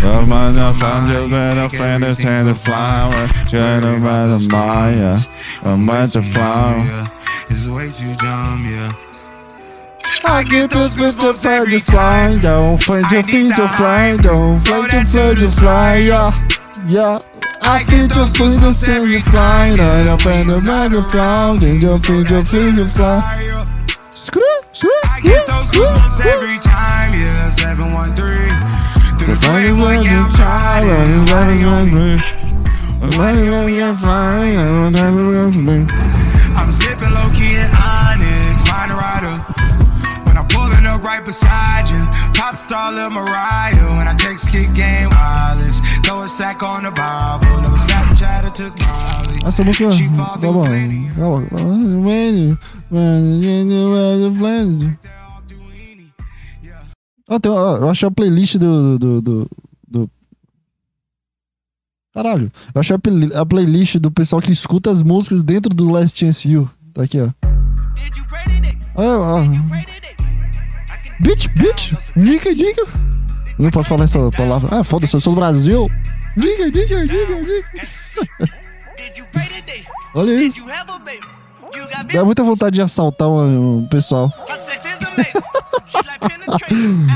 The 0.00 0.26
motherfucker 0.26 1.30
better 1.30 1.68
friend 1.70 2.04
is 2.04 2.18
in 2.20 2.46
the 2.46 2.54
flower. 2.54 3.28
Trying 3.48 3.84
about 3.84 4.40
the 4.40 4.48
Maya. 4.50 5.16
I'm 5.64 5.88
at 5.88 6.12
the 6.12 6.22
flower. 6.22 7.10
It's 7.48 7.66
way 7.68 7.90
too 7.90 8.14
dumb, 8.16 8.66
yeah. 8.68 8.92
I 10.22 10.44
get 10.44 10.70
this 10.70 10.94
good 10.94 11.18
to 11.20 11.34
play 11.34 11.64
the 11.64 11.80
fly, 11.80 12.34
don't 12.40 12.82
find 12.82 13.04
your 13.10 13.22
feet 13.24 13.56
to 13.56 13.68
fly, 13.68 14.16
don't 14.16 14.60
find 14.60 14.92
your 14.92 15.04
fly 15.04 15.34
to 15.34 15.48
fly, 15.48 15.96
yeah, 15.96 16.30
yeah. 16.86 17.18
I 17.62 17.84
feel 17.84 18.06
just 18.06 18.38
good 18.38 18.58
to 18.60 18.74
say 18.74 19.02
you 19.02 19.20
fly, 19.20 19.68
and 19.68 19.80
I'm 19.80 20.18
in 20.28 20.48
the 20.48 20.60
bag 20.64 20.92
of 20.94 21.10
fly, 21.10 21.56
then 21.58 21.80
you 21.80 21.98
feel 21.98 22.24
your 22.24 22.44
feet 22.44 22.74
to 22.76 22.88
fly. 22.88 23.20
I 25.04 25.20
get 25.20 25.46
those 25.46 25.70
goosebumps 25.70 26.20
every 26.24 26.58
time, 26.58 27.12
yeah, 27.12 27.50
713. 27.50 29.18
Through 29.18 29.34
the 29.34 29.40
41 29.40 30.02
young 30.04 30.30
child, 30.30 30.84
I'm 30.84 31.26
running 31.26 31.64
on 31.64 31.94
me. 31.94 32.18
I'm 33.02 33.10
running 33.18 33.48
on 33.52 33.74
your 33.74 33.94
flying, 33.94 34.56
I'm 36.56 36.70
sipping 36.70 37.12
low 37.12 37.28
key 37.28 37.56
in 37.56 37.68
Onyx, 37.74 38.64
find 38.64 38.92
a 38.92 38.94
rider. 38.94 39.63
Up 40.94 41.02
right 41.02 41.24
beside 41.24 41.90
you, 41.90 41.98
pop 42.34 42.54
star 42.54 42.92
Lil 42.92 43.10
Mariah. 43.10 43.74
When 43.98 44.06
I 44.06 44.14
take 44.14 44.38
skit 44.38 44.72
game 44.74 45.10
wireless, 45.10 45.80
throw 46.06 46.22
a 46.22 46.28
stack 46.28 46.62
on 46.62 46.84
the 46.84 46.92
Bible. 46.92 47.62
Never 47.62 47.78
Snapchat 47.82 48.44
or 48.44 48.50
took 48.50 48.78
Molly. 48.78 49.40
Essa 49.44 49.64
música, 49.64 49.90
tá 49.90 50.38
bom, 50.38 50.38
tá 50.38 50.52
bom. 50.52 50.62
Ah, 57.28 57.40
tem, 57.40 57.50
ah, 57.50 57.78
eu 57.80 57.88
achei 57.88 58.06
a 58.06 58.10
playlist 58.12 58.56
do, 58.58 58.96
do, 58.96 59.20
do, 59.20 59.50
do... 59.88 60.10
Caralho, 62.14 62.52
eu 62.72 62.80
achei 62.80 62.94
a, 62.94 63.40
a, 63.40 63.46
playlist 63.46 63.96
do 63.96 64.12
pessoal 64.12 64.40
que 64.40 64.52
escuta 64.52 64.92
as 64.92 65.02
músicas 65.02 65.42
dentro 65.42 65.74
do 65.74 65.90
Last 65.90 66.16
Chance 66.16 66.56
U. 66.56 66.70
Tá 66.92 67.02
aqui, 67.02 67.20
ó. 67.20 67.30
Ah, 68.96 69.42
ah. 69.42 69.93
Bitch, 71.20 71.48
bitch, 71.48 71.92
nigga, 72.16 72.50
nigga. 72.52 72.86
Não 73.58 73.70
posso 73.70 73.88
falar 73.88 74.04
essa 74.04 74.30
palavra. 74.32 74.68
Ah, 74.72 74.84
foda-se, 74.84 75.14
eu 75.14 75.20
sou 75.20 75.32
do 75.34 75.40
Brasil. 75.40 75.88
Nigga, 76.36 76.66
nigga, 76.66 77.00
nigga, 77.04 77.40
nigga. 77.40 77.64
Olha 80.14 80.32
isso. 80.42 80.64
Dá 82.12 82.24
muita 82.24 82.42
vontade 82.42 82.74
de 82.74 82.82
assaltar 82.82 83.28
o, 83.28 83.78
um 83.78 83.86
pessoal. 83.88 84.32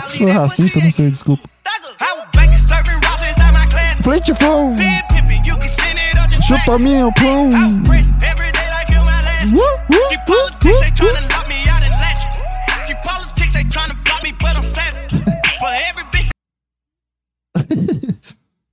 Sou 0.09 0.30
racista, 0.30 0.80
não 0.80 0.90
sei, 0.90 1.11
desculpa. 1.11 1.49
Frente 4.03 4.34
pão. 4.34 4.74
Chupa 6.46 6.78
meu 6.78 7.12
pão. 7.12 7.51
Uh, 7.51 7.55
uh, 7.55 8.05
uh, 11.14 11.27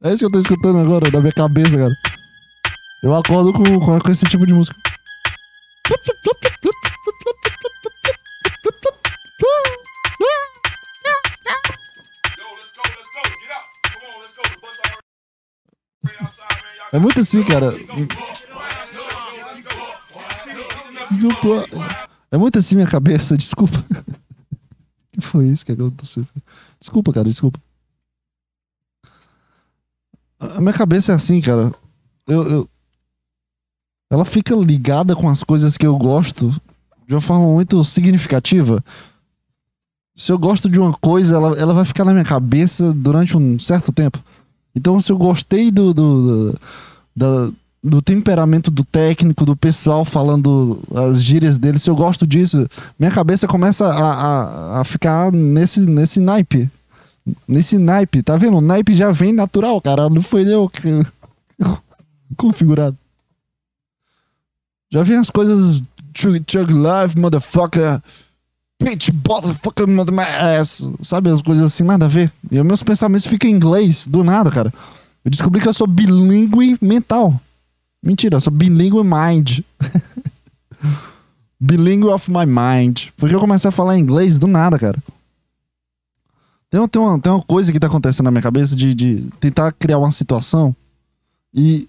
é 0.06 0.14
isso 0.14 0.20
que 0.20 0.26
eu 0.26 0.32
tô 0.32 0.38
escutando 0.38 0.78
agora, 0.78 1.10
da 1.10 1.20
minha 1.20 1.34
cabeça, 1.34 1.76
cara. 1.76 1.98
Eu 3.02 3.16
acordo 3.16 3.52
com, 3.54 4.00
com 4.00 4.12
esse 4.12 4.24
tipo 4.26 4.46
de 4.46 4.54
música. 4.54 4.78
É 16.94 17.00
muito 17.00 17.20
assim, 17.20 17.44
cara. 17.44 17.74
É 22.32 22.38
muito 22.38 22.60
assim 22.60 22.76
minha 22.76 22.88
cabeça, 22.88 23.36
desculpa. 23.36 23.84
que 25.12 25.20
foi 25.20 25.48
isso 25.48 25.66
que 25.66 25.72
aconteceu? 25.72 26.26
Desculpa, 26.80 27.12
cara, 27.12 27.28
desculpa. 27.28 27.60
A 30.40 30.60
minha 30.60 30.74
cabeça 30.74 31.12
é 31.12 31.16
assim, 31.16 31.42
cara. 31.42 31.74
Eu, 32.28 32.44
eu, 32.44 32.70
ela 34.12 34.26
fica 34.26 34.56
ligada 34.56 35.16
com 35.16 35.30
as 35.30 35.44
coisas 35.44 35.78
que 35.78 35.86
eu 35.86 35.98
gosto 35.98 36.54
de 37.08 37.14
uma 37.14 37.22
forma 37.22 37.48
muito 37.48 37.84
significativa. 37.84 38.84
Se 40.16 40.32
eu 40.32 40.40
gosto 40.40 40.70
de 40.70 40.80
uma 40.80 40.94
coisa, 40.94 41.36
ela, 41.36 41.58
ela 41.58 41.74
vai 41.74 41.86
ficar 41.86 42.06
na 42.06 42.14
minha 42.14 42.26
cabeça 42.26 42.94
durante 42.94 43.36
um 43.36 43.60
certo 43.60 43.92
tempo. 43.92 44.20
Então, 44.76 45.00
se 45.00 45.12
eu 45.12 45.18
gostei 45.18 45.72
do, 45.72 45.94
do, 45.94 46.56
do, 47.16 47.54
do 47.84 48.02
temperamento 48.02 48.72
do 48.72 48.84
técnico, 48.84 49.46
do 49.46 49.56
pessoal 49.56 50.04
falando 50.04 50.82
as 50.94 51.22
gírias 51.22 51.58
dele, 51.58 51.80
se 51.80 51.90
eu 51.90 51.96
gosto 51.96 52.26
disso, 52.26 52.68
minha 52.98 53.12
cabeça 53.12 53.48
começa 53.48 53.88
a, 53.88 54.12
a, 54.78 54.82
a 54.82 54.84
ficar 54.84 55.32
nesse, 55.32 55.80
nesse 55.82 56.20
naipe. 56.20 56.70
Nesse 57.48 57.78
naipe, 57.78 58.22
tá 58.22 58.38
vendo? 58.38 58.58
O 58.58 58.62
naipe 58.62 58.96
já 58.96 59.12
vem 59.12 59.34
natural, 59.34 59.82
cara. 59.82 60.10
Não 60.10 60.22
foi 60.22 60.42
eu 60.52 60.70
que. 60.70 60.82
configurado. 62.38 62.98
Já 64.92 65.04
vem 65.04 65.18
as 65.18 65.30
coisas. 65.30 65.82
Chug, 66.14 66.44
chug 66.48 66.74
live, 66.74 67.20
motherfucker. 67.20 68.02
Bitch, 68.82 69.10
motherfucker, 69.28 69.88
mother 69.88 70.14
my 70.14 70.22
ass. 70.22 70.88
Sabe, 71.02 71.30
as 71.30 71.42
coisas 71.42 71.66
assim, 71.66 71.84
nada 71.84 72.06
a 72.06 72.08
ver. 72.08 72.32
E 72.52 72.62
meus 72.62 72.84
pensamentos 72.84 73.26
ficam 73.26 73.50
em 73.50 73.54
inglês, 73.54 74.06
do 74.06 74.24
nada, 74.24 74.52
cara. 74.52 74.72
Eu 75.24 75.32
descobri 75.32 75.60
que 75.60 75.68
eu 75.68 75.74
sou 75.74 75.88
bilíngue 75.88 76.78
mental. 76.80 77.40
Mentira, 78.04 78.36
eu 78.36 78.42
sou 78.42 78.54
bilíngue 78.54 79.02
mind. 79.04 79.62
bilíngue 81.60 82.08
of 82.08 82.30
my 82.30 82.46
mind. 82.46 83.08
Porque 83.18 83.34
eu 83.34 83.40
comecei 83.40 83.70
a 83.70 83.72
falar 83.72 83.98
inglês 83.98 84.38
do 84.38 84.46
nada, 84.46 84.78
cara. 84.78 85.02
Tem, 86.76 86.82
uma- 86.82 86.90
tem, 86.90 87.02
uma, 87.02 87.18
tem 87.20 87.32
uma 87.32 87.42
coisa 87.42 87.72
que 87.72 87.80
tá 87.80 87.88
acontecendo 87.88 88.26
na 88.26 88.32
minha 88.32 88.42
cabeça 88.42 88.76
de, 88.76 88.94
de 88.94 89.24
tentar 89.40 89.72
criar 89.72 89.98
uma 89.98 90.12
situação 90.12 90.76
e 91.54 91.88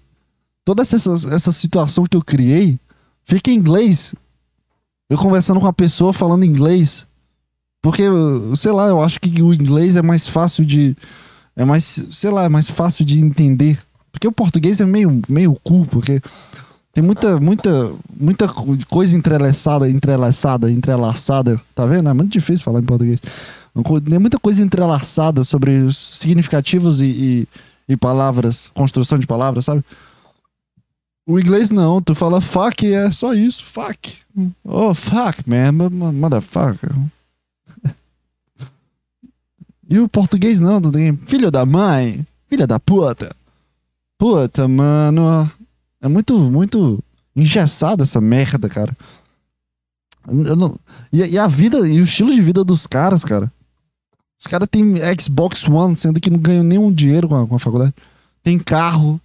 toda 0.63 0.81
essa, 0.81 0.95
essa 0.95 1.51
situação 1.51 2.05
que 2.05 2.15
eu 2.15 2.23
criei 2.23 2.79
fica 3.25 3.51
em 3.51 3.55
inglês. 3.55 4.15
Eu 5.09 5.17
conversando 5.17 5.59
com 5.59 5.67
a 5.67 5.73
pessoa 5.73 6.13
falando 6.13 6.45
inglês. 6.45 7.05
Porque, 7.81 8.03
sei 8.55 8.71
lá, 8.71 8.87
eu 8.87 9.01
acho 9.03 9.19
que 9.19 9.41
o 9.41 9.53
inglês 9.53 9.97
é 9.97 10.01
mais 10.01 10.25
fácil 10.25 10.65
de. 10.65 10.95
É 11.53 11.65
mais, 11.65 12.05
sei 12.09 12.29
lá, 12.31 12.45
é 12.45 12.49
mais 12.49 12.69
fácil 12.69 13.03
de 13.03 13.19
entender. 13.19 13.77
Porque 14.09 14.25
o 14.25 14.31
português 14.31 14.79
é 14.79 14.85
meio, 14.85 15.21
meio 15.27 15.53
cu, 15.63 15.85
porque 15.87 16.21
tem 16.93 17.03
muita, 17.03 17.37
muita, 17.41 17.91
muita 18.17 18.47
co- 18.47 18.77
coisa 18.89 19.17
entrelaçada, 19.17 19.89
entrelaçada, 19.89 20.71
entrelaçada. 20.71 21.59
Tá 21.75 21.85
vendo? 21.85 22.07
É 22.07 22.13
muito 22.13 22.31
difícil 22.31 22.63
falar 22.63 22.79
em 22.79 22.83
português. 22.85 23.19
Tem 24.09 24.19
muita 24.19 24.39
coisa 24.39 24.63
entrelaçada 24.63 25.43
sobre 25.43 25.77
os 25.79 25.97
significativos 25.97 26.99
e, 27.01 27.05
e, 27.05 27.47
e 27.89 27.97
palavras, 27.97 28.69
construção 28.73 29.17
de 29.19 29.27
palavras, 29.27 29.65
sabe? 29.65 29.83
O 31.25 31.37
inglês 31.39 31.69
não, 31.69 32.01
tu 32.01 32.15
fala 32.15 32.39
fuck 32.39 32.85
e 32.85 32.93
é 32.93 33.11
só 33.11 33.33
isso, 33.33 33.63
fuck. 33.65 34.13
Oh, 34.63 34.93
fuck, 34.93 35.47
man, 35.49 35.71
mo- 35.73 35.89
mo- 35.89 36.13
motherfucker. 36.13 36.89
E 39.89 39.99
o 39.99 40.09
português 40.09 40.59
não, 40.59 40.81
tu 40.81 40.91
tem 40.91 41.15
filho 41.15 41.49
da 41.49 41.65
mãe, 41.65 42.25
filha 42.47 42.67
da 42.67 42.77
puta. 42.79 43.33
Puta, 44.17 44.67
mano. 44.67 45.49
É 46.01 46.07
muito, 46.09 46.37
muito 46.37 47.01
engessado 47.35 48.03
essa 48.03 48.19
merda, 48.19 48.67
cara. 48.67 48.95
Não- 50.29 50.77
E, 51.11 51.19
e 51.23 51.37
a 51.37 51.47
vida, 51.47 51.87
e 51.87 52.01
o 52.01 52.03
estilo 52.03 52.33
de 52.35 52.41
vida 52.41 52.63
dos 52.65 52.85
caras, 52.85 53.23
cara. 53.23 53.49
Os 54.39 54.45
caras 54.45 54.67
têm 54.69 54.95
Xbox 55.19 55.67
One, 55.67 55.95
sendo 55.95 56.19
que 56.19 56.29
não 56.29 56.37
ganham 56.37 56.63
nenhum 56.63 56.91
dinheiro 56.91 57.27
com 57.27 57.35
a, 57.35 57.47
com 57.47 57.55
a 57.55 57.59
faculdade. 57.59 57.93
Tem 58.43 58.59
carro, 58.59 59.19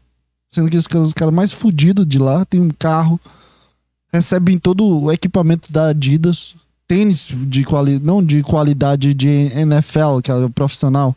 sendo 0.50 0.70
que 0.70 0.76
os 0.76 0.86
caras, 0.86 1.34
mais 1.34 1.52
fudidos 1.52 2.06
de 2.06 2.18
lá 2.18 2.44
tem 2.44 2.60
um 2.60 2.70
carro. 2.70 3.20
Recebem 4.12 4.58
todo 4.58 5.04
o 5.04 5.12
equipamento 5.12 5.72
da 5.72 5.88
Adidas. 5.88 6.54
Tênis 6.88 7.28
de 7.30 7.64
qualidade, 7.64 8.04
não 8.04 8.22
de 8.22 8.42
qualidade 8.42 9.14
de 9.14 9.28
NFL, 9.28 10.20
que 10.22 10.30
é 10.30 10.48
profissional. 10.48 11.16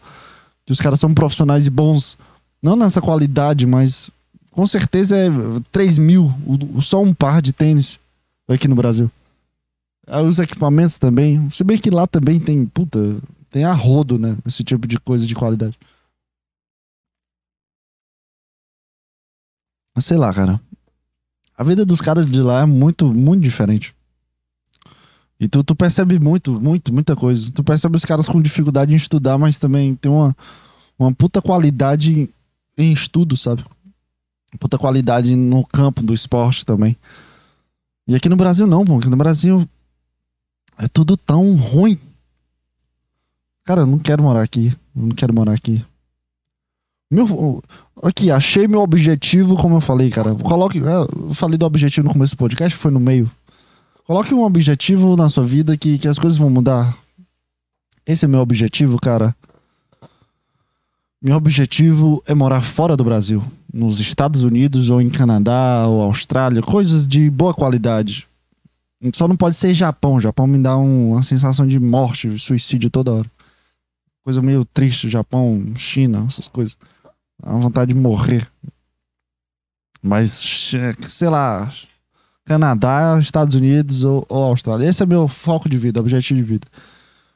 Que 0.65 0.71
os 0.71 0.79
caras 0.79 0.99
são 0.99 1.13
profissionais 1.13 1.65
e 1.65 1.69
bons. 1.69 2.17
Não 2.61 2.75
nessa 2.75 3.01
qualidade, 3.01 3.65
mas 3.65 4.09
com 4.51 4.65
certeza 4.65 5.17
é 5.17 5.29
3 5.71 5.97
mil, 5.97 6.33
só 6.81 7.01
um 7.01 7.13
par 7.13 7.41
de 7.41 7.51
tênis 7.51 7.99
aqui 8.47 8.67
no 8.67 8.75
Brasil. 8.75 9.11
Aí 10.07 10.25
Os 10.25 10.39
equipamentos 10.39 10.97
também. 10.97 11.49
Se 11.51 11.63
bem 11.63 11.77
que 11.77 11.89
lá 11.89 12.07
também 12.07 12.39
tem, 12.39 12.65
puta, 12.65 13.17
tem 13.55 13.63
a 13.63 13.71
rodo, 13.71 14.19
né? 14.19 14.37
Esse 14.45 14.65
tipo 14.65 14.85
de 14.85 14.99
coisa 14.99 15.25
de 15.25 15.33
qualidade. 15.33 15.79
Mas 19.95 20.03
sei 20.03 20.17
lá, 20.17 20.33
cara. 20.33 20.59
A 21.57 21.63
vida 21.63 21.85
dos 21.85 22.01
caras 22.01 22.27
de 22.27 22.41
lá 22.41 22.63
é 22.63 22.65
muito, 22.65 23.13
muito 23.13 23.41
diferente. 23.41 23.95
E 25.39 25.47
tu, 25.47 25.63
tu 25.63 25.73
percebe 25.73 26.19
muito, 26.19 26.59
muito, 26.59 26.93
muita 26.93 27.15
coisa. 27.15 27.49
Tu 27.49 27.63
percebe 27.63 27.95
os 27.95 28.03
caras 28.03 28.27
com 28.27 28.41
dificuldade 28.41 28.91
em 28.91 28.97
estudar, 28.97 29.37
mas 29.37 29.57
também 29.57 29.95
tem 29.95 30.11
uma, 30.11 30.35
uma 30.99 31.13
puta 31.13 31.41
qualidade 31.41 32.11
em, 32.11 32.29
em 32.77 32.91
estudo, 32.91 33.37
sabe? 33.37 33.63
Puta 34.59 34.77
qualidade 34.77 35.33
no 35.33 35.65
campo 35.65 36.03
do 36.03 36.13
esporte 36.13 36.65
também. 36.65 36.97
E 38.05 38.15
aqui 38.15 38.27
no 38.27 38.35
Brasil 38.35 38.67
não, 38.67 38.83
pô. 38.83 38.97
Aqui 38.97 39.07
no 39.07 39.15
Brasil 39.15 39.65
é 40.77 40.89
tudo 40.89 41.15
tão 41.15 41.55
ruim. 41.55 41.97
Cara, 43.65 43.81
eu 43.81 43.87
não 43.87 43.97
quero 43.99 44.21
morar 44.23 44.41
aqui. 44.43 44.71
Eu 44.95 45.01
não 45.03 45.09
quero 45.09 45.33
morar 45.33 45.53
aqui. 45.53 45.83
Meu, 47.11 47.63
aqui, 48.03 48.29
achei 48.31 48.67
meu 48.67 48.81
objetivo, 48.81 49.55
como 49.57 49.75
eu 49.77 49.81
falei, 49.81 50.09
cara. 50.09 50.35
Coloque. 50.35 50.79
é, 50.79 50.95
Eu 51.29 51.33
falei 51.33 51.57
do 51.57 51.65
objetivo 51.65 52.07
no 52.07 52.13
começo 52.13 52.35
do 52.35 52.39
podcast, 52.39 52.77
foi 52.77 52.91
no 52.91 52.99
meio. 52.99 53.29
Coloque 54.05 54.33
um 54.33 54.43
objetivo 54.43 55.15
na 55.17 55.29
sua 55.29 55.43
vida 55.45 55.75
que, 55.75 55.97
que 55.97 56.07
as 56.07 56.19
coisas 56.19 56.37
vão 56.37 56.49
mudar. 56.49 56.95
Esse 58.05 58.25
é 58.25 58.27
meu 58.27 58.39
objetivo, 58.39 58.97
cara. 58.99 59.35
Meu 61.21 61.35
objetivo 61.35 62.21
é 62.27 62.35
morar 62.35 62.61
fora 62.61 62.95
do 62.95 63.03
Brasil. 63.03 63.43
Nos 63.73 63.99
Estados 63.99 64.43
Unidos, 64.43 64.89
ou 64.91 65.01
em 65.01 65.09
Canadá, 65.09 65.85
ou 65.87 66.01
Austrália. 66.03 66.61
Coisas 66.61 67.07
de 67.07 67.29
boa 67.31 67.53
qualidade. 67.53 68.27
Só 69.13 69.27
não 69.27 69.35
pode 69.35 69.55
ser 69.55 69.73
Japão. 69.73 70.21
Japão 70.21 70.45
me 70.45 70.59
dá 70.59 70.77
um- 70.77 71.11
uma 71.13 71.23
sensação 71.23 71.65
de 71.65 71.79
morte, 71.79 72.37
suicídio 72.37 72.89
toda 72.91 73.11
hora. 73.13 73.31
Coisa 74.25 74.41
meio 74.41 74.65
triste. 74.65 75.07
Japão, 75.07 75.63
China, 75.75 76.25
essas 76.27 76.47
coisas. 76.47 76.75
Dá 77.41 77.51
uma 77.51 77.59
vontade 77.59 77.93
de 77.93 77.99
morrer. 77.99 78.51
Mas, 80.01 80.31
sei 81.07 81.29
lá, 81.29 81.71
Canadá, 82.43 83.19
Estados 83.21 83.55
Unidos 83.55 84.03
ou, 84.03 84.25
ou 84.27 84.43
Austrália. 84.45 84.89
Esse 84.89 85.03
é 85.03 85.05
meu 85.05 85.27
foco 85.27 85.69
de 85.69 85.77
vida, 85.77 85.99
objetivo 85.99 86.39
de 86.39 86.45
vida. 86.45 86.67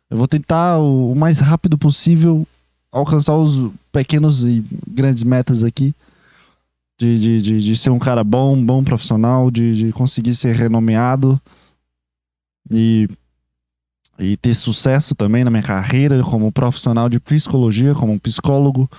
Eu 0.09 0.17
vou 0.17 0.27
tentar 0.27 0.79
o, 0.79 1.11
o 1.11 1.15
mais 1.15 1.39
rápido 1.39 1.77
possível 1.77 2.45
alcançar 2.91 3.35
os 3.35 3.71
pequenos 3.91 4.43
e 4.43 4.63
grandes 4.87 5.21
metas 5.21 5.63
aqui. 5.63 5.93
De, 6.99 7.17
de, 7.17 7.41
de, 7.41 7.59
de 7.59 7.77
ser 7.77 7.91
um 7.91 7.99
cara 7.99 8.25
bom, 8.25 8.61
bom 8.61 8.83
profissional, 8.83 9.49
de, 9.49 9.73
de 9.75 9.91
conseguir 9.93 10.35
ser 10.35 10.53
renomeado 10.53 11.39
e, 12.69 13.07
e 14.19 14.35
ter 14.35 14.53
sucesso 14.53 15.15
também 15.15 15.43
na 15.43 15.49
minha 15.49 15.63
carreira 15.63 16.21
como 16.21 16.51
profissional 16.51 17.07
de 17.07 17.19
psicologia, 17.19 17.95
como 17.95 18.19
psicólogo. 18.19 18.89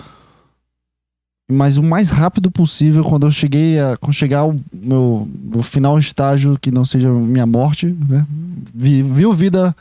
Mas 1.49 1.77
o 1.77 1.83
mais 1.83 2.09
rápido 2.09 2.49
possível, 2.49 3.03
quando 3.03 3.27
eu 3.27 3.31
cheguei 3.31 3.79
a 3.79 3.97
quando 3.97 4.13
chegar 4.13 4.39
ao 4.39 4.55
meu, 4.73 5.29
meu 5.43 5.61
final 5.61 5.99
estágio, 5.99 6.57
que 6.59 6.71
não 6.71 6.85
seja 6.85 7.09
minha 7.09 7.45
morte, 7.45 7.87
né? 7.87 8.25
Vi, 8.73 9.03
viu 9.03 9.33
vida. 9.33 9.75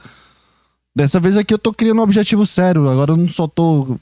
Dessa 0.94 1.20
vez 1.20 1.36
aqui 1.36 1.54
eu 1.54 1.58
tô 1.58 1.72
criando 1.72 2.00
um 2.00 2.02
objetivo 2.02 2.44
sério. 2.44 2.88
Agora 2.88 3.12
eu 3.12 3.16
não 3.16 3.28
só 3.28 3.46
tô 3.46 3.96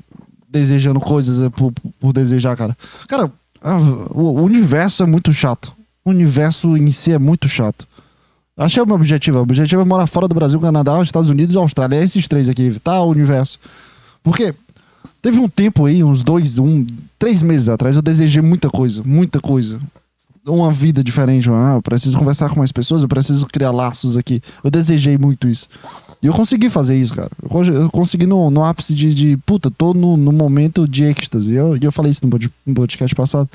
desejando 0.49 0.99
coisas 0.99 1.43
é, 1.43 1.51
por, 1.51 1.72
por 2.01 2.12
desejar, 2.12 2.57
cara. 2.57 2.76
Cara, 3.07 3.30
o 4.11 4.41
o 4.41 4.43
universo 4.43 5.03
é 5.03 5.07
muito 5.07 5.32
chato. 5.32 5.72
O 6.05 6.11
universo 6.11 6.76
em 6.76 6.91
si 6.91 7.12
é 7.12 7.18
muito 7.18 7.49
chato. 7.49 7.86
Achei 8.59 8.82
o 8.82 8.86
meu 8.86 8.96
objetivo. 8.96 9.38
O 9.38 9.42
objetivo 9.42 9.80
é 9.82 9.84
morar 9.84 10.06
fora 10.06 10.26
do 10.26 10.34
Brasil, 10.34 10.59
Canadá, 10.61 11.00
Estados 11.02 11.30
Unidos 11.30 11.54
e 11.54 11.59
Austrália. 11.59 11.96
É 11.96 12.02
esses 12.02 12.26
três 12.26 12.48
aqui, 12.48 12.78
tá? 12.82 13.00
O 13.00 13.11
universo. 13.11 13.59
Porque 14.22 14.52
teve 15.22 15.38
um 15.38 15.48
tempo 15.48 15.86
aí, 15.86 16.02
uns 16.02 16.22
dois, 16.22 16.59
um, 16.59 16.84
três 17.18 17.40
meses 17.42 17.68
atrás, 17.68 17.94
eu 17.96 18.02
desejei 18.02 18.42
muita 18.42 18.68
coisa, 18.68 19.02
muita 19.06 19.40
coisa. 19.40 19.80
Uma 20.46 20.72
vida 20.72 21.04
diferente. 21.04 21.48
Ah, 21.50 21.74
eu 21.76 21.82
preciso 21.82 22.18
conversar 22.18 22.48
com 22.48 22.56
mais 22.59 22.72
pessoas, 22.72 23.02
eu 23.02 23.09
preciso 23.09 23.46
criar 23.46 23.70
laços 23.70 24.16
aqui. 24.16 24.42
Eu 24.64 24.70
desejei 24.70 25.16
muito 25.18 25.46
isso. 25.46 25.68
E 26.22 26.26
eu 26.26 26.32
consegui 26.32 26.68
fazer 26.68 26.98
isso, 26.98 27.14
cara. 27.14 27.30
Eu 27.40 27.48
cons- 27.48 27.68
Eu 27.68 27.90
consegui 27.90 28.26
no, 28.26 28.50
no 28.50 28.64
ápice 28.64 28.92
de, 28.94 29.14
de. 29.14 29.36
Puta, 29.46 29.70
tô 29.70 29.94
no, 29.94 30.16
no 30.16 30.32
momento 30.32 30.88
de 30.88 31.04
êxtase. 31.04 31.52
E 31.52 31.56
eu, 31.56 31.76
eu 31.80 31.92
falei 31.92 32.11
isso 32.11 32.22
no 32.66 32.74
podcast 32.74 33.14
passado. 33.14 33.48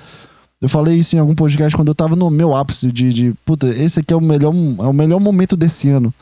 Eu 0.64 0.70
falei 0.70 0.98
isso 0.98 1.14
em 1.14 1.20
algum 1.20 1.36
podcast 1.36 1.76
quando 1.76 1.90
eu 1.90 1.94
tava 1.94 2.16
no 2.16 2.30
meu 2.30 2.56
ápice 2.56 2.90
de, 2.90 3.10
de 3.10 3.34
puta, 3.44 3.68
esse 3.68 4.00
aqui 4.00 4.14
é 4.14 4.16
o 4.16 4.22
melhor, 4.22 4.54
é 4.80 4.88
o 4.88 4.94
melhor 4.94 5.20
momento 5.20 5.58
desse 5.58 5.90
ano. 5.90 6.14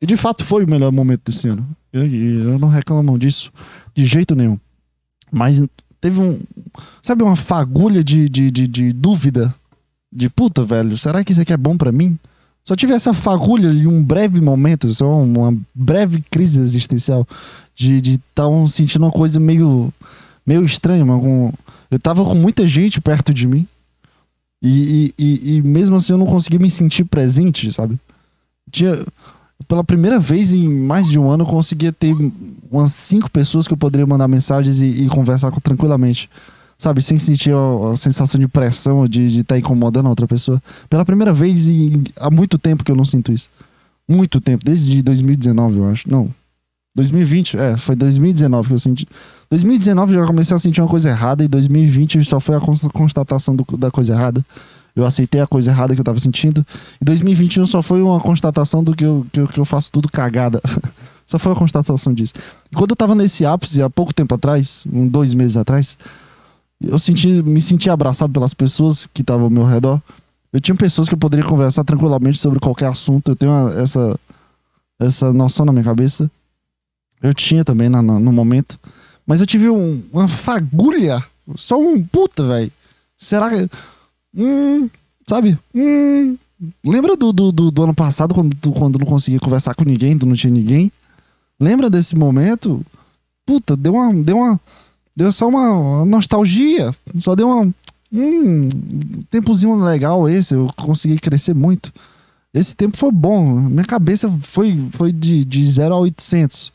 E 0.00 0.06
de 0.06 0.16
fato 0.16 0.42
foi 0.42 0.64
o 0.64 0.70
melhor 0.70 0.90
momento 0.90 1.20
desse 1.26 1.46
ano. 1.46 1.68
Eu, 1.92 2.06
eu 2.06 2.58
não 2.58 2.68
reclamo 2.68 3.18
disso 3.18 3.52
de 3.94 4.06
jeito 4.06 4.34
nenhum. 4.34 4.58
Mas 5.30 5.62
teve 6.00 6.22
um. 6.22 6.40
Sabe, 7.02 7.22
uma 7.22 7.36
fagulha 7.36 8.02
de, 8.02 8.30
de, 8.30 8.50
de, 8.50 8.66
de 8.66 8.92
dúvida? 8.94 9.54
De 10.10 10.30
puta, 10.30 10.64
velho, 10.64 10.96
será 10.96 11.22
que 11.22 11.32
isso 11.32 11.42
aqui 11.42 11.52
é 11.52 11.56
bom 11.58 11.76
pra 11.76 11.92
mim? 11.92 12.18
Só 12.64 12.74
tive 12.74 12.94
essa 12.94 13.12
fagulha 13.12 13.68
em 13.68 13.86
um 13.86 14.02
breve 14.02 14.40
momento, 14.40 14.88
só 14.94 15.22
uma 15.22 15.54
breve 15.74 16.24
crise 16.30 16.60
existencial 16.60 17.28
de 17.74 17.96
estar 17.96 18.10
de 18.10 18.18
tá 18.34 18.48
um- 18.48 18.66
sentindo 18.66 19.04
uma 19.04 19.12
coisa 19.12 19.38
meio 19.38 19.92
meio 20.46 20.64
estranho, 20.64 21.04
mas 21.04 21.20
com, 21.20 21.52
eu 21.90 21.98
tava 21.98 22.24
com 22.24 22.34
muita 22.34 22.66
gente 22.66 23.00
perto 23.00 23.34
de 23.34 23.46
mim. 23.46 23.66
E, 24.62 25.12
e, 25.18 25.24
e, 25.24 25.56
e 25.56 25.62
mesmo 25.62 25.96
assim 25.96 26.12
eu 26.12 26.18
não 26.18 26.26
consegui 26.26 26.58
me 26.58 26.70
sentir 26.70 27.04
presente, 27.04 27.70
sabe? 27.72 27.98
Tinha, 28.70 29.04
pela 29.68 29.84
primeira 29.84 30.18
vez 30.18 30.52
em 30.52 30.68
mais 30.68 31.08
de 31.08 31.18
um 31.18 31.30
ano 31.30 31.44
eu 31.44 31.48
conseguia 31.48 31.92
ter 31.92 32.14
umas 32.70 32.92
cinco 32.92 33.30
pessoas 33.30 33.66
que 33.66 33.74
eu 33.74 33.78
poderia 33.78 34.06
mandar 34.06 34.28
mensagens 34.28 34.80
e, 34.80 34.86
e 34.86 35.08
conversar 35.08 35.50
com, 35.50 35.60
tranquilamente. 35.60 36.30
Sabe, 36.78 37.00
sem 37.00 37.18
sentir 37.18 37.54
a, 37.54 37.92
a 37.92 37.96
sensação 37.96 38.38
de 38.38 38.46
pressão, 38.46 39.08
de 39.08 39.24
estar 39.24 39.54
tá 39.54 39.58
incomodando 39.58 40.06
a 40.06 40.10
outra 40.10 40.26
pessoa. 40.26 40.62
Pela 40.90 41.06
primeira 41.06 41.32
vez 41.32 41.68
em, 41.68 42.04
há 42.16 42.30
muito 42.30 42.58
tempo 42.58 42.84
que 42.84 42.90
eu 42.92 42.96
não 42.96 43.04
sinto 43.04 43.32
isso. 43.32 43.48
Muito 44.06 44.40
tempo, 44.40 44.62
desde 44.62 45.00
2019, 45.02 45.78
eu 45.78 45.88
acho. 45.88 46.10
Não, 46.10 46.30
2020, 46.96 47.56
é, 47.58 47.76
foi 47.76 47.94
2019 47.94 48.68
que 48.68 48.74
eu 48.74 48.78
senti. 48.78 49.06
2019 49.50 50.14
eu 50.14 50.20
já 50.20 50.26
comecei 50.26 50.56
a 50.56 50.58
sentir 50.58 50.80
uma 50.80 50.88
coisa 50.88 51.10
errada 51.10 51.44
e 51.44 51.48
2020 51.48 52.24
só 52.24 52.40
foi 52.40 52.56
a 52.56 52.60
constatação 52.92 53.54
do, 53.54 53.64
da 53.76 53.90
coisa 53.90 54.14
errada. 54.14 54.44
Eu 54.94 55.04
aceitei 55.04 55.42
a 55.42 55.46
coisa 55.46 55.70
errada 55.70 55.94
que 55.94 56.00
eu 56.00 56.04
tava 56.04 56.18
sentindo. 56.18 56.66
E 56.98 57.04
2021 57.04 57.66
só 57.66 57.82
foi 57.82 58.00
uma 58.00 58.18
constatação 58.18 58.82
do 58.82 58.96
que 58.96 59.04
eu, 59.04 59.26
que 59.30 59.40
eu, 59.40 59.46
que 59.46 59.60
eu 59.60 59.64
faço 59.66 59.92
tudo 59.92 60.08
cagada. 60.10 60.60
só 61.26 61.38
foi 61.38 61.52
uma 61.52 61.58
constatação 61.58 62.14
disso. 62.14 62.32
E 62.72 62.74
quando 62.74 62.92
eu 62.92 62.96
tava 62.96 63.14
nesse 63.14 63.44
ápice, 63.44 63.82
há 63.82 63.90
pouco 63.90 64.14
tempo 64.14 64.34
atrás, 64.34 64.82
um, 64.90 65.06
dois 65.06 65.34
meses 65.34 65.58
atrás, 65.58 65.98
eu 66.82 66.98
senti, 66.98 67.28
me 67.28 67.60
senti 67.60 67.90
abraçado 67.90 68.32
pelas 68.32 68.54
pessoas 68.54 69.06
que 69.12 69.20
estavam 69.20 69.44
ao 69.44 69.50
meu 69.50 69.64
redor. 69.64 70.00
Eu 70.50 70.60
tinha 70.62 70.74
pessoas 70.74 71.08
que 71.08 71.14
eu 71.14 71.18
poderia 71.18 71.44
conversar 71.44 71.84
tranquilamente 71.84 72.38
sobre 72.38 72.58
qualquer 72.58 72.86
assunto. 72.86 73.32
Eu 73.32 73.36
tenho 73.36 73.52
uma, 73.52 73.78
essa, 73.78 74.18
essa 74.98 75.30
noção 75.30 75.66
na 75.66 75.72
minha 75.72 75.84
cabeça. 75.84 76.30
Eu 77.22 77.34
tinha 77.34 77.64
também 77.64 77.88
na, 77.88 78.02
na, 78.02 78.18
no 78.18 78.32
momento. 78.32 78.78
Mas 79.26 79.40
eu 79.40 79.46
tive 79.46 79.68
um, 79.68 80.02
uma 80.12 80.28
fagulha. 80.28 81.22
Só 81.56 81.80
um 81.80 82.02
puta, 82.02 82.46
velho. 82.46 82.72
Será 83.16 83.50
que. 83.50 83.68
Hum, 84.36 84.88
sabe? 85.26 85.58
Hum. 85.74 86.36
Lembra 86.84 87.16
do, 87.16 87.32
do, 87.32 87.52
do, 87.52 87.70
do, 87.70 87.82
ano 87.82 87.94
passado, 87.94 88.34
quando 88.34 88.54
tu 88.56 88.72
quando 88.72 88.98
não 88.98 89.06
conseguia 89.06 89.38
conversar 89.38 89.74
com 89.74 89.84
ninguém, 89.84 90.16
tu 90.16 90.24
não 90.24 90.34
tinha 90.34 90.50
ninguém? 90.50 90.90
Lembra 91.60 91.90
desse 91.90 92.16
momento? 92.16 92.84
Puta, 93.44 93.76
deu 93.76 93.94
uma. 93.94 94.14
Deu 94.14 94.36
uma. 94.36 94.60
Deu 95.16 95.32
só 95.32 95.48
uma 95.48 96.04
nostalgia. 96.04 96.94
Só 97.18 97.34
deu 97.34 97.48
uma. 97.48 97.74
Hum, 98.12 98.68
tempozinho 99.30 99.76
legal 99.76 100.28
esse. 100.28 100.54
Eu 100.54 100.70
consegui 100.76 101.18
crescer 101.18 101.54
muito. 101.54 101.92
Esse 102.52 102.74
tempo 102.74 102.96
foi 102.96 103.12
bom. 103.12 103.60
Minha 103.60 103.84
cabeça 103.84 104.30
foi, 104.42 104.88
foi 104.92 105.12
de, 105.12 105.44
de 105.44 105.70
0 105.70 105.94
a 105.94 105.98
800. 105.98 106.72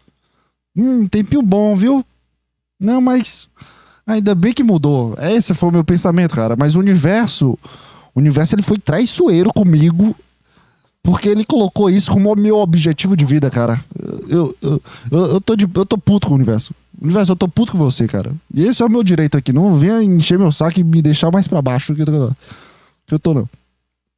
Hum, 0.76 1.06
tempinho 1.08 1.42
bom, 1.42 1.76
viu? 1.76 2.06
Não, 2.80 3.02
mas 3.02 3.48
ainda 4.06 4.34
bem 4.34 4.54
que 4.54 4.64
mudou. 4.64 5.16
Esse 5.20 5.54
foi 5.54 5.70
o 5.70 5.72
meu 5.72 5.84
pensamento, 5.84 6.36
cara. 6.36 6.56
Mas 6.58 6.76
o 6.76 6.80
universo, 6.80 7.58
o 8.14 8.20
universo 8.20 8.56
ele 8.56 8.62
foi 8.62 8.78
traiçoeiro 8.78 9.52
comigo 9.54 10.16
porque 11.04 11.30
ele 11.30 11.44
colocou 11.44 11.90
isso 11.90 12.12
como 12.12 12.36
meu 12.36 12.58
objetivo 12.58 13.18
de 13.18 13.26
vida, 13.26 13.50
cara. 13.50 13.84
Eu, 14.28 14.56
eu, 14.62 14.82
eu, 15.12 15.26
eu, 15.28 15.42
tô, 15.42 15.56
de, 15.56 15.68
eu 15.74 15.86
tô 15.86 15.98
puto 15.98 16.28
com 16.28 16.34
o 16.34 16.36
universo. 16.36 16.74
Universo, 17.02 17.32
eu 17.32 17.36
tô 17.36 17.48
puto 17.48 17.72
com 17.72 17.78
você, 17.78 18.08
cara. 18.08 18.32
E 18.54 18.64
esse 18.64 18.84
é 18.84 18.86
o 18.86 18.90
meu 18.90 19.04
direito 19.04 19.36
aqui. 19.38 19.52
Não 19.52 19.76
venha 19.76 20.04
encher 20.04 20.38
meu 20.38 20.52
saco 20.52 20.80
e 20.80 20.84
me 20.84 21.02
deixar 21.02 21.32
mais 21.32 21.48
pra 21.48 21.62
baixo 21.62 21.96
que 21.96 22.02
eu 22.02 22.06
tô, 22.06 22.32
que 23.08 23.16
eu 23.16 23.20
tô 23.20 23.34
não. 23.34 23.50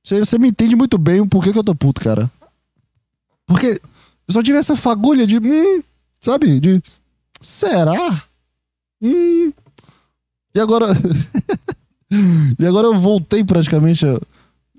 Você, 0.04 0.20
você 0.20 0.38
me 0.38 0.50
entende 0.50 0.76
muito 0.76 0.98
bem 0.98 1.22
o 1.22 1.28
porquê 1.28 1.54
que 1.54 1.60
eu 1.60 1.64
tô 1.64 1.74
puto, 1.74 2.02
cara. 2.02 2.30
Porque 3.48 3.82
eu 4.28 4.34
só 4.34 4.44
tive 4.44 4.58
essa 4.58 4.76
fagulha 4.76 5.26
de. 5.26 5.38
Hum, 5.38 5.82
Sabe? 6.24 6.58
De. 6.58 6.82
Será? 7.42 8.24
Hum. 9.02 9.52
E 10.56 10.60
agora. 10.60 10.88
e 12.58 12.66
agora 12.66 12.88
eu 12.88 12.98
voltei 12.98 13.44
praticamente 13.44 14.06
a, 14.06 14.20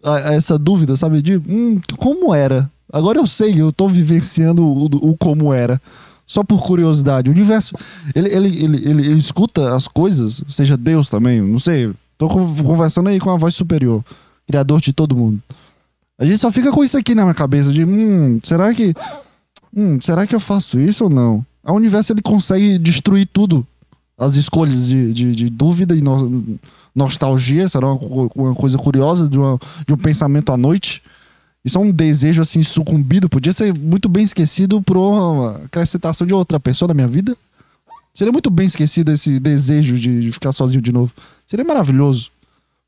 a, 0.03 0.35
essa 0.35 0.57
dúvida, 0.59 0.97
sabe? 0.97 1.21
De 1.21 1.37
hum, 1.37 1.79
como 1.99 2.35
era. 2.35 2.71
Agora 2.91 3.19
eu 3.19 3.27
sei, 3.27 3.61
eu 3.61 3.71
tô 3.71 3.87
vivenciando 3.89 4.65
o, 4.65 4.87
o 4.87 5.17
como 5.19 5.53
era. 5.53 5.79
Só 6.27 6.43
por 6.43 6.63
curiosidade. 6.63 7.29
O 7.29 7.35
universo, 7.35 7.77
ele, 8.15 8.35
ele, 8.35 8.49
ele, 8.49 8.89
ele, 8.89 9.07
ele 9.09 9.19
escuta 9.19 9.75
as 9.75 9.87
coisas, 9.87 10.43
seja 10.49 10.79
Deus 10.79 11.11
também, 11.11 11.43
não 11.43 11.59
sei. 11.59 11.93
Tô 12.17 12.27
conversando 12.27 13.11
aí 13.11 13.21
com 13.21 13.29
a 13.29 13.37
voz 13.37 13.55
superior, 13.55 14.03
criador 14.47 14.81
de 14.81 14.95
todo 14.95 15.15
mundo. 15.15 15.43
A 16.19 16.25
gente 16.25 16.39
só 16.39 16.51
fica 16.51 16.73
com 16.73 16.83
isso 16.83 16.97
aqui 16.97 17.15
na 17.15 17.25
minha 17.25 17.35
cabeça 17.35 17.71
de, 17.71 17.85
hum, 17.85 18.41
será 18.43 18.73
que 18.73 18.95
hum, 19.77 20.01
será 20.01 20.27
que 20.27 20.35
eu 20.35 20.41
faço 20.41 20.81
isso 20.81 21.05
ou 21.05 21.11
não? 21.11 21.45
O 21.63 21.73
universo 21.73 22.13
ele 22.13 22.23
consegue 22.23 22.79
destruir 22.79 23.29
tudo. 23.33 23.67
As 24.17 24.37
escolhas 24.37 24.87
de, 24.87 25.13
de, 25.13 25.33
de 25.33 25.51
dúvida 25.51 25.95
e 25.95 26.01
no, 26.01 26.59
nostalgia, 26.95 27.67
será 27.69 27.91
uma, 27.91 28.31
uma, 28.35 28.55
coisa 28.55 28.79
curiosa 28.79 29.29
de, 29.29 29.37
uma, 29.37 29.59
de 29.87 29.93
um 29.93 29.97
pensamento 29.97 30.53
à 30.53 30.57
noite. 30.57 31.03
Isso 31.65 31.79
é 31.79 31.81
um 31.81 31.91
desejo 31.91 32.43
assim 32.43 32.63
sucumbido, 32.63 33.29
podia 33.29 33.53
ser 33.53 33.75
muito 33.75 34.09
bem 34.09 34.23
esquecido 34.23 34.81
por 34.83 35.57
acrescentação 35.65 36.27
de 36.27 36.35
outra 36.35 36.61
pessoa 36.61 36.89
na 36.89 36.95
minha 36.95 37.09
vida. 37.09 37.37
Seria 38.13 38.33
muito 38.33 38.51
bem 38.51 38.67
esquecido 38.67 39.11
esse 39.11 39.41
desejo 39.41 39.99
de, 39.99 40.21
de 40.21 40.31
ficar 40.31 40.53
sozinho 40.53 40.83
de 40.83 40.93
novo. 40.93 41.13
Seria 41.47 41.65
maravilhoso. 41.65 42.31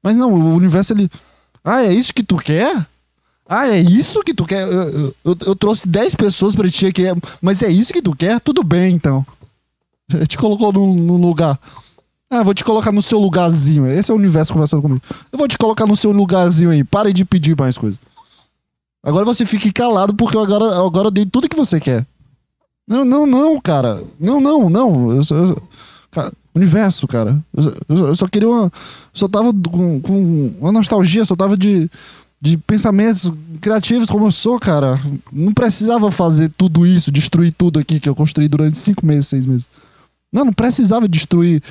Mas 0.03 0.14
não, 0.14 0.34
o 0.34 0.55
universo 0.55 0.93
ele. 0.93 1.11
Ah, 1.64 1.82
é 1.82 1.93
isso 1.93 2.14
que 2.14 2.22
tu 2.22 2.37
quer? 2.37 2.87
Ah, 3.49 3.68
é 3.68 3.80
isso 3.80 4.22
que 4.22 4.34
tu 4.34 4.44
quer? 4.44 4.66
Eu, 4.66 5.14
eu, 5.24 5.36
eu 5.47 5.57
trouxe 5.57 5.86
10 5.88 6.14
pessoas 6.16 6.55
pra 6.55 6.68
ti 6.68 6.86
aqui, 6.86 7.05
mas 7.40 7.62
é 7.62 7.68
isso 7.68 7.92
que 7.92 8.03
tu 8.03 8.14
quer? 8.14 8.40
Tudo 8.40 8.64
bem, 8.64 8.94
então. 8.94 9.24
Te 10.26 10.36
colocou 10.36 10.72
no, 10.72 10.94
no 10.94 11.16
lugar. 11.16 11.59
Ah, 12.28 12.42
vou 12.42 12.55
te 12.55 12.64
colocar 12.64 12.90
no 12.90 13.03
seu 13.03 13.20
lugarzinho. 13.20 13.86
Esse 13.86 14.11
é 14.11 14.14
o 14.14 14.16
universo 14.16 14.53
conversando 14.53 14.82
comigo. 14.82 15.01
Eu 15.30 15.38
vou 15.38 15.47
te 15.47 15.57
colocar 15.57 15.86
no 15.86 15.97
seu 15.97 16.11
lugarzinho 16.11 16.70
aí. 16.70 16.82
Pare 16.82 17.12
de 17.12 17.24
pedir 17.24 17.57
mais 17.57 17.78
coisas. 17.78 17.99
Agora 19.03 19.24
você 19.24 19.47
fique 19.47 19.72
calado 19.72 20.12
porque 20.12 20.36
agora, 20.36 20.84
agora 20.84 21.07
eu 21.07 21.12
dei 21.12 21.24
tudo 21.24 21.49
que 21.49 21.57
você 21.57 21.78
quer. 21.78 22.05
Não, 22.86 23.05
não, 23.05 23.26
não, 23.26 23.61
cara. 23.61 24.03
Não, 24.18 24.40
não, 24.40 24.68
não. 24.68 25.12
Eu, 25.12 25.22
eu, 25.30 25.62
cara, 26.11 26.32
universo, 26.53 27.07
cara. 27.07 27.40
Eu, 27.88 28.07
eu, 28.07 28.14
só 28.16 28.26
queria 28.26 28.49
uma. 28.49 28.72
Só 29.12 29.28
tava 29.28 29.53
com, 29.53 30.01
com 30.01 30.53
uma 30.61 30.72
nostalgia, 30.72 31.24
só 31.24 31.36
tava 31.36 31.57
de 31.57 31.88
de 32.41 32.57
pensamentos 32.57 33.32
criativos 33.61 34.11
como 34.11 34.26
eu 34.26 34.32
sou, 34.32 34.59
cara, 34.59 35.01
não 35.32 35.53
precisava 35.53 36.11
fazer 36.11 36.53
tudo 36.57 36.87
isso, 36.87 37.11
destruir 37.11 37.53
tudo 37.57 37.78
aqui 37.78 37.99
que 37.99 38.09
eu 38.09 38.14
construí 38.14 38.49
durante 38.49 38.78
cinco 38.78 39.07
meses, 39.07 39.28
seis 39.28 39.47
meses. 39.47 39.66
Não, 40.32 40.45
não 40.45 40.53
precisava 40.53 41.09
destruir 41.09 41.62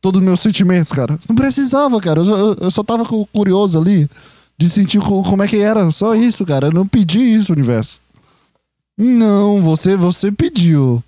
todos 0.00 0.20
os 0.20 0.24
meus 0.24 0.40
sentimentos, 0.40 0.92
cara. 0.92 1.18
Não 1.28 1.34
precisava, 1.34 2.00
cara. 2.00 2.20
Eu, 2.20 2.36
eu, 2.36 2.54
eu 2.60 2.70
só 2.70 2.82
tava 2.82 3.04
curioso 3.32 3.78
ali 3.78 4.08
de 4.58 4.68
sentir 4.68 5.00
como 5.00 5.42
é 5.42 5.48
que 5.48 5.56
era. 5.56 5.90
Só 5.90 6.14
isso, 6.14 6.44
cara. 6.44 6.68
Eu 6.68 6.72
não 6.72 6.86
pedi 6.86 7.20
isso, 7.20 7.52
universo. 7.52 8.00
Não, 8.98 9.62
você, 9.62 9.96
você 9.96 10.30
pediu. 10.30 11.02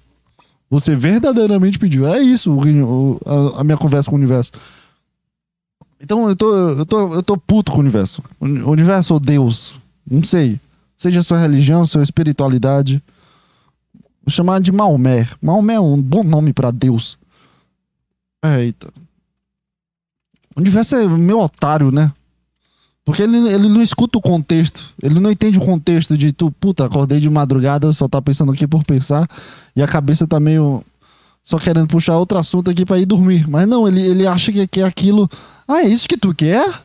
Você 0.71 0.97
verdadeiramente 0.97 1.79
pediu. 1.79 2.07
É 2.07 2.21
isso 2.21 2.53
o, 2.53 3.21
a, 3.25 3.61
a 3.61 3.65
minha 3.65 3.77
conversa 3.77 4.09
com 4.09 4.17
o 4.17 4.19
universo. 4.19 4.51
Então 6.05 6.29
eu 6.29 6.37
tô, 6.37 6.69
eu 6.71 6.87
tô, 6.87 7.15
eu 7.15 7.23
tô 7.23 7.37
puto 7.37 7.73
com 7.73 7.79
o 7.79 7.81
universo. 7.81 8.23
O 8.39 8.71
universo 8.71 9.15
ou 9.15 9.21
Deus, 9.21 9.73
não 10.09 10.23
sei. 10.23 10.61
Seja 10.99 11.23
sua 11.23 11.39
religião, 11.39 11.87
sua 11.87 12.03
espiritualidade. 12.03 13.03
Vou 14.23 14.31
chamar 14.31 14.61
de 14.61 14.71
Maomé. 14.71 15.27
Maomé 15.41 15.75
é 15.75 15.81
um 15.81 16.01
bom 16.01 16.23
nome 16.23 16.53
para 16.53 16.71
Deus. 16.71 17.17
Eita. 18.45 18.93
O 20.55 20.61
universo 20.61 20.95
é 20.95 21.09
meu 21.09 21.41
otário, 21.41 21.91
né? 21.91 22.13
Porque 23.03 23.23
ele, 23.23 23.37
ele 23.49 23.69
não 23.69 23.83
escuta 23.83 24.19
o 24.19 24.23
contexto. 24.23 24.95
Ele 25.03 25.19
não 25.19 25.31
entende 25.31 25.59
o 25.59 25.65
contexto 25.65 26.19
de 26.19 26.33
tu, 26.33 26.51
puta, 26.51 26.85
acordei 26.85 27.19
de 27.19 27.31
madrugada, 27.31 27.93
só 27.95 28.07
tá 28.07 28.21
pensando 28.21 28.53
aqui 28.53 28.67
por 28.67 28.85
pensar. 28.85 29.27
E 29.75 29.83
a 29.83 29.89
cabeça 29.89 30.27
tá 30.27 30.39
meio. 30.39 30.85
Só 31.45 31.59
querendo 31.59 31.87
puxar 31.87 32.19
outro 32.19 32.39
assunto 32.39 32.71
aqui 32.71 32.85
para 32.85 32.99
ir 32.99 33.07
dormir. 33.07 33.49
Mas 33.49 33.69
não, 33.69 33.87
ele, 33.87 34.01
ele 34.01 34.27
acha 34.27 34.51
que, 34.51 34.81
é 34.81 34.85
aquilo 34.85 35.31
ah, 35.67 35.83
é 35.83 35.89
isso 35.89 36.09
que 36.09 36.17
tu 36.17 36.35
quer? 36.35 36.83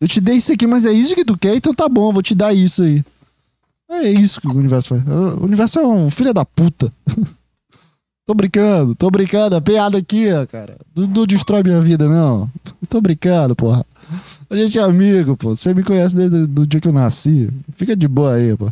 Eu 0.00 0.06
te 0.06 0.20
dei 0.20 0.36
isso 0.36 0.52
aqui, 0.52 0.66
mas 0.66 0.84
é 0.84 0.92
isso 0.92 1.14
que 1.14 1.24
tu 1.24 1.36
quer, 1.36 1.56
então 1.56 1.74
tá 1.74 1.88
bom, 1.88 2.12
vou 2.12 2.22
te 2.22 2.34
dar 2.34 2.52
isso 2.52 2.82
aí. 2.82 3.02
É 3.90 4.08
isso 4.10 4.40
que 4.40 4.46
o 4.46 4.54
universo 4.54 4.90
faz. 4.90 5.02
O 5.06 5.44
universo 5.44 5.78
é 5.78 5.86
um 5.86 6.10
filho 6.10 6.34
da 6.34 6.44
puta. 6.44 6.92
tô 8.26 8.34
brincando, 8.34 8.94
tô 8.94 9.10
brincando. 9.10 9.56
A 9.56 9.62
piada 9.62 9.96
aqui, 9.96 10.30
ó, 10.30 10.46
cara. 10.46 10.76
Não, 10.94 11.06
não, 11.06 11.26
destrói 11.26 11.62
minha 11.62 11.80
vida, 11.80 12.06
não. 12.06 12.50
Tô 12.88 13.00
brincando, 13.00 13.56
porra. 13.56 13.84
A 14.50 14.56
gente 14.56 14.78
é 14.78 14.82
amigo, 14.82 15.36
pô. 15.38 15.56
Você 15.56 15.72
me 15.72 15.82
conhece 15.82 16.14
desde 16.14 16.36
o 16.36 16.66
dia 16.66 16.80
que 16.80 16.88
eu 16.88 16.92
nasci. 16.92 17.48
Fica 17.76 17.96
de 17.96 18.06
boa 18.06 18.34
aí, 18.34 18.54
pô. 18.54 18.70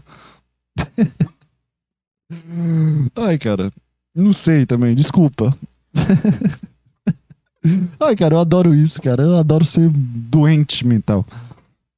Ai, 3.16 3.38
cara. 3.38 3.72
Não 4.16 4.32
sei 4.32 4.64
também, 4.64 4.94
desculpa. 4.94 5.54
Ai, 8.00 8.16
cara, 8.16 8.36
eu 8.36 8.40
adoro 8.40 8.74
isso, 8.74 9.02
cara. 9.02 9.22
Eu 9.22 9.36
adoro 9.36 9.62
ser 9.64 9.90
doente 9.90 10.86
mental. 10.86 11.26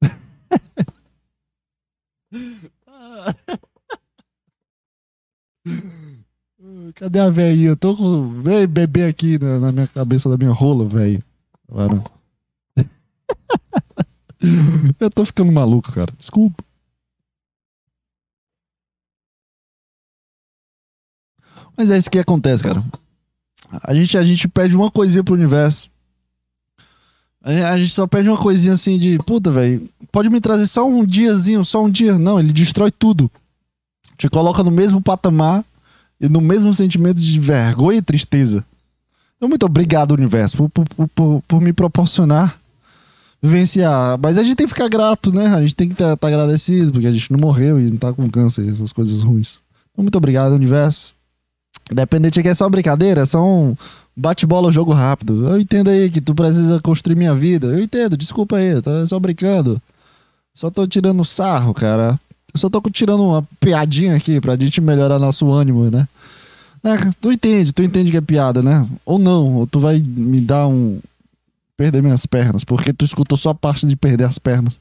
Cadê 6.95 7.19
a 7.19 7.29
velhinha? 7.29 7.69
Eu 7.69 7.77
tô 7.77 7.95
com. 7.95 8.41
Vem 8.41 8.67
bebê 8.67 9.05
aqui 9.05 9.37
na, 9.39 9.59
na 9.59 9.71
minha 9.71 9.87
cabeça 9.87 10.27
da 10.29 10.35
minha 10.37 10.51
rola, 10.51 10.85
velho. 10.85 11.23
Eu 14.99 15.09
tô 15.09 15.25
ficando 15.25 15.51
maluco, 15.53 15.91
cara. 15.91 16.11
Desculpa. 16.17 16.63
Mas 21.79 21.89
é 21.89 21.97
isso 21.97 22.11
que 22.11 22.19
acontece, 22.19 22.61
cara. 22.61 22.83
A 23.81 23.95
gente, 23.95 24.17
a 24.17 24.23
gente 24.25 24.49
pede 24.49 24.75
uma 24.75 24.91
coisinha 24.91 25.23
pro 25.23 25.33
universo. 25.33 25.89
A 27.41 27.79
gente 27.79 27.93
só 27.93 28.05
pede 28.05 28.27
uma 28.27 28.37
coisinha 28.37 28.73
assim 28.73 28.99
de, 28.99 29.17
puta, 29.19 29.49
velho, 29.49 29.87
pode 30.11 30.29
me 30.29 30.41
trazer 30.41 30.67
só 30.67 30.85
um 30.85 31.05
diazinho, 31.05 31.63
só 31.63 31.81
um 31.81 31.89
dia. 31.89 32.19
Não, 32.19 32.37
ele 32.37 32.51
destrói 32.51 32.91
tudo. 32.91 33.31
Te 34.17 34.27
coloca 34.27 34.61
no 34.61 34.69
mesmo 34.69 35.01
patamar 35.01 35.63
e 36.19 36.27
no 36.27 36.41
mesmo 36.41 36.73
sentimento 36.73 37.21
de 37.21 37.39
vergonha 37.39 37.99
e 37.99 38.01
tristeza. 38.01 38.65
Então, 39.37 39.47
muito 39.47 39.65
obrigado, 39.65 40.11
universo, 40.11 40.57
por, 40.57 40.69
por, 40.69 41.07
por, 41.07 41.41
por 41.47 41.61
me 41.61 41.71
proporcionar 41.71 42.59
vivenciar. 43.41 44.19
Mas 44.21 44.37
a 44.37 44.43
gente 44.43 44.57
tem 44.57 44.67
que 44.67 44.73
ficar 44.73 44.89
grato, 44.89 45.31
né? 45.31 45.47
A 45.47 45.61
gente 45.61 45.77
tem 45.77 45.87
que 45.87 45.93
estar 45.93 46.17
tá 46.17 46.27
agradecido, 46.27 46.91
porque 46.91 47.07
a 47.07 47.11
gente 47.13 47.31
não 47.31 47.39
morreu 47.39 47.79
e 47.79 47.89
não 47.89 47.97
tá 47.97 48.11
com 48.11 48.29
câncer, 48.29 48.67
essas 48.67 48.91
coisas 48.91 49.21
ruins. 49.21 49.61
Então, 49.93 50.03
muito 50.03 50.17
obrigado, 50.17 50.51
universo. 50.51 51.17
Independente 51.91 52.41
que 52.41 52.47
é 52.47 52.53
só 52.53 52.69
brincadeira, 52.69 53.21
é 53.21 53.25
só 53.25 53.43
um 53.43 53.75
bate-bola, 54.15 54.71
jogo 54.71 54.93
rápido. 54.93 55.47
Eu 55.47 55.59
entendo 55.59 55.89
aí 55.89 56.09
que 56.09 56.21
tu 56.21 56.35
precisa 56.35 56.79
construir 56.81 57.15
minha 57.15 57.33
vida. 57.33 57.67
Eu 57.67 57.83
entendo, 57.83 58.17
desculpa 58.17 58.57
aí, 58.57 58.81
tô 58.81 59.07
só 59.07 59.19
brincando. 59.19 59.81
Só 60.53 60.69
tô 60.69 60.85
tirando 60.85 61.23
sarro, 61.25 61.73
cara. 61.73 62.19
Eu 62.53 62.59
só 62.59 62.69
tô 62.69 62.81
tirando 62.89 63.23
uma 63.23 63.47
piadinha 63.59 64.15
aqui 64.15 64.41
pra 64.41 64.57
gente 64.57 64.81
melhorar 64.81 65.19
nosso 65.19 65.49
ânimo, 65.51 65.89
né? 65.89 66.07
É, 66.83 67.11
tu 67.19 67.31
entende, 67.31 67.73
tu 67.73 67.81
entende 67.83 68.11
que 68.11 68.17
é 68.17 68.21
piada, 68.21 68.61
né? 68.61 68.85
Ou 69.05 69.19
não, 69.19 69.55
ou 69.55 69.67
tu 69.67 69.79
vai 69.79 69.99
me 69.99 70.39
dar 70.39 70.67
um. 70.67 70.99
perder 71.75 72.01
minhas 72.01 72.25
pernas, 72.25 72.63
porque 72.63 72.93
tu 72.93 73.05
escutou 73.05 73.37
só 73.37 73.49
a 73.49 73.55
parte 73.55 73.85
de 73.85 73.95
perder 73.95 74.25
as 74.25 74.37
pernas 74.37 74.79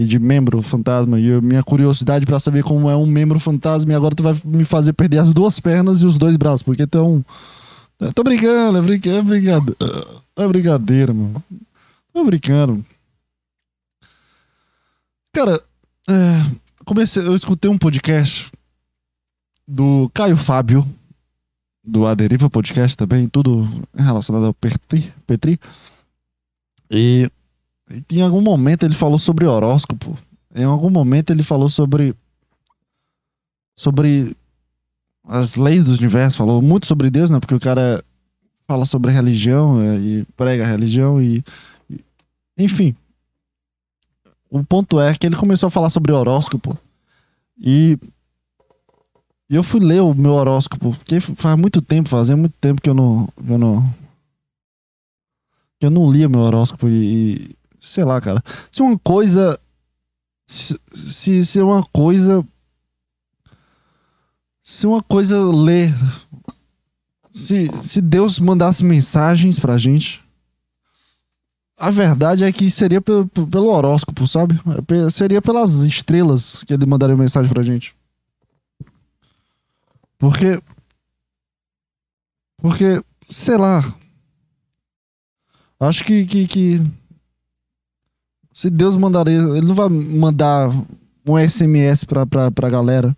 e 0.00 0.06
de 0.06 0.18
membro 0.18 0.62
fantasma 0.62 1.20
e 1.20 1.30
a 1.30 1.42
minha 1.42 1.62
curiosidade 1.62 2.24
para 2.24 2.40
saber 2.40 2.64
como 2.64 2.88
é 2.88 2.96
um 2.96 3.04
membro 3.04 3.38
fantasma 3.38 3.92
e 3.92 3.94
agora 3.94 4.14
tu 4.14 4.22
vai 4.22 4.34
me 4.46 4.64
fazer 4.64 4.94
perder 4.94 5.18
as 5.18 5.30
duas 5.30 5.60
pernas 5.60 6.00
e 6.00 6.06
os 6.06 6.16
dois 6.16 6.38
braços, 6.38 6.62
porque 6.62 6.86
tu 6.86 6.96
é 6.96 7.02
um... 7.02 7.22
Tô 8.14 8.22
brincando, 8.22 8.78
é 8.78 8.80
brincando, 8.80 9.34
é 9.34 10.42
é 10.42 10.48
brincadeira, 10.48 11.12
mano. 11.12 11.44
Tô 12.14 12.24
brincando. 12.24 12.82
Cara, 15.34 15.62
é, 16.08 16.50
comecei, 16.86 17.22
eu 17.22 17.36
escutei 17.36 17.70
um 17.70 17.76
podcast 17.76 18.50
do 19.68 20.10
Caio 20.14 20.38
Fábio, 20.38 20.82
do 21.84 22.06
Aderiva 22.06 22.48
Podcast 22.48 22.96
também, 22.96 23.28
tudo 23.28 23.68
relacionado 23.94 24.46
ao 24.46 24.54
Petri. 24.54 25.12
Petri. 25.26 25.60
E 26.90 27.30
em 28.10 28.22
algum 28.22 28.40
momento 28.40 28.84
ele 28.84 28.94
falou 28.94 29.18
sobre 29.18 29.46
horóscopo. 29.46 30.16
Em 30.54 30.64
algum 30.64 30.90
momento 30.90 31.30
ele 31.30 31.42
falou 31.42 31.68
sobre. 31.68 32.14
Sobre 33.76 34.36
as 35.24 35.56
leis 35.56 35.84
do 35.84 35.92
universo. 35.92 36.38
Falou 36.38 36.60
muito 36.60 36.86
sobre 36.86 37.10
Deus, 37.10 37.30
né? 37.30 37.40
Porque 37.40 37.54
o 37.54 37.60
cara 37.60 38.04
fala 38.66 38.84
sobre 38.84 39.10
religião 39.10 39.80
é, 39.80 39.96
e 39.98 40.26
prega 40.36 40.66
religião 40.66 41.20
e. 41.20 41.44
Enfim. 42.56 42.94
O 44.50 44.64
ponto 44.64 45.00
é 45.00 45.14
que 45.14 45.26
ele 45.26 45.36
começou 45.36 45.68
a 45.68 45.70
falar 45.70 45.90
sobre 45.90 46.12
horóscopo. 46.12 46.76
E. 47.58 47.98
E 49.48 49.56
eu 49.56 49.64
fui 49.64 49.80
ler 49.80 50.00
o 50.00 50.14
meu 50.14 50.32
horóscopo, 50.32 50.92
porque 50.94 51.18
faz 51.18 51.58
muito 51.58 51.82
tempo, 51.82 52.08
fazia 52.08 52.36
muito 52.36 52.54
tempo 52.60 52.80
que 52.80 52.88
eu 52.88 52.94
não. 52.94 53.26
Que 53.44 53.52
eu 53.52 53.58
não, 53.58 53.94
que 55.80 55.86
eu 55.86 55.90
não 55.90 56.10
lia 56.10 56.28
meu 56.28 56.40
horóscopo 56.40 56.88
e, 56.88 57.56
sei 57.80 58.04
lá, 58.04 58.20
cara. 58.20 58.42
Se 58.70 58.82
uma 58.82 58.98
coisa. 58.98 59.58
Se, 60.46 61.44
se, 61.44 61.60
uma 61.60 61.82
coisa. 61.92 62.46
Se 64.62 64.86
uma 64.86 65.02
coisa 65.02 65.38
ler. 65.38 65.94
Se, 67.32 67.68
se 67.82 68.00
Deus 68.00 68.38
mandasse 68.38 68.84
mensagens 68.84 69.58
pra 69.58 69.78
gente. 69.78 70.22
A 71.76 71.88
verdade 71.88 72.44
é 72.44 72.52
que 72.52 72.70
seria 72.70 73.00
pelo, 73.00 73.26
pelo 73.26 73.68
horóscopo, 73.68 74.26
sabe? 74.26 74.60
Seria 75.10 75.40
pelas 75.40 75.72
estrelas 75.76 76.62
que 76.64 76.74
ele 76.74 76.84
mandaria 76.84 77.16
mensagem 77.16 77.50
pra 77.50 77.62
gente. 77.62 77.94
Porque. 80.18 80.62
Porque, 82.58 83.02
sei 83.26 83.56
lá. 83.56 83.82
Acho 85.80 86.04
que, 86.04 86.26
que, 86.26 86.46
que 86.46 86.99
se 88.52 88.68
Deus 88.68 88.96
mandaria, 88.96 89.38
ele 89.38 89.66
não 89.66 89.74
vai 89.74 89.88
mandar 89.88 90.70
um 91.26 91.38
SMS 91.38 92.04
pra, 92.04 92.26
pra, 92.26 92.50
pra 92.50 92.70
galera. 92.70 93.16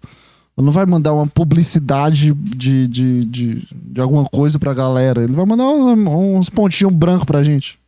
Ele 0.57 0.67
não 0.67 0.73
vai 0.73 0.85
mandar 0.85 1.15
uma 1.15 1.27
publicidade 1.27 2.35
de, 2.35 2.87
de, 2.87 3.25
de, 3.25 3.69
de 3.73 4.01
alguma 4.01 4.25
coisa 4.27 4.59
pra 4.59 4.75
galera. 4.75 5.23
Ele 5.25 5.33
vai 5.33 5.47
mandar 5.47 5.65
uns, 5.67 6.51
pontinhos 6.51 6.93
brancos 6.93 7.25
pra 7.25 7.43
gente. 7.43 7.79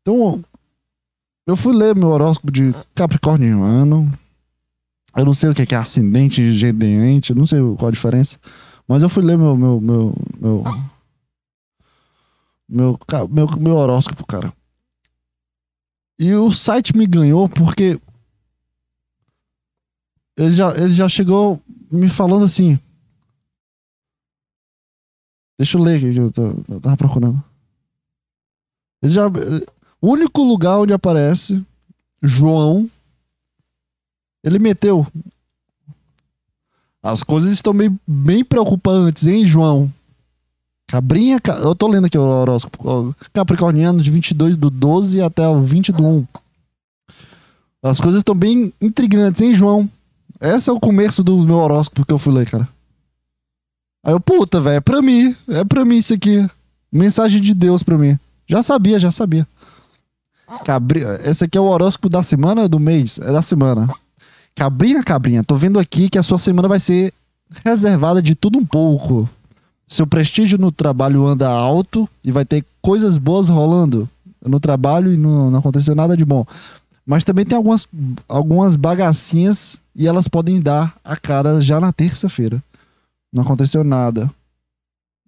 Então, 0.00 0.42
eu 1.46 1.56
fui 1.56 1.74
ler 1.74 1.96
meu 1.96 2.08
horóscopo 2.08 2.52
de 2.52 2.72
Capricorniano. 2.94 4.12
Eu 5.16 5.24
não 5.24 5.34
sei 5.34 5.50
o 5.50 5.54
que 5.54 5.74
é 5.74 5.78
ascendente, 5.78 6.52
gedeante, 6.54 7.34
não 7.34 7.46
sei 7.46 7.58
qual 7.76 7.88
a 7.88 7.92
diferença. 7.92 8.38
Mas 8.86 9.02
eu 9.02 9.08
fui 9.08 9.22
ler 9.22 9.36
meu 9.36 9.56
meu 9.56 9.80
meu 9.80 10.14
meu 10.40 10.64
meu, 12.68 12.98
meu, 13.28 13.48
meu 13.60 13.76
horóscopo, 13.76 14.26
cara. 14.26 14.52
E 16.22 16.32
o 16.36 16.52
site 16.52 16.96
me 16.96 17.04
ganhou 17.04 17.48
porque 17.48 18.00
ele 20.36 20.52
já, 20.52 20.70
ele 20.76 20.94
já 20.94 21.08
chegou 21.08 21.60
me 21.90 22.08
falando 22.08 22.44
assim. 22.44 22.78
Deixa 25.58 25.76
eu 25.76 25.82
ler 25.82 25.96
aqui 25.96 26.12
que 26.12 26.20
eu, 26.20 26.32
eu 26.68 26.80
tava 26.80 26.96
procurando. 26.96 27.42
Ele 29.02 29.12
já. 29.12 29.26
O 30.00 30.12
único 30.12 30.44
lugar 30.44 30.78
onde 30.78 30.92
aparece 30.92 31.60
João. 32.22 32.88
Ele 34.44 34.60
meteu. 34.60 35.04
As 37.02 37.24
coisas 37.24 37.52
estão 37.52 37.74
bem, 37.74 37.98
bem 38.06 38.44
preocupantes, 38.44 39.26
hein, 39.26 39.44
João? 39.44 39.92
Cabrinha, 40.92 41.40
eu 41.62 41.74
tô 41.74 41.88
lendo 41.88 42.04
aqui 42.04 42.18
o 42.18 42.20
horóscopo. 42.20 43.16
Capricorniano 43.32 44.02
de 44.02 44.10
22 44.10 44.56
do 44.56 44.68
12 44.68 45.22
até 45.22 45.48
o 45.48 45.62
20 45.62 45.90
do 45.90 46.06
1. 46.06 46.26
As 47.82 47.98
coisas 47.98 48.18
estão 48.18 48.34
bem 48.34 48.74
intrigantes, 48.78 49.40
hein, 49.40 49.54
João? 49.54 49.88
Esse 50.38 50.68
é 50.68 50.72
o 50.72 50.78
começo 50.78 51.24
do 51.24 51.38
meu 51.38 51.56
horóscopo 51.56 52.04
que 52.04 52.12
eu 52.12 52.18
fui 52.18 52.34
ler, 52.34 52.46
cara. 52.46 52.68
Aí 54.04 54.12
eu, 54.12 54.20
puta, 54.20 54.60
velho, 54.60 54.76
é 54.76 54.80
pra 54.82 55.00
mim. 55.00 55.34
É 55.48 55.64
pra 55.64 55.82
mim 55.82 55.96
isso 55.96 56.12
aqui. 56.12 56.46
Mensagem 56.92 57.40
de 57.40 57.54
Deus 57.54 57.82
pra 57.82 57.96
mim. 57.96 58.18
Já 58.46 58.62
sabia, 58.62 58.98
já 58.98 59.10
sabia. 59.10 59.48
Cabri... 60.62 61.00
Esse 61.24 61.44
aqui 61.44 61.56
é 61.56 61.60
o 61.62 61.64
horóscopo 61.64 62.10
da 62.10 62.22
semana 62.22 62.68
do 62.68 62.78
mês? 62.78 63.18
É 63.18 63.32
da 63.32 63.40
semana. 63.40 63.88
Cabrinha, 64.54 65.02
cabrinha, 65.02 65.42
tô 65.42 65.56
vendo 65.56 65.78
aqui 65.78 66.10
que 66.10 66.18
a 66.18 66.22
sua 66.22 66.36
semana 66.36 66.68
vai 66.68 66.78
ser 66.78 67.14
reservada 67.64 68.20
de 68.20 68.34
tudo 68.34 68.58
um 68.58 68.66
pouco. 68.66 69.26
Seu 69.88 70.06
prestígio 70.06 70.58
no 70.58 70.72
trabalho 70.72 71.26
anda 71.26 71.48
alto 71.48 72.08
e 72.24 72.32
vai 72.32 72.44
ter 72.44 72.64
coisas 72.80 73.18
boas 73.18 73.48
rolando 73.48 74.08
no 74.44 74.58
trabalho 74.58 75.12
e 75.12 75.16
não, 75.16 75.50
não 75.50 75.58
aconteceu 75.58 75.94
nada 75.94 76.16
de 76.16 76.24
bom. 76.24 76.46
Mas 77.06 77.24
também 77.24 77.44
tem 77.44 77.56
algumas, 77.56 77.86
algumas 78.28 78.76
bagacinhas 78.76 79.80
e 79.94 80.06
elas 80.06 80.28
podem 80.28 80.60
dar 80.60 80.96
a 81.04 81.16
cara 81.16 81.60
já 81.60 81.80
na 81.80 81.92
terça-feira. 81.92 82.62
Não 83.32 83.42
aconteceu 83.42 83.82
nada. 83.82 84.30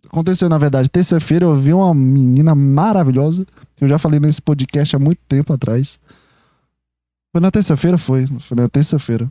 Aconteceu, 0.07 0.49
na 0.49 0.59
verdade, 0.59 0.89
terça-feira 0.89 1.45
eu 1.45 1.57
vi 1.57 1.73
uma 1.73 1.95
menina 1.95 2.55
maravilhosa. 2.55 3.47
Eu 3.81 3.89
já 3.89 3.99
falei 3.99 4.21
nesse 4.21 4.41
podcast 4.41 4.95
há 4.95 4.99
muito 4.99 5.19
tempo 5.29 5.53
atrás. 5.53 5.99
Foi 7.33 7.41
na 7.41 7.51
terça-feira? 7.51 7.99
Foi. 7.99 8.27
Foi 8.39 8.57
na 8.57 8.69
terça-feira. 8.69 9.31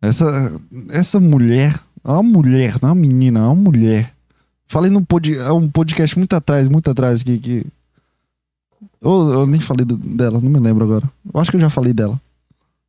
Essa, 0.00 0.52
essa 0.88 1.20
mulher 1.20 1.78
uma 2.10 2.22
mulher, 2.22 2.78
não 2.80 2.88
é 2.88 2.92
uma 2.92 3.00
menina, 3.00 3.40
é 3.40 3.42
uma 3.42 3.54
mulher. 3.54 4.12
Falei 4.66 4.90
num 4.90 5.04
pod, 5.04 5.36
é 5.36 5.52
um 5.52 5.68
podcast 5.68 6.16
muito 6.16 6.34
atrás, 6.34 6.68
muito 6.68 6.90
atrás 6.90 7.22
que. 7.22 7.38
que... 7.38 7.66
Eu, 9.00 9.32
eu 9.32 9.46
nem 9.46 9.60
falei 9.60 9.84
do, 9.84 9.96
dela, 9.96 10.40
não 10.40 10.50
me 10.50 10.58
lembro 10.58 10.84
agora. 10.84 11.08
Eu 11.32 11.40
acho 11.40 11.50
que 11.50 11.56
eu 11.56 11.60
já 11.60 11.70
falei 11.70 11.92
dela. 11.92 12.20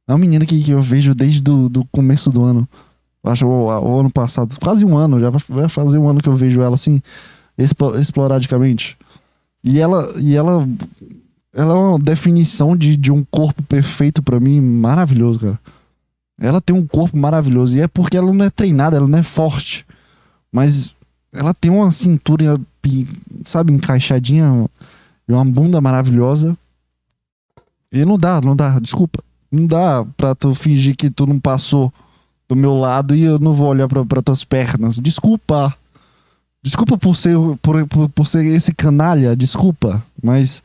É 0.07 0.14
uma 0.14 0.20
menina 0.20 0.45
que, 0.45 0.61
que 0.61 0.72
eu 0.72 0.82
vejo 0.82 1.14
desde 1.14 1.41
do, 1.41 1.70
do 1.70 1.86
começo 1.86 2.30
do 2.30 2.43
ano. 2.43 2.68
Acho 3.24 3.47
o, 3.47 3.66
o, 3.68 3.99
ano 3.99 4.09
passado. 4.11 4.55
Quase 4.61 4.84
um 4.84 4.97
ano, 4.97 5.20
já 5.20 5.30
vai 5.30 5.70
fazer 5.70 5.97
um 5.97 6.09
ano 6.09 6.22
que 6.22 6.28
eu 6.28 6.36
vejo 6.36 6.61
ela 6.61 6.76
assim, 6.76 7.01
esporadicamente. 7.99 8.97
E 9.64 9.80
ela. 9.80 10.14
E 10.20 10.36
ela. 10.36 10.68
Ela 11.53 11.74
é 11.74 11.78
uma 11.78 11.99
definição 11.99 12.76
de, 12.76 12.97
de 12.97 13.11
um 13.11 13.24
corpo 13.24 13.61
perfeito 13.61 14.24
para 14.24 14.39
mim, 14.39 14.59
maravilhoso, 14.59 15.39
cara. 15.39 15.59
Ela 16.39 16.59
tem 16.59 16.75
um 16.75 16.86
corpo 16.86 17.17
maravilhoso. 17.17 17.77
E 17.77 17.81
é 17.81 17.88
porque 17.88 18.17
ela 18.17 18.34
não 18.34 18.45
é 18.45 18.49
treinada, 18.49 18.97
ela 18.97 19.07
não 19.07 19.19
é 19.19 19.23
forte. 19.23 19.86
Mas 20.51 20.93
ela 21.31 21.53
tem 21.53 21.71
uma 21.71 21.89
cintura, 21.91 22.59
sabe, 23.43 23.73
encaixadinha. 23.73 24.69
E 25.27 25.34
uma 25.34 25.45
bunda 25.45 25.79
maravilhosa. 25.79 26.57
E 27.91 28.03
não 28.05 28.17
dá, 28.17 28.41
não 28.41 28.55
dá, 28.55 28.79
desculpa. 28.79 29.23
Não 29.51 29.67
dá 29.67 30.05
pra 30.17 30.34
tu 30.34 30.53
fingir 30.55 30.95
que 30.95 31.09
tu 31.09 31.27
não 31.27 31.39
passou 31.39 31.93
do 32.49 32.55
meu 32.55 32.75
lado 32.75 33.15
e 33.15 33.23
eu 33.23 33.39
não 33.39 33.53
vou 33.53 33.67
olhar 33.67 33.88
pra, 33.88 34.03
pra 34.03 34.21
tuas 34.21 34.43
pernas. 34.43 34.97
Desculpa. 34.99 35.75
Desculpa 36.63 36.97
por 36.97 37.15
ser, 37.15 37.38
por, 37.61 37.88
por, 37.88 38.09
por 38.09 38.25
ser 38.25 38.45
esse 38.45 38.73
canalha, 38.73 39.36
desculpa. 39.36 40.03
Mas, 40.21 40.63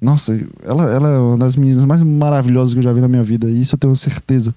nossa, 0.00 0.38
ela, 0.62 0.90
ela 0.90 1.08
é 1.08 1.18
uma 1.18 1.38
das 1.38 1.56
meninas 1.56 1.84
mais 1.84 2.02
maravilhosas 2.02 2.72
que 2.72 2.78
eu 2.80 2.84
já 2.84 2.92
vi 2.92 3.00
na 3.00 3.08
minha 3.08 3.22
vida. 3.22 3.48
Isso 3.50 3.74
eu 3.74 3.78
tenho 3.78 3.96
certeza. 3.96 4.54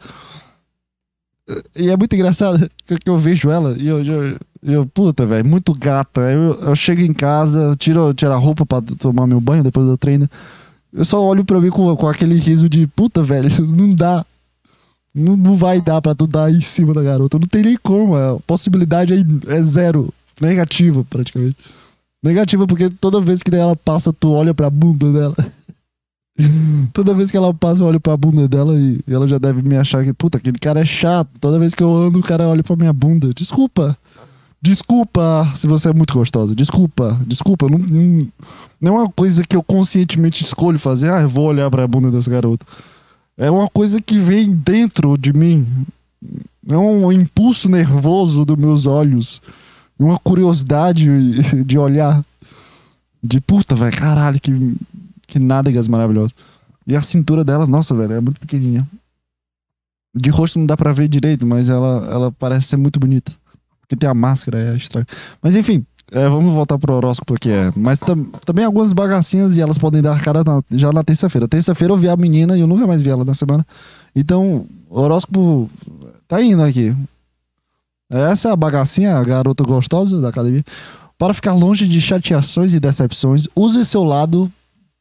E 1.76 1.90
é 1.90 1.98
muito 1.98 2.14
engraçado 2.14 2.70
que 2.86 3.10
eu 3.10 3.18
vejo 3.18 3.50
ela 3.50 3.76
e 3.78 3.88
eu, 3.88 4.04
eu, 4.04 4.38
eu 4.64 4.86
puta, 4.86 5.26
velho, 5.26 5.48
muito 5.48 5.74
gata. 5.74 6.22
Eu, 6.22 6.54
eu 6.62 6.76
chego 6.76 7.02
em 7.02 7.14
casa, 7.14 7.76
tiro, 7.78 8.14
tiro 8.14 8.32
a 8.32 8.38
roupa 8.38 8.66
pra 8.66 8.82
tomar 8.82 9.28
meu 9.28 9.42
banho 9.42 9.64
depois 9.64 9.86
do 9.86 9.98
treino. 9.98 10.30
Eu 10.94 11.06
só 11.06 11.22
olho 11.24 11.44
pra 11.44 11.60
mim 11.60 11.70
com, 11.70 11.96
com 11.96 12.08
aquele 12.08 12.38
riso 12.38 12.70
de 12.70 12.86
puta, 12.88 13.24
velho, 13.24 13.50
não 13.66 13.94
dá. 13.94 14.26
Não, 15.14 15.36
não 15.36 15.56
vai 15.56 15.82
dar 15.82 16.02
pra 16.02 16.16
tu 16.16 16.26
dar 16.26 16.50
em 16.50 16.62
cima 16.62 16.94
da 16.94 17.04
garota. 17.04 17.38
Não 17.38 17.48
tem 17.48 17.64
nem 17.64 17.78
como. 17.82 18.16
A 18.16 18.40
possibilidade 18.48 19.14
é, 19.14 19.56
é 19.56 19.64
zero. 19.64 20.14
Negativa, 20.40 21.06
praticamente. 21.10 21.58
Negativa 22.24 22.68
porque 22.68 22.90
toda 22.90 23.20
vez 23.20 23.42
que 23.42 23.54
ela 23.56 23.76
passa, 23.76 24.14
tu 24.14 24.32
olha 24.32 24.54
pra 24.54 24.70
bunda 24.70 25.12
dela. 25.12 25.36
toda 26.94 27.14
vez 27.14 27.32
que 27.32 27.38
ela 27.38 27.54
passa, 27.54 27.82
eu 27.82 27.88
olho 27.88 28.00
pra 28.00 28.16
bunda 28.16 28.48
dela 28.48 28.76
e 28.76 29.00
ela 29.08 29.28
já 29.28 29.38
deve 29.38 29.62
me 29.62 29.76
achar 29.76 30.04
que, 30.04 30.14
puta, 30.14 30.38
aquele 30.38 30.60
cara 30.60 30.80
é 30.80 30.86
chato. 30.86 31.30
Toda 31.40 31.60
vez 31.60 31.74
que 31.74 31.84
eu 31.84 31.94
ando, 31.94 32.20
o 32.20 32.24
cara 32.24 32.48
olha 32.48 32.64
pra 32.64 32.76
minha 32.76 32.94
bunda. 32.94 33.34
Desculpa. 33.34 33.98
Desculpa 34.62 35.52
se 35.56 35.66
você 35.66 35.90
é 35.90 35.94
muito 35.94 36.14
gostosa. 36.14 36.56
Desculpa. 36.56 37.20
Desculpa. 37.26 37.68
Não, 37.68 37.80
não, 37.80 38.28
não 38.80 38.98
é 38.98 39.02
uma 39.02 39.12
coisa 39.12 39.44
que 39.44 39.56
eu 39.56 39.64
conscientemente 39.64 40.44
escolho 40.44 40.78
fazer. 40.78 41.12
Ah, 41.12 41.22
eu 41.22 41.30
vou 41.30 41.48
olhar 41.48 41.70
pra 41.72 41.88
bunda 41.88 42.12
dessa 42.12 42.30
garota. 42.30 42.66
É 43.38 43.50
uma 43.50 43.68
coisa 43.68 44.00
que 44.00 44.18
vem 44.18 44.54
dentro 44.54 45.18
de 45.18 45.34
mim. 45.34 45.66
É 46.70 46.78
um 46.78 47.12
impulso 47.12 47.68
nervoso 47.68 48.46
dos 48.46 48.58
meus 48.58 48.86
olhos. 48.86 49.42
Uma 50.02 50.18
curiosidade 50.18 51.08
de 51.64 51.78
olhar. 51.78 52.24
De 53.24 53.40
puta, 53.40 53.76
velho. 53.76 53.96
Caralho, 53.96 54.40
que, 54.40 54.76
que 55.28 55.38
nádegas 55.38 55.88
maravilhosas. 55.88 56.34
E 56.88 56.96
a 56.96 57.02
cintura 57.02 57.44
dela, 57.44 57.68
nossa, 57.68 57.94
velho, 57.94 58.14
é 58.14 58.20
muito 58.20 58.40
pequenininha. 58.40 58.88
De 60.14 60.30
rosto 60.30 60.58
não 60.58 60.66
dá 60.66 60.76
pra 60.76 60.92
ver 60.92 61.08
direito, 61.08 61.46
mas 61.46 61.70
ela, 61.70 62.08
ela 62.12 62.32
parece 62.32 62.68
ser 62.68 62.78
muito 62.78 63.00
bonita. 63.00 63.32
Porque 63.80 63.96
tem 63.96 64.10
a 64.10 64.14
máscara, 64.14 64.60
é 64.60 64.76
estranho. 64.76 65.06
Mas 65.42 65.56
enfim, 65.56 65.86
é, 66.12 66.28
vamos 66.28 66.54
voltar 66.54 66.80
pro 66.80 66.94
horóscopo 66.94 67.36
aqui. 67.36 67.52
É. 67.52 67.72
Mas 67.76 68.00
tam, 68.00 68.26
também 68.46 68.66
algumas 68.66 68.92
bagacinhas 68.94 69.56
e 69.56 69.62
elas 69.62 69.78
podem 69.78 70.02
dar 70.02 70.20
cara 70.22 70.44
na, 70.44 70.64
já 70.72 70.92
na 70.92 71.04
terça-feira. 71.04 71.48
Terça-feira 71.48 71.94
eu 71.94 71.98
vi 71.98 72.10
a 72.10 72.18
menina 72.18 72.58
e 72.58 72.62
eu 72.62 72.68
nunca 72.68 72.88
mais 72.88 73.04
vi 73.04 73.10
ela 73.10 73.24
na 73.24 73.36
semana. 73.36 73.66
Então, 74.16 74.66
horóscopo 74.90 75.70
tá 76.28 76.42
indo 76.42 76.64
aqui. 76.64 76.96
Essa 78.12 78.50
é 78.50 78.52
a 78.52 78.56
bagacinha, 78.56 79.16
a 79.16 79.24
garota 79.24 79.64
gostosa 79.64 80.20
da 80.20 80.28
academia. 80.28 80.64
Para 81.18 81.34
ficar 81.34 81.54
longe 81.54 81.88
de 81.88 82.02
chateações 82.02 82.74
e 82.74 82.80
decepções, 82.80 83.48
use 83.56 83.86
seu 83.86 84.04
lado 84.04 84.52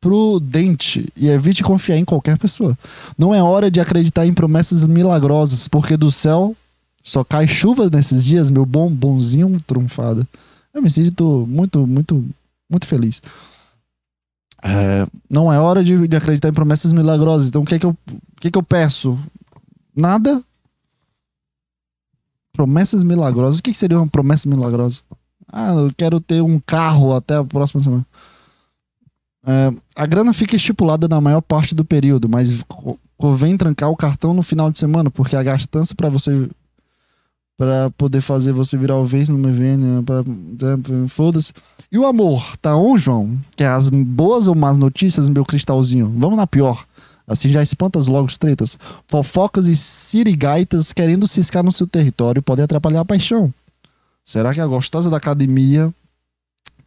prudente 0.01 1.09
e 1.17 1.29
evite 1.29 1.63
confiar 1.63 1.99
em 1.99 2.05
qualquer 2.05 2.39
pessoa. 2.39 2.79
Não 3.19 3.35
é 3.35 3.43
hora 3.43 3.71
de 3.71 3.81
acreditar 3.81 4.27
em 4.27 4.33
promessas 4.33 4.85
milagrosas, 4.85 5.67
porque 5.67 5.97
do 5.97 6.11
céu 6.11 6.57
só 7.03 7.25
cai 7.25 7.49
chuva 7.49 7.91
nesses 7.91 8.25
dias, 8.25 8.51
meu 8.51 8.65
bom 8.65 8.89
bonzinho 8.91 9.57
trunfado. 9.67 10.27
Eu 10.73 10.81
me 10.81 10.89
sinto 10.89 11.47
muito, 11.49 11.87
muito, 11.87 12.25
muito 12.71 12.87
feliz. 12.87 13.21
É, 14.63 15.07
não 15.29 15.53
é 15.53 15.59
hora 15.59 15.83
de, 15.83 16.07
de, 16.07 16.17
acreditar 16.17 16.49
em 16.49 16.53
promessas 16.53 16.93
milagrosas. 16.93 17.49
Então, 17.49 17.63
o 17.63 17.65
que 17.65 17.75
é 17.75 17.79
que 17.79 17.87
eu, 17.87 17.91
o 17.91 18.41
que 18.41 18.49
é 18.49 18.51
que 18.51 18.59
eu 18.59 18.63
peço? 18.63 19.19
Nada. 19.97 20.43
Promessas 22.53 23.03
milagrosas. 23.03 23.61
O 23.61 23.63
que, 23.63 23.73
seria 23.73 23.99
uma 23.99 24.07
promessa 24.07 24.49
milagrosa? 24.49 25.01
Ah, 25.51 25.73
eu 25.73 25.93
quero 25.97 26.21
ter 26.21 26.43
um 26.43 26.61
carro 26.61 27.15
até 27.15 27.37
a 27.37 27.45
próxima 27.45 27.83
semana. 27.83 28.07
É, 29.47 29.71
a 29.97 30.07
grana 30.07 30.33
fica 30.33 30.57
estipulada 30.57 31.09
na 31.09 31.21
maior 31.21 31.41
parte 31.41 31.75
do 31.75 31.85
período, 31.85 32.29
mas 32.29 32.63
convém 33.17 33.57
trancar 33.57 33.91
o 33.91 33.97
cartão 33.97 34.35
no 34.35 34.43
final 34.43 34.71
de 34.71 34.79
semana, 34.79 35.11
porque 35.11 35.35
a 35.35 35.43
gastança 35.43 35.95
para 35.95 36.09
você 36.09 36.49
para 37.61 37.91
poder 37.91 38.23
fazer 38.23 38.53
você 38.53 38.75
virar 38.75 38.97
o 38.97 39.05
vez 39.05 39.29
no 39.29 39.37
MVN, 39.37 40.03
para 40.03 40.25
foda-se. 41.09 41.53
E 41.93 41.99
o 41.99 42.07
amor, 42.07 42.57
tá 42.57 42.75
on, 42.75 42.97
João? 42.97 43.39
Que 43.55 43.65
é 43.65 43.67
as 43.67 43.91
boas 43.91 44.47
ou 44.47 44.55
más 44.55 44.79
notícias, 44.79 45.29
meu 45.29 45.45
cristalzinho? 45.45 46.11
Vamos 46.17 46.39
na 46.39 46.47
pior. 46.47 46.87
Assim 47.31 47.49
já 47.53 47.63
espantas 47.63 48.09
logo 48.09 48.27
os 48.27 48.37
tretas. 48.37 48.77
Fofocas 49.07 49.69
e 49.69 49.77
sirigaitas 49.77 50.93
querendo 50.93 51.29
ciscar 51.29 51.63
no 51.63 51.71
seu 51.71 51.87
território 51.87 52.43
podem 52.43 52.65
atrapalhar 52.65 53.03
a 53.03 53.05
paixão. 53.05 53.55
Será 54.25 54.53
que 54.53 54.61
a 54.61 54.67
gostosa 54.67 55.09
da 55.09 55.19
academia 55.19 55.95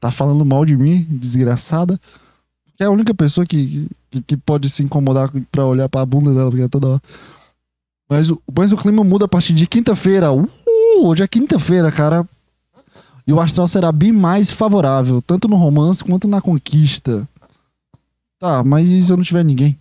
tá 0.01 0.11
falando 0.11 0.43
mal 0.43 0.65
de 0.65 0.75
mim, 0.75 1.07
desgraçada? 1.09 1.97
Que 2.75 2.83
é 2.83 2.87
a 2.87 2.91
única 2.91 3.13
pessoa 3.13 3.45
que, 3.45 3.87
que, 4.11 4.21
que 4.21 4.35
pode 4.35 4.69
se 4.69 4.83
incomodar 4.83 5.31
pra 5.49 5.65
olhar 5.65 5.87
pra 5.87 6.05
bunda 6.05 6.33
dela, 6.33 6.49
porque 6.49 6.65
é 6.65 6.67
toda 6.67 6.89
hora. 6.89 7.01
Mas, 8.09 8.27
mas 8.53 8.73
o 8.73 8.77
clima 8.77 9.01
muda 9.01 9.23
a 9.23 9.29
partir 9.29 9.53
de 9.53 9.65
quinta-feira. 9.65 10.29
Uh, 10.29 10.49
hoje 11.05 11.23
é 11.23 11.27
quinta-feira, 11.27 11.89
cara. 11.89 12.27
E 13.25 13.31
o 13.31 13.39
astral 13.39 13.65
será 13.69 13.93
bem 13.93 14.11
mais 14.11 14.51
favorável, 14.51 15.21
tanto 15.21 15.47
no 15.47 15.55
romance 15.55 16.03
quanto 16.03 16.27
na 16.27 16.41
conquista. 16.41 17.25
Tá, 18.37 18.61
mas 18.61 18.89
e 18.89 19.01
se 19.01 19.09
eu 19.09 19.15
não 19.15 19.23
tiver 19.23 19.45
ninguém? 19.45 19.79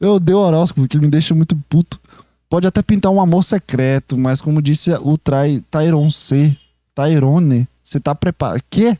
eu 0.00 0.14
odeio 0.14 0.38
horóscopo, 0.38 0.88
que 0.88 0.98
me 0.98 1.08
deixa 1.08 1.34
muito 1.34 1.56
puto. 1.68 2.00
Pode 2.48 2.66
até 2.66 2.82
pintar 2.82 3.10
um 3.10 3.20
amor 3.20 3.42
secreto, 3.42 4.16
mas 4.16 4.40
como 4.40 4.62
disse 4.62 4.92
o 4.92 5.18
Trai, 5.18 5.62
Tyron 5.70 6.08
C, 6.10 6.56
Tyrone, 6.94 7.66
você 7.82 7.98
tá 7.98 8.14
preparado? 8.14 8.62
Quê? 8.70 8.98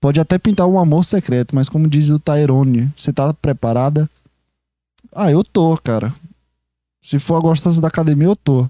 Pode 0.00 0.20
até 0.20 0.38
pintar 0.38 0.66
um 0.66 0.78
amor 0.78 1.04
secreto, 1.04 1.54
mas 1.54 1.68
como 1.68 1.88
diz 1.88 2.10
o 2.10 2.18
Tyrone, 2.18 2.90
você 2.96 3.12
tá 3.12 3.32
preparada? 3.32 4.08
Ah, 5.12 5.30
eu 5.30 5.42
tô, 5.42 5.76
cara. 5.78 6.14
Se 7.02 7.18
for 7.18 7.36
a 7.36 7.40
gostosa 7.40 7.80
da 7.80 7.88
academia, 7.88 8.26
eu 8.26 8.36
tô. 8.36 8.68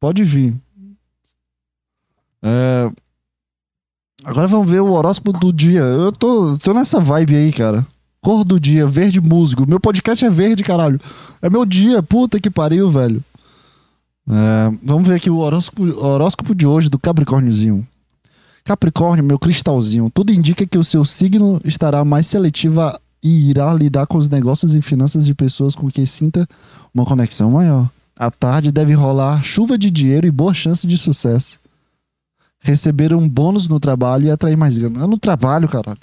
Pode 0.00 0.24
vir. 0.24 0.54
É... 2.42 2.90
Agora 4.24 4.46
vamos 4.46 4.70
ver 4.70 4.80
o 4.80 4.92
horóscopo 4.92 5.32
do 5.32 5.52
dia. 5.52 5.80
Eu 5.80 6.10
tô, 6.10 6.58
tô 6.58 6.72
nessa 6.72 6.98
vibe 6.98 7.36
aí, 7.36 7.52
cara. 7.52 7.86
Cor 8.20 8.44
do 8.44 8.58
dia, 8.58 8.86
verde 8.86 9.20
musgo. 9.20 9.68
Meu 9.68 9.78
podcast 9.78 10.24
é 10.24 10.30
verde, 10.30 10.64
caralho. 10.64 11.00
É 11.40 11.48
meu 11.48 11.64
dia, 11.64 12.02
puta 12.02 12.40
que 12.40 12.50
pariu, 12.50 12.90
velho. 12.90 13.22
É... 14.28 14.72
Vamos 14.82 15.06
ver 15.06 15.14
aqui 15.14 15.30
o 15.30 15.38
horóscopo, 15.38 15.84
horóscopo 15.84 16.54
de 16.54 16.66
hoje 16.66 16.88
do 16.88 16.98
Capricórniozinho. 16.98 17.86
Capricórnio, 18.64 19.24
meu 19.24 19.38
cristalzinho. 19.38 20.10
Tudo 20.12 20.32
indica 20.32 20.66
que 20.66 20.78
o 20.78 20.82
seu 20.82 21.04
signo 21.04 21.60
estará 21.64 22.04
mais 22.04 22.26
seletiva 22.26 23.00
e 23.22 23.50
irá 23.50 23.72
lidar 23.72 24.06
com 24.06 24.18
os 24.18 24.28
negócios 24.28 24.74
e 24.74 24.82
finanças 24.82 25.26
de 25.26 25.34
pessoas 25.34 25.74
com 25.74 25.88
quem 25.88 26.04
sinta 26.04 26.48
uma 26.92 27.04
conexão 27.04 27.52
maior. 27.52 27.88
À 28.18 28.30
tarde 28.30 28.72
deve 28.72 28.94
rolar 28.94 29.42
chuva 29.44 29.78
de 29.78 29.90
dinheiro 29.90 30.26
e 30.26 30.30
boa 30.32 30.52
chance 30.52 30.86
de 30.86 30.98
sucesso. 30.98 31.60
Receber 32.60 33.14
um 33.14 33.28
bônus 33.28 33.68
no 33.68 33.78
trabalho 33.78 34.26
e 34.26 34.30
atrair 34.30 34.56
mais 34.56 34.76
grana. 34.76 35.00
Eu 35.00 35.08
não 35.08 35.18
trabalho, 35.18 35.68
caralho. 35.68 36.00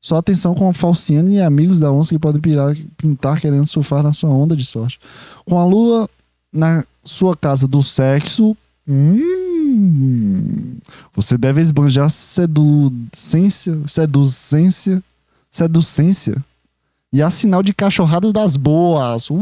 Só 0.00 0.16
atenção 0.16 0.54
com 0.54 0.68
a 0.68 0.72
Falciane 0.72 1.36
e 1.36 1.40
amigos 1.40 1.80
da 1.80 1.92
onça 1.92 2.10
que 2.10 2.18
podem 2.18 2.40
pirar, 2.40 2.74
pintar 2.96 3.38
querendo 3.38 3.66
surfar 3.66 4.02
na 4.02 4.12
sua 4.12 4.30
onda 4.30 4.56
de 4.56 4.64
sorte. 4.64 4.98
Com 5.44 5.58
a 5.58 5.64
lua 5.64 6.08
na 6.52 6.84
sua 7.04 7.36
casa 7.36 7.68
do 7.68 7.82
sexo. 7.82 8.56
Hum, 8.88 10.78
você 11.14 11.36
deve 11.36 11.60
esbanjar 11.60 12.10
seduzência, 12.10 13.78
seduzência, 13.86 15.02
seduzência 15.50 16.42
e 17.12 17.20
há 17.20 17.30
sinal 17.30 17.62
de 17.62 17.74
cachorrada 17.74 18.32
das 18.32 18.56
boas. 18.56 19.28
Uh! 19.30 19.36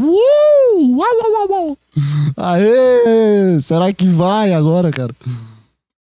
Aê! 2.35 3.59
Será 3.61 3.93
que 3.93 4.07
vai 4.07 4.53
agora, 4.53 4.91
cara? 4.91 5.15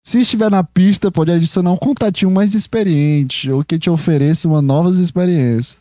Se 0.09 0.21
estiver 0.21 0.49
na 0.49 0.63
pista, 0.63 1.11
pode 1.11 1.29
adicionar 1.29 1.71
um 1.71 1.77
contatinho 1.77 2.31
mais 2.31 2.55
experiente 2.55 3.51
ou 3.51 3.63
que 3.63 3.77
te 3.77 3.91
ofereça 3.91 4.47
uma 4.47 4.59
novas 4.59 4.97
experiências. 4.97 5.77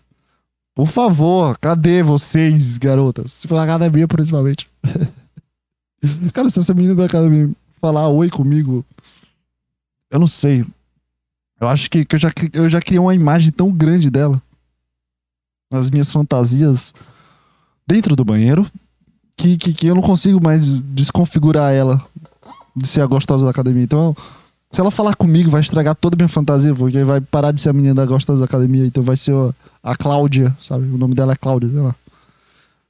Por 0.75 0.87
favor, 0.87 1.57
cadê 1.57 2.03
vocês, 2.03 2.77
garotas? 2.77 3.33
Se 3.33 3.49
for 3.49 3.55
na 3.55 3.63
academia, 3.63 4.07
principalmente. 4.07 4.69
cara, 6.35 6.51
se 6.51 6.59
essa 6.61 6.75
menina 6.75 6.95
da 6.95 7.07
academia 7.07 7.51
falar 7.81 8.07
oi 8.09 8.29
comigo, 8.29 8.85
eu 10.11 10.19
não 10.19 10.29
sei. 10.29 10.63
Eu 11.59 11.67
acho 11.67 11.89
que, 11.89 12.05
que 12.05 12.17
eu, 12.17 12.21
já, 12.21 12.31
eu 12.53 12.69
já 12.69 12.83
criei 12.83 12.99
uma 12.99 13.15
imagem 13.15 13.51
tão 13.51 13.73
grande 13.73 14.11
dela 14.11 14.43
nas 15.71 15.89
minhas 15.89 16.13
fantasias 16.13 16.93
dentro 17.87 18.15
do 18.15 18.27
banheiro 18.27 18.67
que, 19.39 19.57
que, 19.57 19.73
que 19.73 19.87
eu 19.87 19.95
não 19.95 20.03
consigo 20.03 20.39
mais 20.39 20.81
desconfigurar 20.81 21.73
ela 21.73 22.07
de 22.79 22.89
ser 22.89 23.01
a 23.01 23.07
gostosa 23.07 23.45
da 23.45 23.51
academia. 23.51 23.83
Então, 23.83 24.17
se 24.71 24.81
ela 24.81 24.91
falar 24.91 25.15
comigo, 25.15 25.51
vai 25.51 25.61
estragar 25.61 25.95
toda 25.95 26.15
a 26.15 26.19
minha 26.19 26.29
fantasia, 26.29 26.75
porque 26.75 27.03
vai 27.05 27.21
parar 27.21 27.53
de 27.53 27.61
ser 27.61 27.71
a 27.71 27.73
menina 27.73 27.95
da 27.95 28.07
gostosa 28.07 28.41
da 28.41 28.45
academia, 28.45 28.87
então 28.87 29.03
vai 29.03 29.17
ser 29.17 29.35
a 29.83 29.97
Cláudia, 29.97 30.57
sabe? 30.61 30.85
O 30.87 30.99
nome 30.99 31.15
dela 31.15 31.33
é 31.33 31.37
Cláudia, 31.37 31.69
sei 31.69 31.81
lá. 31.81 31.95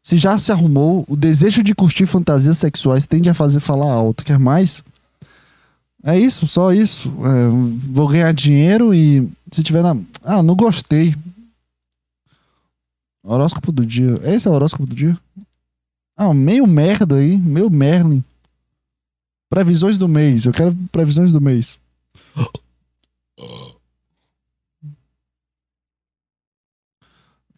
Se 0.03 0.17
já 0.17 0.39
se 0.39 0.51
arrumou, 0.51 1.05
o 1.09 1.15
desejo 1.15 1.63
de 1.63 1.75
curtir 1.75 2.07
fantasias 2.07 2.59
sexuais 2.59 3.07
tende 3.07 3.29
a 3.29 3.35
fazer 3.35 3.61
falar 3.61 3.93
alto. 3.93 4.25
Quer 4.25 4.39
mais? 4.39 4.83
É 6.03 6.19
isso, 6.19 6.47
só 6.47 6.73
isso. 6.73 7.13
É, 7.25 7.49
vou 7.93 8.09
ganhar 8.09 8.33
dinheiro 8.33 8.95
e 8.95 9.29
se 9.53 9.63
tiver 9.63 9.83
na. 9.83 9.97
Ah, 10.25 10.43
não 10.43 10.57
gostei. 10.57 11.15
Horóscopo 13.23 13.71
do 13.71 13.85
dia. 13.85 14.19
Esse 14.25 14.49
é 14.49 14.51
o 14.51 14.55
horóscopo 14.55 14.87
do 14.87 14.95
dia? 14.95 15.19
Ah, 16.17 16.33
meio 16.33 16.67
merda 16.67 17.17
aí, 17.17 17.37
meio 17.37 17.69
Merlin. 17.69 18.25
Previsões 19.49 19.97
do 19.97 20.09
mês. 20.09 20.45
Eu 20.45 20.53
quero 20.53 20.75
previsões 20.93 21.33
do 21.33 21.41
mês. 21.41 21.79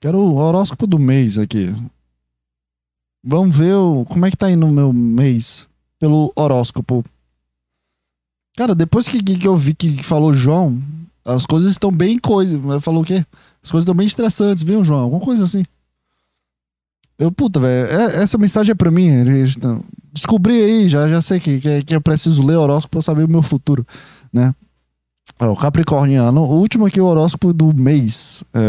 Quero 0.01 0.19
o 0.19 0.37
horóscopo 0.37 0.87
do 0.87 0.99
mês 0.99 1.37
aqui. 1.37 1.69
Vamos 3.23 3.55
ver 3.55 3.75
o, 3.75 4.05
como 4.07 4.25
é 4.25 4.31
que 4.31 4.37
tá 4.37 4.51
indo 4.51 4.67
o 4.67 4.71
meu 4.71 4.93
mês 4.93 5.67
pelo 5.99 6.33
horóscopo. 6.35 7.05
Cara, 8.57 8.75
depois 8.75 9.07
que, 9.07 9.23
que 9.23 9.47
eu 9.47 9.57
vi 9.57 9.75
que 9.75 10.03
falou 10.03 10.33
João, 10.33 10.81
as 11.25 11.45
coisas 11.45 11.73
estão 11.73 11.93
bem 11.93 12.19
coisa. 12.19 12.81
Falou 12.81 13.03
o 13.03 13.05
quê? 13.05 13.27
As 13.63 13.71
coisas 13.71 13.85
estão 13.85 13.95
bem 13.95 14.07
estressantes, 14.07 14.63
viu, 14.63 14.83
João? 14.83 15.01
Alguma 15.01 15.23
coisa 15.23 15.45
assim. 15.45 15.65
Eu, 17.19 17.31
puta, 17.31 17.61
velho, 17.61 17.91
é, 17.91 18.23
essa 18.23 18.39
mensagem 18.39 18.73
é 18.73 18.75
pra 18.75 18.91
mim. 18.91 19.11
Descobri 20.13 20.53
aí, 20.53 20.89
já, 20.89 21.09
já 21.09 21.23
sei 21.23 21.39
que, 21.39 21.61
que, 21.61 21.83
que 21.83 21.95
eu 21.95 22.01
preciso 22.01 22.45
ler 22.45 22.57
horóscopo 22.57 22.97
pra 22.97 23.03
saber 23.03 23.25
o 23.25 23.31
meu 23.31 23.43
futuro, 23.43 23.87
né? 24.33 24.55
O 25.39 25.57
Capricorniano, 25.57 26.43
o 26.43 26.59
último 26.59 26.87
aqui 26.87 27.01
o 27.01 27.07
horóscopo 27.07 27.53
do 27.53 27.75
mês. 27.75 28.45
É... 28.53 28.61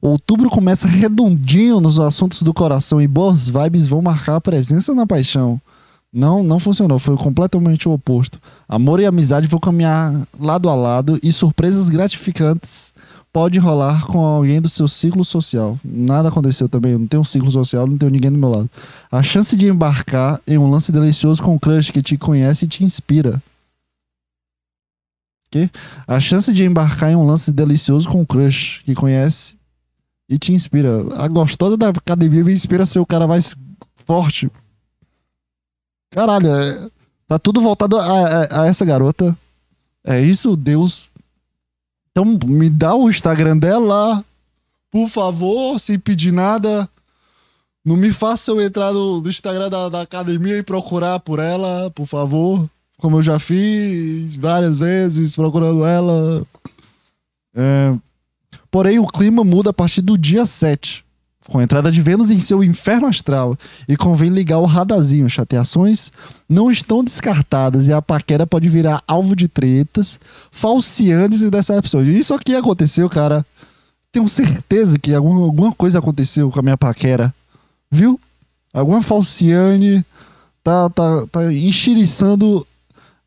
Outubro 0.00 0.50
começa 0.50 0.86
redondinho 0.86 1.80
nos 1.80 1.98
assuntos 1.98 2.42
do 2.42 2.52
coração 2.52 3.00
e 3.00 3.08
boas 3.08 3.48
vibes 3.48 3.86
vão 3.86 4.02
marcar 4.02 4.36
a 4.36 4.40
presença 4.40 4.94
na 4.94 5.06
paixão. 5.06 5.58
Não, 6.12 6.44
não 6.44 6.60
funcionou, 6.60 6.98
foi 6.98 7.16
completamente 7.16 7.88
o 7.88 7.92
oposto. 7.92 8.38
Amor 8.68 9.00
e 9.00 9.06
amizade 9.06 9.48
vão 9.48 9.58
caminhar 9.58 10.28
lado 10.38 10.68
a 10.68 10.74
lado 10.74 11.18
e 11.22 11.32
surpresas 11.32 11.88
gratificantes 11.88 12.93
pode 13.34 13.58
rolar 13.58 14.06
com 14.06 14.24
alguém 14.24 14.60
do 14.60 14.68
seu 14.68 14.86
ciclo 14.86 15.24
social. 15.24 15.76
Nada 15.84 16.28
aconteceu 16.28 16.68
também, 16.68 16.92
eu 16.92 17.00
não 17.00 17.06
tenho 17.08 17.20
um 17.20 17.24
ciclo 17.24 17.50
social, 17.50 17.84
não 17.84 17.98
tenho 17.98 18.12
ninguém 18.12 18.30
do 18.30 18.38
meu 18.38 18.48
lado. 18.48 18.70
A 19.10 19.24
chance 19.24 19.56
de 19.56 19.66
embarcar 19.66 20.40
em 20.46 20.56
um 20.56 20.70
lance 20.70 20.92
delicioso 20.92 21.42
com 21.42 21.54
um 21.54 21.58
crush 21.58 21.90
que 21.90 22.00
te 22.00 22.16
conhece 22.16 22.64
e 22.64 22.68
te 22.68 22.84
inspira. 22.84 23.42
Que? 25.50 25.68
A 26.06 26.20
chance 26.20 26.52
de 26.52 26.62
embarcar 26.62 27.10
em 27.10 27.16
um 27.16 27.26
lance 27.26 27.50
delicioso 27.50 28.08
com 28.08 28.20
um 28.20 28.24
crush 28.24 28.82
que 28.84 28.94
conhece 28.94 29.56
e 30.28 30.38
te 30.38 30.52
inspira. 30.52 31.04
A 31.16 31.26
gostosa 31.26 31.76
da 31.76 31.88
academia 31.88 32.44
me 32.44 32.52
inspira 32.52 32.84
a 32.84 32.86
ser 32.86 33.00
o 33.00 33.06
cara 33.06 33.26
mais 33.26 33.56
forte. 33.96 34.48
Caralho, 36.12 36.54
é, 36.54 36.88
tá 37.26 37.36
tudo 37.36 37.60
voltado 37.60 37.98
a, 37.98 38.04
a, 38.04 38.62
a, 38.62 38.66
essa 38.66 38.84
garota. 38.84 39.36
É 40.04 40.20
isso, 40.20 40.54
Deus. 40.54 41.10
Então 42.14 42.38
me 42.46 42.70
dá 42.70 42.94
o 42.94 43.10
Instagram 43.10 43.58
dela, 43.58 44.24
por 44.88 45.08
favor, 45.08 45.80
sem 45.80 45.98
pedir 45.98 46.32
nada. 46.32 46.88
Não 47.84 47.96
me 47.96 48.12
faça 48.12 48.52
eu 48.52 48.60
entrar 48.60 48.92
no, 48.92 49.20
no 49.20 49.28
Instagram 49.28 49.68
da, 49.68 49.88
da 49.88 50.00
academia 50.02 50.58
e 50.58 50.62
procurar 50.62 51.18
por 51.18 51.40
ela, 51.40 51.90
por 51.90 52.06
favor. 52.06 52.70
Como 52.98 53.18
eu 53.18 53.22
já 53.22 53.38
fiz 53.40 54.36
várias 54.36 54.78
vezes 54.78 55.34
procurando 55.34 55.84
ela. 55.84 56.46
É, 57.54 57.94
Porém, 58.74 58.98
o 58.98 59.06
clima 59.06 59.44
muda 59.44 59.70
a 59.70 59.72
partir 59.72 60.02
do 60.02 60.18
dia 60.18 60.44
7, 60.44 61.03
com 61.46 61.58
a 61.58 61.62
entrada 61.62 61.90
de 61.90 62.00
Vênus 62.00 62.30
em 62.30 62.38
seu 62.38 62.64
inferno 62.64 63.06
astral, 63.06 63.56
e 63.86 63.96
convém 63.96 64.30
ligar 64.30 64.58
o 64.58 64.64
radazinho. 64.64 65.28
Chateações 65.28 66.10
não 66.48 66.70
estão 66.70 67.04
descartadas 67.04 67.86
e 67.86 67.92
a 67.92 68.00
paquera 68.00 68.46
pode 68.46 68.68
virar 68.68 69.02
alvo 69.06 69.36
de 69.36 69.46
tretas, 69.46 70.18
falcianes 70.50 71.42
e 71.42 71.50
decepções. 71.50 72.08
Isso 72.08 72.34
aqui 72.34 72.54
aconteceu, 72.54 73.08
cara. 73.08 73.44
Tenho 74.10 74.28
certeza 74.28 74.98
que 74.98 75.12
alguma, 75.12 75.42
alguma 75.42 75.72
coisa 75.72 75.98
aconteceu 75.98 76.50
com 76.50 76.60
a 76.60 76.62
minha 76.62 76.78
paquera. 76.78 77.34
Viu? 77.90 78.18
Alguma 78.72 79.02
falciane 79.02 80.04
tá, 80.62 80.88
tá, 80.90 81.26
tá 81.30 81.52
enxeriçando 81.52 82.66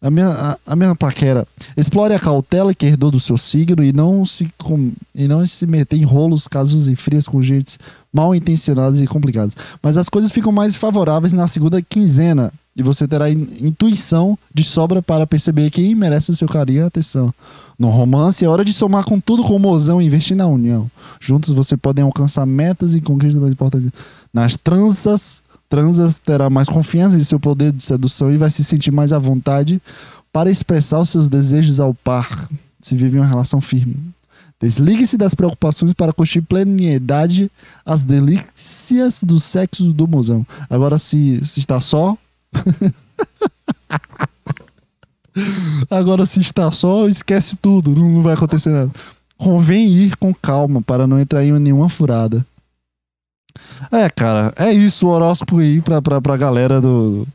a 0.01 0.11
minha, 0.11 0.29
a, 0.29 0.57
a, 0.65 0.75
minha 0.75 0.95
paquera. 0.95 1.47
Explore 1.75 2.13
a 2.13 2.19
cautela 2.19 2.73
que 2.73 2.85
herdou 2.85 3.11
do 3.11 3.19
seu 3.19 3.37
signo 3.37 3.83
e 3.83 3.91
não 3.91 4.25
se, 4.25 4.51
com, 4.57 4.91
e 5.13 5.27
não 5.27 5.45
se 5.45 5.65
meter 5.65 5.97
em 5.97 6.03
rolos, 6.03 6.47
casos 6.47 6.87
e 6.87 6.95
frias 6.95 7.27
com 7.27 7.41
gente 7.41 7.77
mal 8.17 8.33
intencionadas 8.33 8.99
e 8.99 9.05
complicadas. 9.05 9.55
Mas 9.81 9.95
as 9.95 10.09
coisas 10.09 10.31
ficam 10.31 10.51
mais 10.51 10.75
favoráveis 10.75 11.33
na 11.33 11.47
segunda 11.47 11.79
quinzena 11.83 12.51
e 12.75 12.81
você 12.81 13.07
terá 13.07 13.29
in, 13.29 13.47
intuição 13.61 14.37
de 14.51 14.63
sobra 14.63 15.03
para 15.03 15.27
perceber 15.27 15.69
quem 15.69 15.93
merece 15.93 16.31
o 16.31 16.35
seu 16.35 16.47
carinho 16.47 16.79
e 16.79 16.87
atenção. 16.87 17.31
No 17.77 17.89
romance, 17.89 18.43
é 18.43 18.49
hora 18.49 18.65
de 18.65 18.73
somar 18.73 19.05
com 19.05 19.19
tudo 19.19 19.43
com 19.43 19.55
o 19.55 19.59
mozão 19.59 20.01
e 20.01 20.05
investir 20.05 20.35
na 20.35 20.47
união. 20.47 20.89
Juntos 21.19 21.53
você 21.53 21.77
podem 21.77 22.03
alcançar 22.03 22.45
metas 22.45 22.95
e 22.95 23.01
conquistas 23.01 23.39
mais 23.39 23.53
importantes. 23.53 23.91
Nas 24.33 24.57
tranças 24.57 25.43
transas 25.69 26.17
terá 26.17 26.49
mais 26.49 26.69
confiança 26.69 27.17
em 27.17 27.23
seu 27.23 27.39
poder 27.39 27.71
de 27.71 27.83
sedução 27.83 28.31
e 28.31 28.37
vai 28.37 28.49
se 28.49 28.63
sentir 28.63 28.91
mais 28.91 29.13
à 29.13 29.19
vontade 29.19 29.81
para 30.31 30.49
expressar 30.49 30.99
os 30.99 31.09
seus 31.09 31.27
desejos 31.27 31.79
ao 31.79 31.93
par, 31.93 32.47
se 32.81 32.95
vive 32.95 33.17
uma 33.17 33.27
relação 33.27 33.59
firme. 33.59 33.95
Desligue-se 34.59 35.17
das 35.17 35.35
preocupações 35.35 35.93
para 35.93 36.11
curtir 36.11 36.41
plenidade 36.41 37.51
as 37.85 38.03
delícias 38.03 39.23
do 39.23 39.39
sexo 39.39 39.93
do 39.93 40.07
mozão. 40.07 40.45
Agora, 40.69 40.97
se, 40.97 41.45
se 41.45 41.59
está 41.59 41.79
só. 41.79 42.17
Agora, 45.89 46.25
se 46.25 46.41
está 46.41 46.71
só, 46.71 47.07
esquece 47.07 47.55
tudo, 47.55 47.95
não 47.95 48.23
vai 48.23 48.33
acontecer 48.33 48.69
nada. 48.69 48.91
Convém 49.37 49.87
ir 49.87 50.15
com 50.17 50.33
calma 50.33 50.81
para 50.81 51.05
não 51.05 51.19
entrar 51.19 51.45
em 51.45 51.51
nenhuma 51.59 51.87
furada. 51.87 52.43
É, 53.91 54.09
cara, 54.09 54.51
é 54.55 54.73
isso 54.73 55.05
o 55.05 55.09
horóscopo 55.09 55.59
aí 55.59 55.81
pra, 55.81 56.01
pra, 56.01 56.19
pra 56.19 56.37
galera 56.37 56.81
do, 56.81 57.27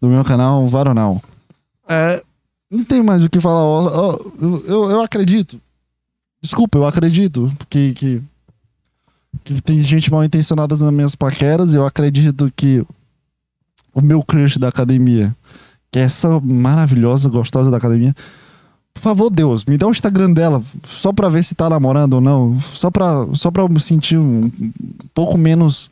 do 0.00 0.08
meu 0.08 0.24
canal 0.24 0.68
Varonal. 0.68 1.20
É, 1.88 2.22
não 2.70 2.84
tem 2.84 3.02
mais 3.02 3.24
o 3.24 3.28
que 3.28 3.40
falar. 3.40 3.90
Eu, 4.40 4.64
eu, 4.66 4.90
eu 4.90 5.02
acredito. 5.02 5.60
Desculpa, 6.42 6.78
eu 6.78 6.86
acredito 6.86 7.52
que, 7.70 7.94
que, 7.94 8.22
que 9.44 9.62
tem 9.62 9.80
gente 9.80 10.10
mal 10.10 10.24
intencionada 10.24 10.76
nas 10.76 10.92
minhas 10.92 11.14
paqueras. 11.14 11.72
Eu 11.72 11.86
acredito 11.86 12.52
que 12.56 12.84
o 13.94 14.02
meu 14.02 14.22
crush 14.24 14.58
da 14.58 14.68
academia, 14.68 15.34
que 15.90 16.00
é 16.00 16.02
essa 16.02 16.40
maravilhosa, 16.40 17.28
gostosa 17.28 17.70
da 17.70 17.76
academia, 17.76 18.14
por 18.92 19.00
favor, 19.00 19.30
Deus, 19.30 19.64
me 19.64 19.78
dá 19.78 19.86
o 19.86 19.90
Instagram 19.90 20.32
dela, 20.32 20.62
só 20.82 21.12
pra 21.12 21.28
ver 21.28 21.42
se 21.42 21.54
tá 21.54 21.68
namorando 21.70 22.14
ou 22.14 22.20
não. 22.20 22.60
Só 22.60 22.90
pra, 22.90 23.26
só 23.34 23.50
pra 23.50 23.62
eu 23.62 23.68
me 23.68 23.80
sentir 23.80 24.18
um, 24.18 24.50
pouco 25.14 25.38
menos, 25.38 25.90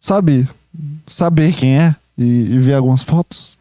sabe? 0.00 0.48
Saber 1.06 1.54
quem 1.54 1.78
é 1.78 1.94
e, 2.16 2.24
e 2.54 2.58
ver 2.58 2.74
algumas 2.74 3.02
fotos. 3.02 3.58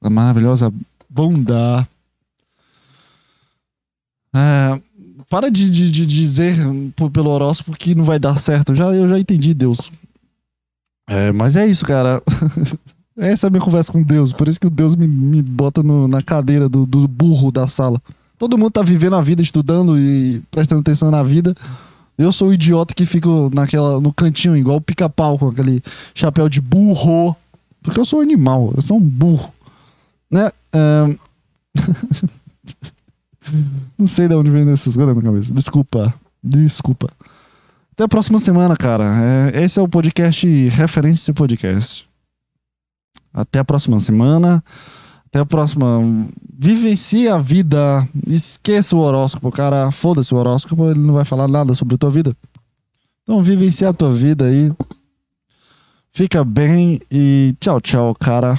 A 0.00 0.08
maravilhosa 0.08 0.72
bunda. 1.08 1.86
É, 4.34 4.80
para 5.32 5.50
de, 5.50 5.70
de, 5.70 5.90
de, 5.90 6.04
dizer 6.04 6.58
pelo 7.10 7.30
horóscopo 7.30 7.74
que 7.74 7.94
não 7.94 8.04
vai 8.04 8.18
dar 8.18 8.36
certo. 8.36 8.74
Já, 8.74 8.92
eu 8.92 9.08
já 9.08 9.18
entendi, 9.18 9.54
Deus. 9.54 9.90
É, 11.08 11.32
mas 11.32 11.56
é 11.56 11.66
isso, 11.66 11.86
cara. 11.86 12.22
Essa 13.16 13.46
é 13.46 13.48
a 13.48 13.50
minha 13.50 13.62
conversa 13.62 13.90
com 13.90 14.02
Deus. 14.02 14.30
Por 14.30 14.46
isso 14.46 14.60
que 14.60 14.66
o 14.66 14.70
Deus 14.70 14.94
me, 14.94 15.06
me 15.06 15.40
bota 15.40 15.82
no, 15.82 16.06
na 16.06 16.20
cadeira 16.20 16.68
do, 16.68 16.84
do 16.84 17.08
burro 17.08 17.50
da 17.50 17.66
sala. 17.66 17.98
Todo 18.36 18.58
mundo 18.58 18.72
tá 18.72 18.82
vivendo 18.82 19.16
a 19.16 19.22
vida, 19.22 19.40
estudando 19.40 19.98
e 19.98 20.42
prestando 20.50 20.82
atenção 20.82 21.10
na 21.10 21.22
vida. 21.22 21.54
Eu 22.18 22.30
sou 22.30 22.48
o 22.48 22.52
idiota 22.52 22.92
que 22.92 23.06
fico 23.06 23.50
naquela, 23.54 23.98
no 24.02 24.12
cantinho, 24.12 24.54
igual 24.54 24.76
o 24.76 24.82
pica-pau, 24.82 25.38
com 25.38 25.48
aquele 25.48 25.82
chapéu 26.14 26.46
de 26.46 26.60
burro. 26.60 27.34
Porque 27.82 27.98
eu 27.98 28.04
sou 28.04 28.18
um 28.18 28.22
animal, 28.22 28.74
eu 28.76 28.82
sou 28.82 28.98
um 28.98 29.00
burro. 29.00 29.50
Né? 30.30 30.52
Um... 30.74 31.16
Não 33.98 34.06
sei 34.06 34.28
de 34.28 34.34
onde 34.34 34.50
vem 34.50 34.68
essas 34.70 34.96
coisas 34.96 35.14
na 35.14 35.20
minha 35.20 35.32
cabeça. 35.32 35.52
Desculpa. 35.52 36.14
Desculpa. 36.42 37.08
Até 37.92 38.04
a 38.04 38.08
próxima 38.08 38.38
semana, 38.38 38.76
cara. 38.76 39.50
É, 39.52 39.64
esse 39.64 39.78
é 39.78 39.82
o 39.82 39.88
podcast 39.88 40.46
Referência 40.68 41.32
Podcast. 41.34 42.08
Até 43.32 43.58
a 43.58 43.64
próxima 43.64 44.00
semana. 44.00 44.64
Até 45.26 45.40
a 45.40 45.46
próxima. 45.46 46.00
Vivencie 46.58 47.28
a 47.28 47.38
vida. 47.38 48.06
Esqueça 48.26 48.96
o 48.96 49.00
horóscopo, 49.00 49.50
cara. 49.50 49.90
Foda-se 49.90 50.34
o 50.34 50.36
horóscopo, 50.36 50.90
ele 50.90 51.00
não 51.00 51.14
vai 51.14 51.24
falar 51.24 51.48
nada 51.48 51.74
sobre 51.74 51.94
a 51.94 51.98
tua 51.98 52.10
vida. 52.10 52.36
Então 53.22 53.42
vivencie 53.42 53.86
a 53.86 53.92
tua 53.92 54.12
vida 54.12 54.46
aí. 54.46 54.72
Fica 56.10 56.44
bem 56.44 57.00
e 57.10 57.54
tchau, 57.60 57.80
tchau, 57.80 58.14
cara. 58.14 58.58